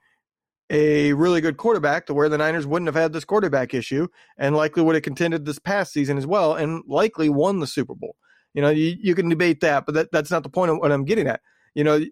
a 0.69 1.13
really 1.13 1.41
good 1.41 1.57
quarterback 1.57 2.05
to 2.05 2.13
where 2.13 2.29
the 2.29 2.37
Niners 2.37 2.67
wouldn't 2.67 2.87
have 2.87 2.95
had 2.95 3.13
this 3.13 3.25
quarterback 3.25 3.73
issue 3.73 4.07
and 4.37 4.55
likely 4.55 4.83
would 4.83 4.95
have 4.95 5.03
contended 5.03 5.45
this 5.45 5.59
past 5.59 5.93
season 5.93 6.17
as 6.17 6.27
well 6.27 6.53
and 6.53 6.83
likely 6.87 7.29
won 7.29 7.59
the 7.59 7.67
Super 7.67 7.95
Bowl. 7.95 8.15
You 8.53 8.61
know, 8.61 8.69
you, 8.69 8.97
you 9.01 9.15
can 9.15 9.29
debate 9.29 9.61
that, 9.61 9.85
but 9.85 9.95
that, 9.95 10.11
that's 10.11 10.31
not 10.31 10.43
the 10.43 10.49
point 10.49 10.71
of 10.71 10.77
what 10.79 10.91
I'm 10.91 11.05
getting 11.05 11.27
at. 11.27 11.41
You 11.73 11.83
know, 11.83 12.03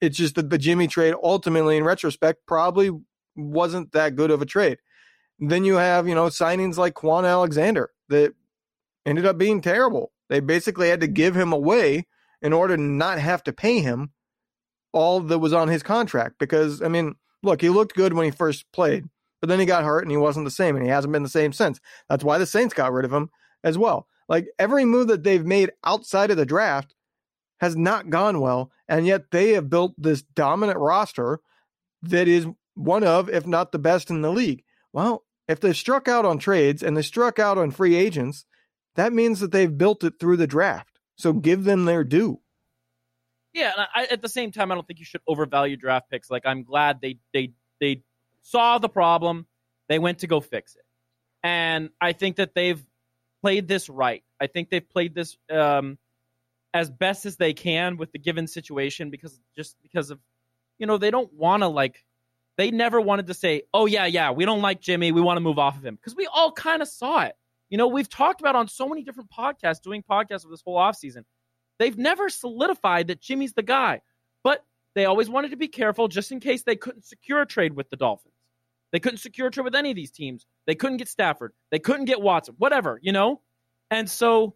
it's 0.00 0.16
just 0.16 0.36
that 0.36 0.50
the 0.50 0.58
Jimmy 0.58 0.86
trade 0.86 1.14
ultimately, 1.22 1.76
in 1.76 1.84
retrospect, 1.84 2.46
probably 2.46 2.90
wasn't 3.36 3.92
that 3.92 4.14
good 4.14 4.30
of 4.30 4.42
a 4.42 4.46
trade. 4.46 4.78
Then 5.40 5.64
you 5.64 5.74
have, 5.74 6.06
you 6.06 6.14
know, 6.14 6.26
signings 6.26 6.76
like 6.76 6.94
Kwon 6.94 7.28
Alexander 7.28 7.90
that 8.10 8.34
ended 9.04 9.26
up 9.26 9.38
being 9.38 9.60
terrible. 9.60 10.12
They 10.28 10.40
basically 10.40 10.88
had 10.88 11.00
to 11.00 11.08
give 11.08 11.36
him 11.36 11.52
away 11.52 12.06
in 12.44 12.52
order 12.52 12.76
to 12.76 12.82
not 12.82 13.18
have 13.18 13.42
to 13.42 13.52
pay 13.52 13.80
him 13.80 14.12
all 14.92 15.18
that 15.18 15.38
was 15.40 15.52
on 15.52 15.66
his 15.68 15.82
contract. 15.82 16.36
Because, 16.38 16.82
I 16.82 16.88
mean, 16.88 17.16
look, 17.42 17.62
he 17.62 17.70
looked 17.70 17.96
good 17.96 18.12
when 18.12 18.26
he 18.26 18.30
first 18.30 18.70
played, 18.70 19.06
but 19.40 19.48
then 19.48 19.58
he 19.58 19.66
got 19.66 19.82
hurt 19.82 20.02
and 20.02 20.10
he 20.10 20.16
wasn't 20.16 20.44
the 20.44 20.50
same, 20.50 20.76
and 20.76 20.84
he 20.84 20.90
hasn't 20.90 21.12
been 21.12 21.22
the 21.22 21.28
same 21.28 21.52
since. 21.52 21.80
That's 22.08 22.22
why 22.22 22.38
the 22.38 22.46
Saints 22.46 22.74
got 22.74 22.92
rid 22.92 23.06
of 23.06 23.12
him 23.12 23.30
as 23.64 23.76
well. 23.76 24.06
Like 24.28 24.46
every 24.58 24.84
move 24.84 25.08
that 25.08 25.24
they've 25.24 25.44
made 25.44 25.72
outside 25.84 26.30
of 26.30 26.36
the 26.36 26.46
draft 26.46 26.94
has 27.60 27.76
not 27.76 28.10
gone 28.10 28.40
well, 28.40 28.70
and 28.86 29.06
yet 29.06 29.30
they 29.30 29.52
have 29.52 29.70
built 29.70 29.94
this 29.96 30.22
dominant 30.22 30.78
roster 30.78 31.40
that 32.02 32.28
is 32.28 32.46
one 32.74 33.04
of, 33.04 33.30
if 33.30 33.46
not 33.46 33.72
the 33.72 33.78
best 33.78 34.10
in 34.10 34.20
the 34.20 34.30
league. 34.30 34.62
Well, 34.92 35.24
if 35.48 35.60
they 35.60 35.72
struck 35.72 36.08
out 36.08 36.26
on 36.26 36.38
trades 36.38 36.82
and 36.82 36.96
they 36.96 37.02
struck 37.02 37.38
out 37.38 37.56
on 37.56 37.70
free 37.70 37.94
agents, 37.94 38.44
that 38.96 39.12
means 39.14 39.40
that 39.40 39.50
they've 39.50 39.78
built 39.78 40.04
it 40.04 40.14
through 40.20 40.36
the 40.36 40.46
draft. 40.46 40.93
So 41.16 41.32
give 41.32 41.64
them 41.64 41.84
their 41.84 42.04
due. 42.04 42.40
Yeah, 43.52 43.72
and 43.76 43.86
I, 43.94 44.12
at 44.12 44.20
the 44.20 44.28
same 44.28 44.50
time, 44.50 44.72
I 44.72 44.74
don't 44.74 44.86
think 44.86 44.98
you 44.98 45.04
should 45.04 45.20
overvalue 45.28 45.76
draft 45.76 46.10
picks. 46.10 46.30
Like 46.30 46.44
I'm 46.44 46.64
glad 46.64 47.00
they 47.00 47.18
they 47.32 47.52
they 47.80 48.02
saw 48.42 48.78
the 48.78 48.88
problem, 48.88 49.46
they 49.88 49.98
went 49.98 50.18
to 50.20 50.26
go 50.26 50.40
fix 50.40 50.74
it, 50.74 50.82
and 51.44 51.90
I 52.00 52.12
think 52.12 52.36
that 52.36 52.54
they've 52.54 52.84
played 53.42 53.68
this 53.68 53.88
right. 53.88 54.24
I 54.40 54.48
think 54.48 54.70
they've 54.70 54.88
played 54.88 55.14
this 55.14 55.36
um, 55.50 55.98
as 56.72 56.90
best 56.90 57.26
as 57.26 57.36
they 57.36 57.52
can 57.52 57.96
with 57.96 58.10
the 58.10 58.18
given 58.18 58.48
situation 58.48 59.10
because 59.10 59.40
just 59.56 59.76
because 59.82 60.10
of 60.10 60.18
you 60.78 60.86
know 60.86 60.98
they 60.98 61.12
don't 61.12 61.32
want 61.32 61.62
to 61.62 61.68
like 61.68 62.04
they 62.56 62.70
never 62.70 63.00
wanted 63.00 63.28
to 63.28 63.34
say, 63.34 63.62
"Oh 63.72 63.86
yeah, 63.86 64.06
yeah, 64.06 64.32
we 64.32 64.44
don't 64.44 64.62
like 64.62 64.80
Jimmy, 64.80 65.12
we 65.12 65.20
want 65.20 65.36
to 65.36 65.40
move 65.40 65.60
off 65.60 65.76
of 65.76 65.86
him," 65.86 65.94
because 65.94 66.16
we 66.16 66.26
all 66.26 66.50
kind 66.50 66.82
of 66.82 66.88
saw 66.88 67.22
it. 67.22 67.36
You 67.70 67.78
know, 67.78 67.88
we've 67.88 68.08
talked 68.08 68.40
about 68.40 68.56
on 68.56 68.68
so 68.68 68.88
many 68.88 69.02
different 69.02 69.30
podcasts, 69.30 69.82
doing 69.82 70.02
podcasts 70.02 70.44
of 70.44 70.50
this 70.50 70.62
whole 70.64 70.76
offseason. 70.76 71.24
They've 71.78 71.96
never 71.96 72.28
solidified 72.28 73.08
that 73.08 73.20
Jimmy's 73.20 73.52
the 73.52 73.62
guy, 73.62 74.02
but 74.42 74.64
they 74.94 75.06
always 75.06 75.28
wanted 75.28 75.50
to 75.50 75.56
be 75.56 75.68
careful 75.68 76.08
just 76.08 76.30
in 76.30 76.40
case 76.40 76.62
they 76.62 76.76
couldn't 76.76 77.04
secure 77.04 77.42
a 77.42 77.46
trade 77.46 77.74
with 77.74 77.90
the 77.90 77.96
Dolphins. 77.96 78.34
They 78.92 79.00
couldn't 79.00 79.18
secure 79.18 79.48
a 79.48 79.50
trade 79.50 79.64
with 79.64 79.74
any 79.74 79.90
of 79.90 79.96
these 79.96 80.12
teams. 80.12 80.46
They 80.66 80.76
couldn't 80.76 80.98
get 80.98 81.08
Stafford. 81.08 81.52
They 81.72 81.80
couldn't 81.80 82.04
get 82.04 82.20
Watson, 82.20 82.54
whatever, 82.58 83.00
you 83.02 83.10
know? 83.10 83.40
And 83.90 84.08
so 84.08 84.54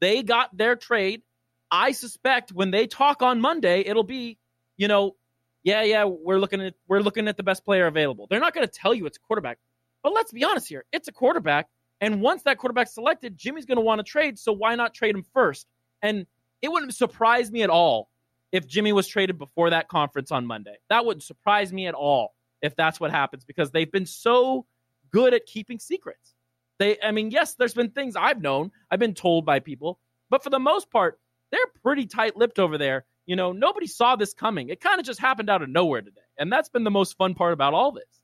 they 0.00 0.22
got 0.22 0.54
their 0.54 0.76
trade. 0.76 1.22
I 1.70 1.92
suspect 1.92 2.52
when 2.52 2.70
they 2.70 2.86
talk 2.86 3.22
on 3.22 3.40
Monday, 3.40 3.80
it'll 3.80 4.04
be, 4.04 4.38
you 4.76 4.88
know, 4.88 5.16
yeah, 5.62 5.82
yeah, 5.82 6.04
we're 6.04 6.38
looking 6.38 6.60
at 6.60 6.74
we're 6.86 7.00
looking 7.00 7.26
at 7.26 7.38
the 7.38 7.42
best 7.42 7.64
player 7.64 7.86
available. 7.86 8.26
They're 8.28 8.40
not 8.40 8.54
going 8.54 8.66
to 8.66 8.72
tell 8.72 8.92
you 8.92 9.06
it's 9.06 9.16
quarterback. 9.16 9.58
But 10.02 10.12
let's 10.12 10.30
be 10.30 10.44
honest 10.44 10.68
here, 10.68 10.84
it's 10.92 11.08
a 11.08 11.12
quarterback. 11.12 11.68
And 12.04 12.20
once 12.20 12.42
that 12.42 12.58
quarterback's 12.58 12.92
selected, 12.92 13.34
Jimmy's 13.34 13.64
going 13.64 13.78
to 13.78 13.82
want 13.82 13.98
to 13.98 14.02
trade. 14.02 14.38
So 14.38 14.52
why 14.52 14.74
not 14.74 14.92
trade 14.92 15.14
him 15.14 15.24
first? 15.32 15.66
And 16.02 16.26
it 16.60 16.70
wouldn't 16.70 16.94
surprise 16.94 17.50
me 17.50 17.62
at 17.62 17.70
all 17.70 18.10
if 18.52 18.66
Jimmy 18.66 18.92
was 18.92 19.08
traded 19.08 19.38
before 19.38 19.70
that 19.70 19.88
conference 19.88 20.30
on 20.30 20.44
Monday. 20.44 20.76
That 20.90 21.06
wouldn't 21.06 21.22
surprise 21.22 21.72
me 21.72 21.86
at 21.86 21.94
all 21.94 22.34
if 22.60 22.76
that's 22.76 23.00
what 23.00 23.10
happens 23.10 23.46
because 23.46 23.70
they've 23.70 23.90
been 23.90 24.04
so 24.04 24.66
good 25.12 25.32
at 25.32 25.46
keeping 25.46 25.78
secrets. 25.78 26.34
They, 26.78 26.98
I 27.02 27.10
mean, 27.10 27.30
yes, 27.30 27.54
there's 27.54 27.72
been 27.72 27.88
things 27.88 28.16
I've 28.16 28.42
known, 28.42 28.70
I've 28.90 28.98
been 28.98 29.14
told 29.14 29.46
by 29.46 29.60
people, 29.60 29.98
but 30.28 30.44
for 30.44 30.50
the 30.50 30.58
most 30.58 30.90
part, 30.90 31.18
they're 31.52 31.60
pretty 31.82 32.04
tight 32.04 32.36
lipped 32.36 32.58
over 32.58 32.76
there. 32.76 33.06
You 33.24 33.36
know, 33.36 33.52
nobody 33.52 33.86
saw 33.86 34.16
this 34.16 34.34
coming. 34.34 34.68
It 34.68 34.78
kind 34.78 35.00
of 35.00 35.06
just 35.06 35.20
happened 35.20 35.48
out 35.48 35.62
of 35.62 35.70
nowhere 35.70 36.02
today. 36.02 36.20
And 36.36 36.52
that's 36.52 36.68
been 36.68 36.84
the 36.84 36.90
most 36.90 37.16
fun 37.16 37.32
part 37.32 37.54
about 37.54 37.72
all 37.72 37.92
this. 37.92 38.20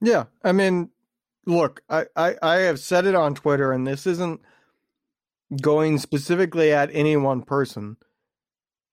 Yeah. 0.00 0.24
I 0.42 0.50
mean, 0.50 0.90
look, 1.46 1.82
I, 1.88 2.06
I, 2.16 2.36
I 2.42 2.54
have 2.56 2.78
said 2.78 3.06
it 3.06 3.14
on 3.14 3.34
Twitter, 3.34 3.72
and 3.72 3.86
this 3.86 4.06
isn't 4.06 4.40
going 5.60 5.98
specifically 5.98 6.72
at 6.72 6.90
any 6.92 7.16
one 7.16 7.42
person. 7.42 7.96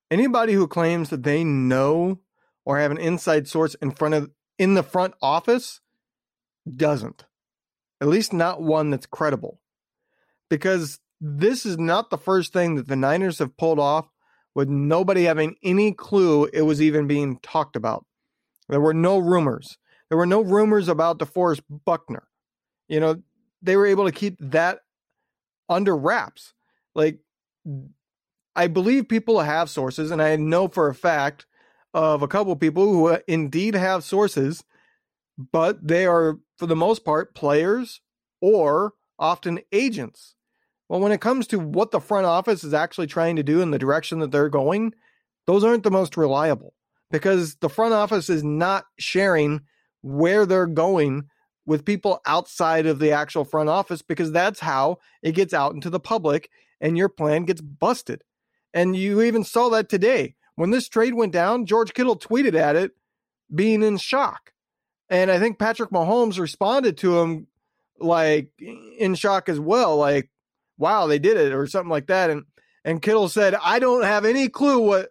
Anybody 0.10 0.54
who 0.54 0.68
claims 0.68 1.10
that 1.10 1.24
they 1.24 1.44
know 1.44 2.20
or 2.66 2.80
have 2.80 2.92
an 2.92 2.98
inside 2.98 3.48
source 3.48 3.76
in 3.76 3.92
front 3.92 4.14
of 4.14 4.30
in 4.58 4.74
the 4.74 4.84
front 4.84 5.14
office 5.22 5.80
doesn't. 6.70 7.26
At 8.00 8.08
least 8.08 8.34
not 8.34 8.62
one 8.62 8.90
that's 8.90 9.06
credible. 9.06 9.60
Because 10.50 11.00
this 11.20 11.66
is 11.66 11.78
not 11.78 12.10
the 12.10 12.18
first 12.18 12.52
thing 12.52 12.76
that 12.76 12.88
the 12.88 12.96
Niners 12.96 13.40
have 13.40 13.58
pulled 13.58 13.80
off 13.80 14.10
with 14.54 14.68
nobody 14.68 15.24
having 15.24 15.56
any 15.64 15.94
clue 15.94 16.46
it 16.46 16.64
was 16.64 16.82
even 16.82 17.08
being 17.08 17.40
talked 17.40 17.76
about. 17.76 18.06
There 18.68 18.82
were 18.82 18.94
no 18.94 19.18
rumors. 19.18 19.78
There 20.10 20.18
were 20.18 20.26
no 20.26 20.42
rumors 20.42 20.88
about 20.88 21.20
DeForest 21.20 21.62
Buckner. 21.86 22.28
You 22.92 23.00
know, 23.00 23.22
they 23.62 23.78
were 23.78 23.86
able 23.86 24.04
to 24.06 24.12
keep 24.12 24.36
that 24.42 24.82
under 25.70 25.96
wraps. 25.96 26.52
Like, 26.94 27.20
I 28.54 28.68
believe 28.68 29.08
people 29.08 29.40
have 29.40 29.70
sources, 29.70 30.12
and 30.12 30.22
I 30.22 30.36
know 30.36 30.68
for 30.68 30.90
a 30.90 30.94
fact 30.94 31.46
of 31.94 32.22
a 32.22 32.28
couple 32.28 32.52
of 32.52 32.60
people 32.60 32.92
who 32.92 33.08
uh, 33.08 33.20
indeed 33.30 33.76
have 33.76 34.04
sources, 34.04 34.66
but 35.38 35.88
they 35.88 36.06
are, 36.06 36.40
for 36.58 36.66
the 36.66 36.76
most 36.76 37.06
part, 37.06 37.34
players 37.34 38.02
or 38.42 38.92
often 39.18 39.62
agents. 39.72 40.36
Well, 40.90 41.00
when 41.00 41.14
it 41.14 41.22
comes 41.22 41.48
to 41.48 41.60
what 41.60 41.92
the 41.92 42.02
front 42.02 42.26
office 42.26 42.62
is 42.62 42.74
actually 42.74 43.08
trying 43.08 43.38
to 43.38 43.44
do 43.44 43.62
in 43.62 43.72
the 43.72 43.80
direction 43.80 44.20
that 44.20 44.32
they're 44.32 44.50
going, 44.50 44.94
those 45.48 45.64
aren't 45.64 45.84
the 45.84 45.92
most 45.92 46.18
reliable 46.18 46.74
because 47.10 47.56
the 47.56 47.70
front 47.70 47.94
office 47.94 48.30
is 48.30 48.44
not 48.44 48.84
sharing 49.00 49.62
where 50.02 50.46
they're 50.46 50.68
going 50.68 51.30
with 51.66 51.86
people 51.86 52.20
outside 52.26 52.86
of 52.86 53.00
the 53.00 53.12
actual 53.12 53.46
front 53.46 53.70
office 53.70 54.02
because 54.02 54.32
that's 54.32 54.60
how 54.60 54.98
it 55.22 55.34
gets 55.34 55.54
out 55.54 55.74
into 55.74 55.90
the 55.90 56.00
public 56.00 56.50
and 56.80 56.98
your 56.98 57.10
plan 57.10 57.44
gets 57.44 57.62
busted. 57.62 58.24
And 58.74 58.96
you 58.96 59.22
even 59.22 59.44
saw 59.44 59.70
that 59.70 59.90
today. 59.90 60.36
When 60.56 60.72
this 60.72 60.90
trade 60.90 61.14
went 61.14 61.32
down, 61.32 61.66
George 61.66 61.94
Kittle 61.94 62.18
tweeted 62.18 62.56
at 62.56 62.76
it 62.76 62.92
being 63.54 63.84
in 63.84 63.98
shock. 63.98 64.54
And 65.10 65.30
I 65.30 65.40
think 65.40 65.60
Patrick 65.60 65.92
Mahomes 65.92 66.40
responded 66.40 66.98
to 67.00 67.20
him 67.20 67.48
like 68.00 68.50
in 68.60 69.16
shock 69.16 69.50
as 69.50 69.60
well, 69.60 69.98
like, 69.98 70.30
wow, 70.78 71.08
they 71.08 71.20
did 71.20 71.38
it 71.38 71.54
or 71.54 71.68
something 71.68 71.90
like 71.90 72.08
that. 72.08 72.30
And 72.30 72.44
and 72.84 73.02
Kittle 73.02 73.30
said, 73.30 73.56
I 73.62 73.80
don't 73.80 74.04
have 74.04 74.26
any 74.26 74.50
clue 74.50 74.80
what 74.80 75.10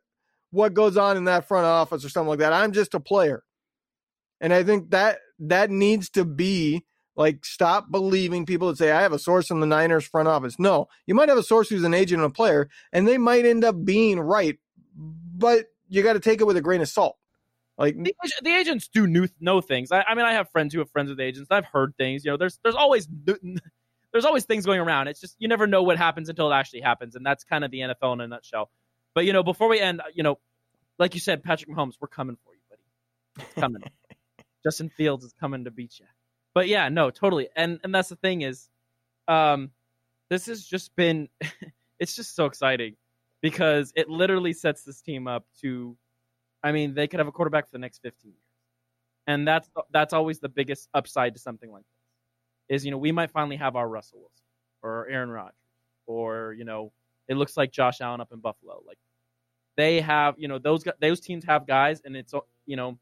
what 0.51 0.74
goes 0.74 0.96
on 0.96 1.16
in 1.16 1.24
that 1.24 1.46
front 1.46 1.66
office 1.66 2.05
or 2.05 2.09
something 2.09 2.30
like 2.30 2.40
that. 2.40 2.53
I'm 2.53 2.72
just 2.72 2.94
a 2.94 3.01
player. 3.01 3.44
And 4.40 4.53
I 4.53 4.64
think 4.64 4.90
that 4.90 5.18
that 5.41 5.70
needs 5.70 6.11
to 6.11 6.24
be 6.24 6.84
like 7.16 7.45
stop 7.45 7.91
believing 7.91 8.47
people 8.47 8.68
that 8.68 8.78
say 8.78 8.91
I 8.91 9.03
have 9.03 9.12
a 9.12 9.18
source 9.18 9.51
in 9.51 9.61
the 9.61 9.66
Niners 9.66 10.07
front 10.07 10.28
office. 10.28 10.59
No, 10.59 10.88
you 11.07 11.14
might 11.14 11.28
have 11.28 11.38
a 11.38 11.43
source 11.43 11.68
who's 11.68 11.84
an 11.84 11.95
agent 11.95 12.22
and 12.22 12.30
a 12.30 12.34
player, 12.34 12.68
and 12.93 13.07
they 13.07 13.18
might 13.18 13.45
end 13.45 13.64
up 13.64 13.84
being 13.84 14.18
right, 14.18 14.59
but 14.95 15.66
you 15.88 16.03
got 16.03 16.14
to 16.14 16.20
take 16.20 16.41
it 16.41 16.47
with 16.47 16.57
a 16.57 16.62
grain 16.62 16.80
of 16.80 16.88
salt. 16.88 17.16
Like 17.76 17.97
the, 17.97 18.14
the 18.43 18.51
agents 18.51 18.88
do 18.88 19.07
new, 19.07 19.26
know 19.41 19.61
things. 19.61 19.91
I, 19.91 20.03
I, 20.03 20.14
mean, 20.14 20.26
I 20.26 20.34
have 20.34 20.51
friends 20.51 20.74
who 20.74 20.80
have 20.80 20.91
friends 20.91 21.09
with 21.09 21.18
agents. 21.18 21.49
I've 21.51 21.64
heard 21.64 21.95
things. 21.97 22.24
You 22.24 22.30
know, 22.30 22.36
there's 22.36 22.59
there's 22.62 22.74
always 22.74 23.09
there's 24.12 24.24
always 24.24 24.45
things 24.45 24.66
going 24.66 24.80
around. 24.80 25.09
It's 25.09 25.20
just 25.20 25.36
you 25.38 25.49
never 25.49 25.66
know 25.66 25.82
what 25.82 25.97
happens 25.97 26.28
until 26.28 26.51
it 26.53 26.55
actually 26.55 26.82
happens, 26.82 27.16
and 27.16 27.24
that's 27.24 27.43
kind 27.45 27.64
of 27.64 27.70
the 27.70 27.80
NFL 27.80 28.12
in 28.14 28.20
a 28.20 28.28
nutshell. 28.28 28.70
But 29.14 29.24
you 29.24 29.32
know, 29.32 29.43
before 29.43 29.68
we 29.68 29.80
end, 29.80 30.03
you 30.14 30.22
know, 30.22 30.38
like 30.99 31.14
you 31.14 31.20
said, 31.20 31.43
Patrick 31.43 31.70
Mahomes, 31.70 31.95
we're 32.01 32.09
coming 32.09 32.36
for 32.45 32.55
you, 32.55 32.61
buddy. 32.68 33.47
It's 33.47 33.61
coming. 33.61 33.82
Justin 34.63 34.89
Fields 34.89 35.25
is 35.25 35.33
coming 35.33 35.65
to 35.65 35.71
beat 35.71 35.99
you. 35.99 36.07
But 36.55 36.69
yeah, 36.69 36.89
no, 36.89 37.11
totally. 37.11 37.49
And 37.57 37.79
and 37.85 37.95
that's 37.95 38.09
the 38.09 38.17
thing 38.17 38.43
is, 38.43 38.69
um, 39.29 39.71
this 40.29 40.47
has 40.47 40.65
just 40.65 40.95
been, 40.97 41.29
it's 41.99 42.17
just 42.17 42.35
so 42.35 42.47
exciting 42.47 42.97
because 43.41 43.93
it 43.97 44.09
literally 44.09 44.53
sets 44.53 44.83
this 44.83 45.01
team 45.01 45.27
up 45.27 45.45
to, 45.61 45.97
I 46.63 46.73
mean, 46.73 46.95
they 46.95 47.07
could 47.07 47.21
have 47.21 47.29
a 47.29 47.33
quarterback 47.33 47.67
for 47.67 47.73
the 47.73 47.79
next 47.79 48.01
15 48.03 48.31
years, 48.31 48.41
and 49.27 49.47
that's 49.47 49.69
that's 49.93 50.13
always 50.13 50.41
the 50.41 50.49
biggest 50.49 50.89
upside 50.95 51.35
to 51.35 51.41
something 51.41 51.71
like 51.71 51.85
this. 52.69 52.81
Is 52.81 52.85
you 52.85 52.91
know 52.91 52.99
we 52.99 53.13
might 53.13 53.31
finally 53.31 53.57
have 53.57 53.77
our 53.77 53.89
Russell 53.89 54.21
Wilson 54.21 54.45
or 54.83 55.09
Aaron 55.09 55.31
Rodgers 55.31 55.55
or 56.11 56.55
you 56.59 56.65
know 56.65 56.93
it 57.29 57.37
looks 57.37 57.57
like 57.57 57.71
Josh 57.71 58.01
Allen 58.01 58.21
up 58.21 58.33
in 58.33 58.41
Buffalo. 58.41 58.83
Like 58.87 58.99
they 59.77 60.01
have 60.01 60.35
you 60.37 60.49
know 60.49 60.59
those 60.59 60.85
those 61.01 61.21
teams 61.21 61.45
have 61.45 61.67
guys, 61.67 62.03
and 62.05 62.17
it's 62.17 62.35
you 62.67 62.77
know 62.77 62.99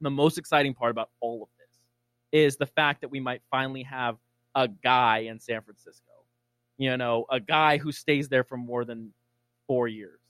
the 0.00 0.10
most 0.10 0.38
exciting 0.38 0.74
part 0.74 0.90
about 0.90 1.10
all 1.20 1.42
of 1.42 1.48
this 1.58 1.78
is 2.32 2.56
the 2.56 2.66
fact 2.66 3.00
that 3.00 3.08
we 3.08 3.20
might 3.20 3.42
finally 3.50 3.82
have 3.84 4.16
a 4.54 4.68
guy 4.68 5.18
in 5.18 5.38
San 5.38 5.62
Francisco. 5.62 6.02
You 6.78 6.96
know, 6.96 7.24
a 7.30 7.40
guy 7.40 7.78
who 7.78 7.92
stays 7.92 8.28
there 8.28 8.44
for 8.44 8.56
more 8.56 8.84
than 8.84 9.12
four 9.66 9.88
years, 9.88 10.20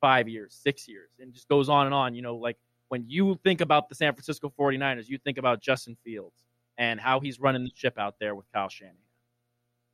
five 0.00 0.28
years, 0.28 0.58
six 0.62 0.86
years, 0.86 1.10
and 1.18 1.32
just 1.32 1.48
goes 1.48 1.68
on 1.68 1.86
and 1.86 1.94
on. 1.94 2.14
You 2.14 2.22
know, 2.22 2.36
like 2.36 2.56
when 2.88 3.04
you 3.08 3.38
think 3.42 3.60
about 3.60 3.88
the 3.88 3.94
San 3.94 4.12
Francisco 4.12 4.52
49ers, 4.58 5.08
you 5.08 5.18
think 5.18 5.38
about 5.38 5.60
Justin 5.60 5.96
Fields 6.04 6.44
and 6.76 7.00
how 7.00 7.20
he's 7.20 7.40
running 7.40 7.64
the 7.64 7.70
ship 7.74 7.98
out 7.98 8.14
there 8.20 8.34
with 8.34 8.46
Kyle 8.52 8.68
Shanahan. 8.68 8.96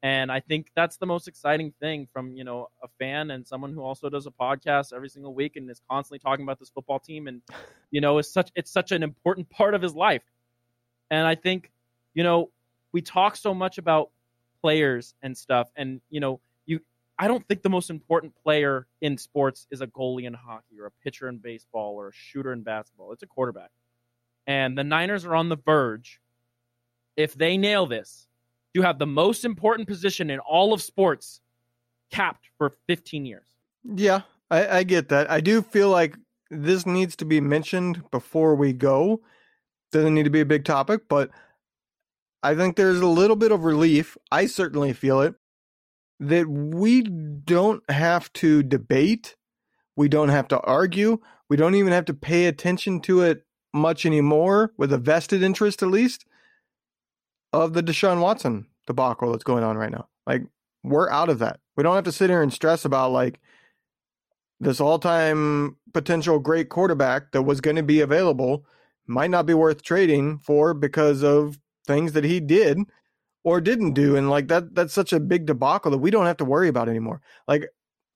And 0.05 0.31
I 0.31 0.39
think 0.39 0.71
that's 0.77 0.99
the 0.99 1.07
most 1.07 1.29
exciting 1.29 1.73
thing 1.81 2.07
from, 2.13 2.37
you 2.37 2.45
know, 2.45 2.69
a 2.83 2.89
fan 2.99 3.31
and 3.31 3.45
someone 3.47 3.73
who 3.73 3.81
also 3.81 4.11
does 4.11 4.27
a 4.27 4.31
podcast 4.31 4.93
every 4.93 5.09
single 5.09 5.33
week 5.33 5.57
and 5.57 5.69
is 5.71 5.81
constantly 5.91 6.19
talking 6.19 6.43
about 6.43 6.59
this 6.59 6.69
football 6.69 6.99
team 6.99 7.27
and, 7.27 7.41
you 7.91 8.03
know, 8.03 8.19
is 8.19 8.31
such 8.31 8.53
it's 8.55 8.71
such 8.71 8.93
an 8.93 9.03
important 9.03 9.49
part 9.49 9.73
of 9.73 9.81
his 9.81 9.95
life. 9.95 10.23
And 11.11 11.27
I 11.27 11.35
think, 11.35 11.73
you 12.13 12.23
know, 12.23 12.51
we 12.93 13.01
talk 13.01 13.35
so 13.35 13.55
much 13.55 13.79
about 13.79 14.11
players 14.61 15.15
and 15.23 15.35
stuff 15.35 15.71
and, 15.75 16.03
you 16.11 16.21
know, 16.21 16.39
you 16.67 16.81
I 17.19 17.27
don't 17.27 17.49
think 17.49 17.63
the 17.63 17.71
most 17.71 17.89
important 17.89 18.35
player 18.43 18.87
in 19.01 19.17
sports 19.17 19.67
is 19.71 19.81
a 19.81 19.87
goalie 19.87 20.25
in 20.25 20.35
hockey 20.35 20.79
or 20.81 20.85
a 20.85 20.93
pitcher 21.03 21.31
in 21.31 21.39
baseball 21.39 21.95
or 21.95 22.09
a 22.09 22.13
shooter 22.13 22.53
in 22.53 22.61
basketball. 22.61 23.13
It's 23.13 23.23
a 23.23 23.27
quarterback. 23.27 23.71
And 24.47 24.77
the 24.77 24.85
Niners 24.85 25.25
are 25.25 25.35
on 25.35 25.49
the 25.49 25.57
verge 25.57 26.21
if 27.17 27.33
they 27.33 27.57
nail 27.57 27.87
this 27.87 28.29
you 28.75 28.83
have 28.83 28.99
the 28.99 29.07
most 29.07 29.45
important 29.45 29.89
position 29.89 30.29
in 30.29 30.41
all 30.41 30.73
of 30.73 30.83
sports 30.83 31.41
capped 32.11 32.49
for 32.59 32.73
15 32.89 33.25
years. 33.25 33.47
Yeah, 33.85 34.23
I, 34.51 34.79
I 34.79 34.83
get 34.83 35.09
that. 35.09 35.31
I 35.31 35.41
do 35.41 35.63
feel 35.63 35.89
like 35.89 36.17
this 36.51 36.85
needs 36.85 37.17
to 37.17 37.25
be 37.25 37.41
mentioned 37.41 38.03
before 38.11 38.55
we 38.57 38.73
go. 38.73 39.23
Doesn't 39.93 40.15
need 40.15 40.25
to 40.25 40.31
be 40.31 40.41
a 40.41 40.47
big 40.47 40.65
topic, 40.65 41.03
but 41.09 41.31
I 42.43 42.55
think 42.55 42.77
there's 42.77 43.01
a 43.01 43.07
little 43.07 43.37
bit 43.37 43.53
of 43.53 43.65
relief. 43.65 44.17
I 44.31 44.47
certainly 44.47 44.93
feel 44.93 45.21
it 45.21 45.35
that 46.21 46.49
we 46.49 47.03
don't 47.03 47.89
have 47.91 48.33
to 48.35 48.63
debate. 48.63 49.37
We 49.97 50.09
don't 50.09 50.29
have 50.29 50.49
to 50.49 50.61
argue. 50.61 51.21
We 51.49 51.57
don't 51.57 51.75
even 51.75 51.93
have 51.93 52.05
to 52.07 52.15
pay 52.15 52.47
attention 52.47 53.01
to 53.03 53.23
it 53.23 53.45
much 53.73 54.05
anymore 54.05 54.73
with 54.77 54.93
a 54.93 54.99
vested 54.99 55.43
interest, 55.43 55.83
at 55.83 55.91
least 55.91 56.25
of 57.63 57.73
the 57.73 57.83
Deshaun 57.83 58.21
Watson 58.21 58.67
debacle 58.87 59.31
that's 59.31 59.45
going 59.45 59.65
on 59.65 59.77
right 59.77 59.93
now. 59.93 60.09
Like 60.27 60.43
we're 60.83 61.11
out 61.11 61.29
of 61.29 61.39
that. 61.39 61.61
We 61.77 61.83
don't 61.83 61.95
have 61.95 62.05
to 62.05 62.13
sit 62.13 62.31
here 62.31 62.43
and 62.43 62.53
stress 62.53 62.85
about 62.85 63.13
like 63.13 63.41
this 64.61 64.81
all-time 64.81 65.77
potential 65.93 66.39
great 66.39 66.69
quarterback 66.69 67.33
that 67.33 67.43
was 67.43 67.61
going 67.61 67.77
to 67.77 67.83
be 67.83 68.01
available 68.01 68.65
might 69.07 69.31
not 69.31 69.47
be 69.47 69.55
worth 69.55 69.83
trading 69.83 70.39
for 70.39 70.75
because 70.75 71.23
of 71.23 71.59
things 71.87 72.13
that 72.13 72.25
he 72.25 72.41
did 72.41 72.79
or 73.45 73.61
didn't 73.61 73.93
do 73.93 74.17
and 74.17 74.31
like 74.31 74.49
that 74.49 74.75
that's 74.75 74.95
such 74.95 75.13
a 75.13 75.21
big 75.21 75.47
debacle 75.47 75.91
that 75.91 75.99
we 75.99 76.11
don't 76.11 76.27
have 76.27 76.39
to 76.39 76.45
worry 76.45 76.69
about 76.69 76.89
anymore. 76.89 77.21
Like 77.47 77.69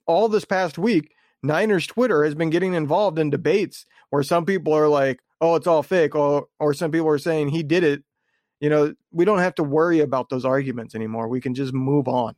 all 0.07 0.29
this 0.29 0.45
past 0.45 0.79
week, 0.79 1.13
Niners 1.43 1.87
Twitter 1.87 2.25
has 2.25 2.35
been 2.35 2.51
getting 2.51 2.75
involved 2.75 3.19
in 3.19 3.31
debates 3.31 3.87
where 4.11 4.23
some 4.23 4.47
people 4.47 4.73
are 4.73 4.89
like, 4.89 5.21
"Oh, 5.41 5.55
it's 5.55 5.67
all 5.67 5.83
fake," 5.83 6.15
or 6.15 6.47
or 6.59 6.73
some 6.73 6.91
people 6.91 7.09
are 7.09 7.19
saying 7.19 7.51
he 7.51 7.63
did 7.63 7.85
it 7.85 8.03
you 8.61 8.69
know, 8.69 8.95
we 9.13 9.25
don't 9.25 9.39
have 9.39 9.55
to 9.57 9.63
worry 9.63 10.01
about 10.01 10.29
those 10.29 10.45
arguments 10.45 10.95
anymore. 10.95 11.29
We 11.29 11.41
can 11.41 11.55
just 11.55 11.73
move 11.73 12.09
on. 12.09 12.35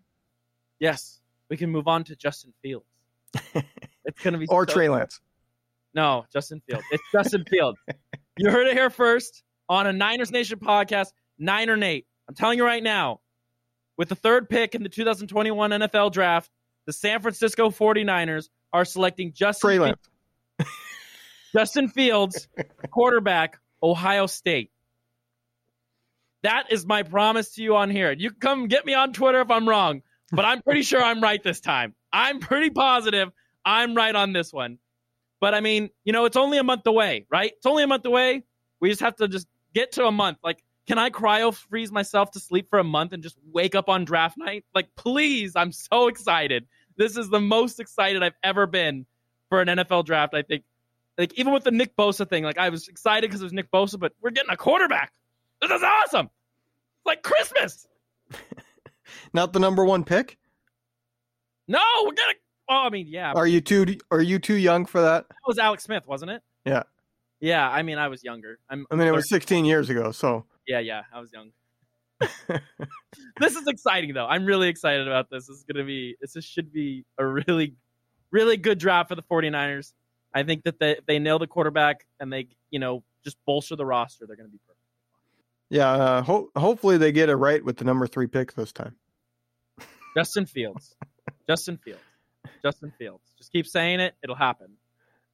Yes, 0.79 1.21
we 1.49 1.57
can 1.57 1.71
move 1.71 1.89
on 1.89 2.05
to 2.05 2.17
Justin 2.17 2.53
Fields. 2.63 2.87
it's 3.35 4.21
going 4.23 4.33
to 4.33 4.39
be 4.39 4.47
or 4.49 4.67
so 4.67 4.75
Trey 4.75 4.89
Lance. 4.89 5.21
No, 5.95 6.25
Justin 6.33 6.63
Fields. 6.69 6.85
It's 6.91 7.03
Justin 7.13 7.45
Fields. 7.51 7.79
You 8.37 8.51
heard 8.51 8.67
it 8.67 8.75
here 8.75 8.91
first 8.91 9.43
on 9.69 9.87
a 9.87 9.93
Niners 9.93 10.31
Nation 10.31 10.59
podcast. 10.59 11.09
Niner 11.39 11.77
Nate. 11.77 12.07
I'm 12.29 12.35
telling 12.35 12.59
you 12.59 12.65
right 12.65 12.83
now, 12.83 13.21
with 13.97 14.09
the 14.09 14.15
third 14.15 14.49
pick 14.49 14.75
in 14.75 14.83
the 14.83 14.89
2021 14.89 15.71
NFL 15.71 16.13
Draft, 16.13 16.51
the 16.87 16.93
San 16.93 17.21
Francisco 17.21 17.71
49ers 17.71 18.49
are 18.73 18.85
selecting 18.85 19.33
Justin 19.33 19.81
Lance. 19.81 20.09
Justin 21.53 21.89
Fields, 21.89 22.47
quarterback, 22.91 23.59
Ohio 23.83 24.27
State. 24.27 24.71
That 26.43 26.73
is 26.73 26.87
my 26.87 27.03
promise 27.03 27.55
to 27.55 27.63
you 27.63 27.77
on 27.77 27.91
here. 27.91 28.13
You 28.13 28.31
come 28.31 28.67
get 28.67 28.87
me 28.87 28.95
on 28.95 29.13
Twitter 29.13 29.41
if 29.41 29.51
I'm 29.51 29.69
wrong, 29.69 30.03
but 30.33 30.45
I'm 30.45 30.63
pretty 30.63 30.83
sure 30.83 31.03
I'm 31.03 31.21
right 31.23 31.43
this 31.43 31.61
time. 31.61 31.95
I'm 32.13 32.41
pretty 32.41 32.71
positive 32.71 33.31
I'm 33.65 33.95
right 33.95 34.15
on 34.15 34.33
this 34.33 34.53
one. 34.53 34.79
But 35.41 35.55
I 35.55 35.61
mean, 35.61 35.91
you 36.05 36.13
know, 36.13 36.25
it's 36.25 36.37
only 36.37 36.59
a 36.59 36.63
month 36.63 36.87
away, 36.87 37.27
right? 37.31 37.53
It's 37.57 37.67
only 37.67 37.83
a 37.83 37.87
month 37.87 38.05
away. 38.05 38.45
We 38.81 38.89
just 38.89 39.01
have 39.01 39.17
to 39.17 39.29
just 39.29 39.47
get 39.75 39.93
to 39.93 40.07
a 40.07 40.13
month. 40.13 40.39
Like, 40.45 40.63
can 40.87 40.99
I 40.99 41.11
cryo 41.11 41.55
freeze 41.55 41.93
myself 41.93 42.31
to 42.33 42.41
sleep 42.41 42.69
for 42.69 42.79
a 42.79 42.85
month 42.85 43.13
and 43.13 43.23
just 43.23 43.37
wake 43.53 43.75
up 43.75 43.89
on 43.89 44.05
draft 44.05 44.37
night? 44.37 44.65
Like, 44.75 44.89
please, 44.97 45.57
I'm 45.57 45.73
so 45.73 46.09
excited. 46.09 46.67
This 46.97 47.17
is 47.17 47.31
the 47.31 47.41
most 47.41 47.81
excited 47.81 48.23
I've 48.23 48.35
ever 48.43 48.67
been 48.67 49.07
for 49.49 49.61
an 49.61 49.69
NFL 49.69 50.05
draft. 50.05 50.35
I 50.35 50.43
think, 50.43 50.65
like, 51.17 51.33
even 51.39 51.53
with 51.53 51.65
the 51.65 51.71
Nick 51.71 51.97
Bosa 51.97 52.29
thing, 52.29 52.45
like, 52.45 52.59
I 52.59 52.69
was 52.69 52.89
excited 52.89 53.29
because 53.29 53.41
it 53.41 53.45
was 53.45 53.53
Nick 53.53 53.71
Bosa, 53.71 53.99
but 53.99 54.13
we're 54.21 54.31
getting 54.31 54.51
a 54.51 54.57
quarterback. 54.57 55.13
This 55.61 55.71
is 55.71 55.83
awesome. 55.83 56.27
It's 56.27 57.07
like 57.07 57.23
Christmas. 57.23 57.87
Not 59.33 59.53
the 59.53 59.59
number 59.59 59.85
one 59.85 60.05
pick. 60.05 60.39
No, 61.69 61.81
we're 62.03 62.13
gonna. 62.13 62.35
Oh, 62.69 62.83
I 62.87 62.91
mean, 62.91 63.07
yeah. 63.09 63.33
Are 63.33 63.47
you 63.47 63.61
too? 63.61 63.97
Are 64.11 64.21
you 64.21 64.39
too 64.39 64.55
young 64.55 64.87
for 64.87 65.01
that? 65.01 65.29
That 65.29 65.37
was 65.47 65.59
Alex 65.59 65.85
Smith, 65.85 66.07
wasn't 66.07 66.33
it? 66.33 66.43
Yeah. 66.65 66.83
Yeah, 67.41 67.69
I 67.69 67.83
mean, 67.83 67.97
I 67.97 68.09
was 68.09 68.23
younger. 68.23 68.59
I'm, 68.69 68.87
I 68.91 68.97
mean, 68.97 69.09
it 69.09 69.15
was 69.15 69.29
16 69.31 69.65
years 69.65 69.89
ago, 69.89 70.13
so. 70.13 70.45
Yeah, 70.67 70.81
yeah, 70.81 71.05
I 71.13 71.21
was 71.21 71.33
young. 71.33 71.53
this 73.41 73.57
is 73.57 73.67
exciting, 73.67 74.13
though. 74.13 74.27
I'm 74.27 74.45
really 74.45 74.69
excited 74.69 75.09
about 75.09 75.31
this. 75.31 75.47
This 75.47 75.57
is 75.57 75.65
gonna 75.65 75.87
be. 75.87 76.17
This 76.21 76.37
should 76.45 76.73
be 76.73 77.05
a 77.19 77.27
really, 77.27 77.77
really 78.31 78.57
good 78.57 78.79
draft 78.79 79.09
for 79.09 79.15
the 79.15 79.23
49ers. 79.23 79.93
I 80.35 80.43
think 80.43 80.65
that 80.65 80.79
they, 80.79 80.93
if 80.93 81.07
they 81.07 81.19
nail 81.19 81.39
the 81.39 81.47
quarterback 81.47 82.07
and 82.21 82.33
they, 82.33 82.49
you 82.71 82.79
know, 82.79 83.03
just 83.25 83.37
bolster 83.47 83.75
the 83.75 83.87
roster, 83.87 84.27
they're 84.27 84.37
gonna 84.37 84.49
be. 84.49 84.61
Yeah, 85.71 85.91
uh, 85.91 86.23
ho- 86.23 86.51
hopefully 86.57 86.99
they 86.99 87.13
get 87.13 87.29
it 87.29 87.37
right 87.37 87.65
with 87.65 87.77
the 87.77 87.85
number 87.85 88.07
three 88.07 88.27
pick 88.27 88.55
this 88.55 88.73
time. 88.73 88.97
Justin 90.17 90.47
Fields. 90.47 90.97
Justin 91.49 91.79
Fields. 91.79 92.03
Justin 92.63 92.93
Fields. 92.99 93.23
Just 93.39 93.53
keep 93.53 93.67
saying 93.67 94.01
it. 94.01 94.15
It'll 94.23 94.37
happen. 94.37 94.73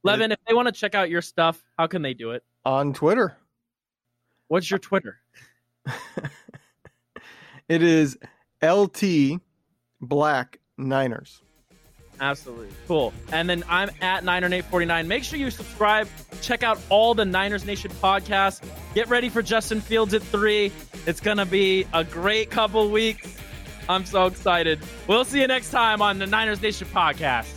Levin, 0.03 0.31
if 0.31 0.37
they 0.47 0.53
want 0.53 0.67
to 0.67 0.71
check 0.71 0.95
out 0.95 1.09
your 1.09 1.21
stuff, 1.21 1.61
how 1.77 1.87
can 1.87 2.01
they 2.01 2.13
do 2.13 2.31
it? 2.31 2.43
On 2.65 2.93
Twitter. 2.93 3.35
What's 4.47 4.69
your 4.69 4.77
Twitter? 4.77 5.17
it 7.67 7.83
is 7.83 8.17
LT 8.63 9.41
Black 9.99 10.59
Niners. 10.77 11.41
Absolutely. 12.19 12.69
Cool. 12.87 13.13
And 13.31 13.49
then 13.49 13.63
I'm 13.69 13.89
at 14.01 14.23
Niner849. 14.23 15.07
Make 15.07 15.23
sure 15.23 15.37
you 15.37 15.51
subscribe. 15.51 16.07
Check 16.41 16.63
out 16.63 16.79
all 16.89 17.13
the 17.13 17.25
Niners 17.25 17.65
Nation 17.65 17.91
podcasts. 18.01 18.61
Get 18.93 19.07
ready 19.09 19.29
for 19.29 19.41
Justin 19.41 19.81
Fields 19.81 20.13
at 20.13 20.21
three. 20.21 20.71
It's 21.05 21.19
going 21.19 21.37
to 21.37 21.45
be 21.45 21.85
a 21.93 22.03
great 22.03 22.49
couple 22.49 22.89
weeks. 22.89 23.37
I'm 23.89 24.05
so 24.05 24.25
excited. 24.25 24.79
We'll 25.07 25.25
see 25.25 25.41
you 25.41 25.47
next 25.47 25.71
time 25.71 26.01
on 26.01 26.19
the 26.19 26.27
Niners 26.27 26.61
Nation 26.61 26.87
podcast. 26.87 27.47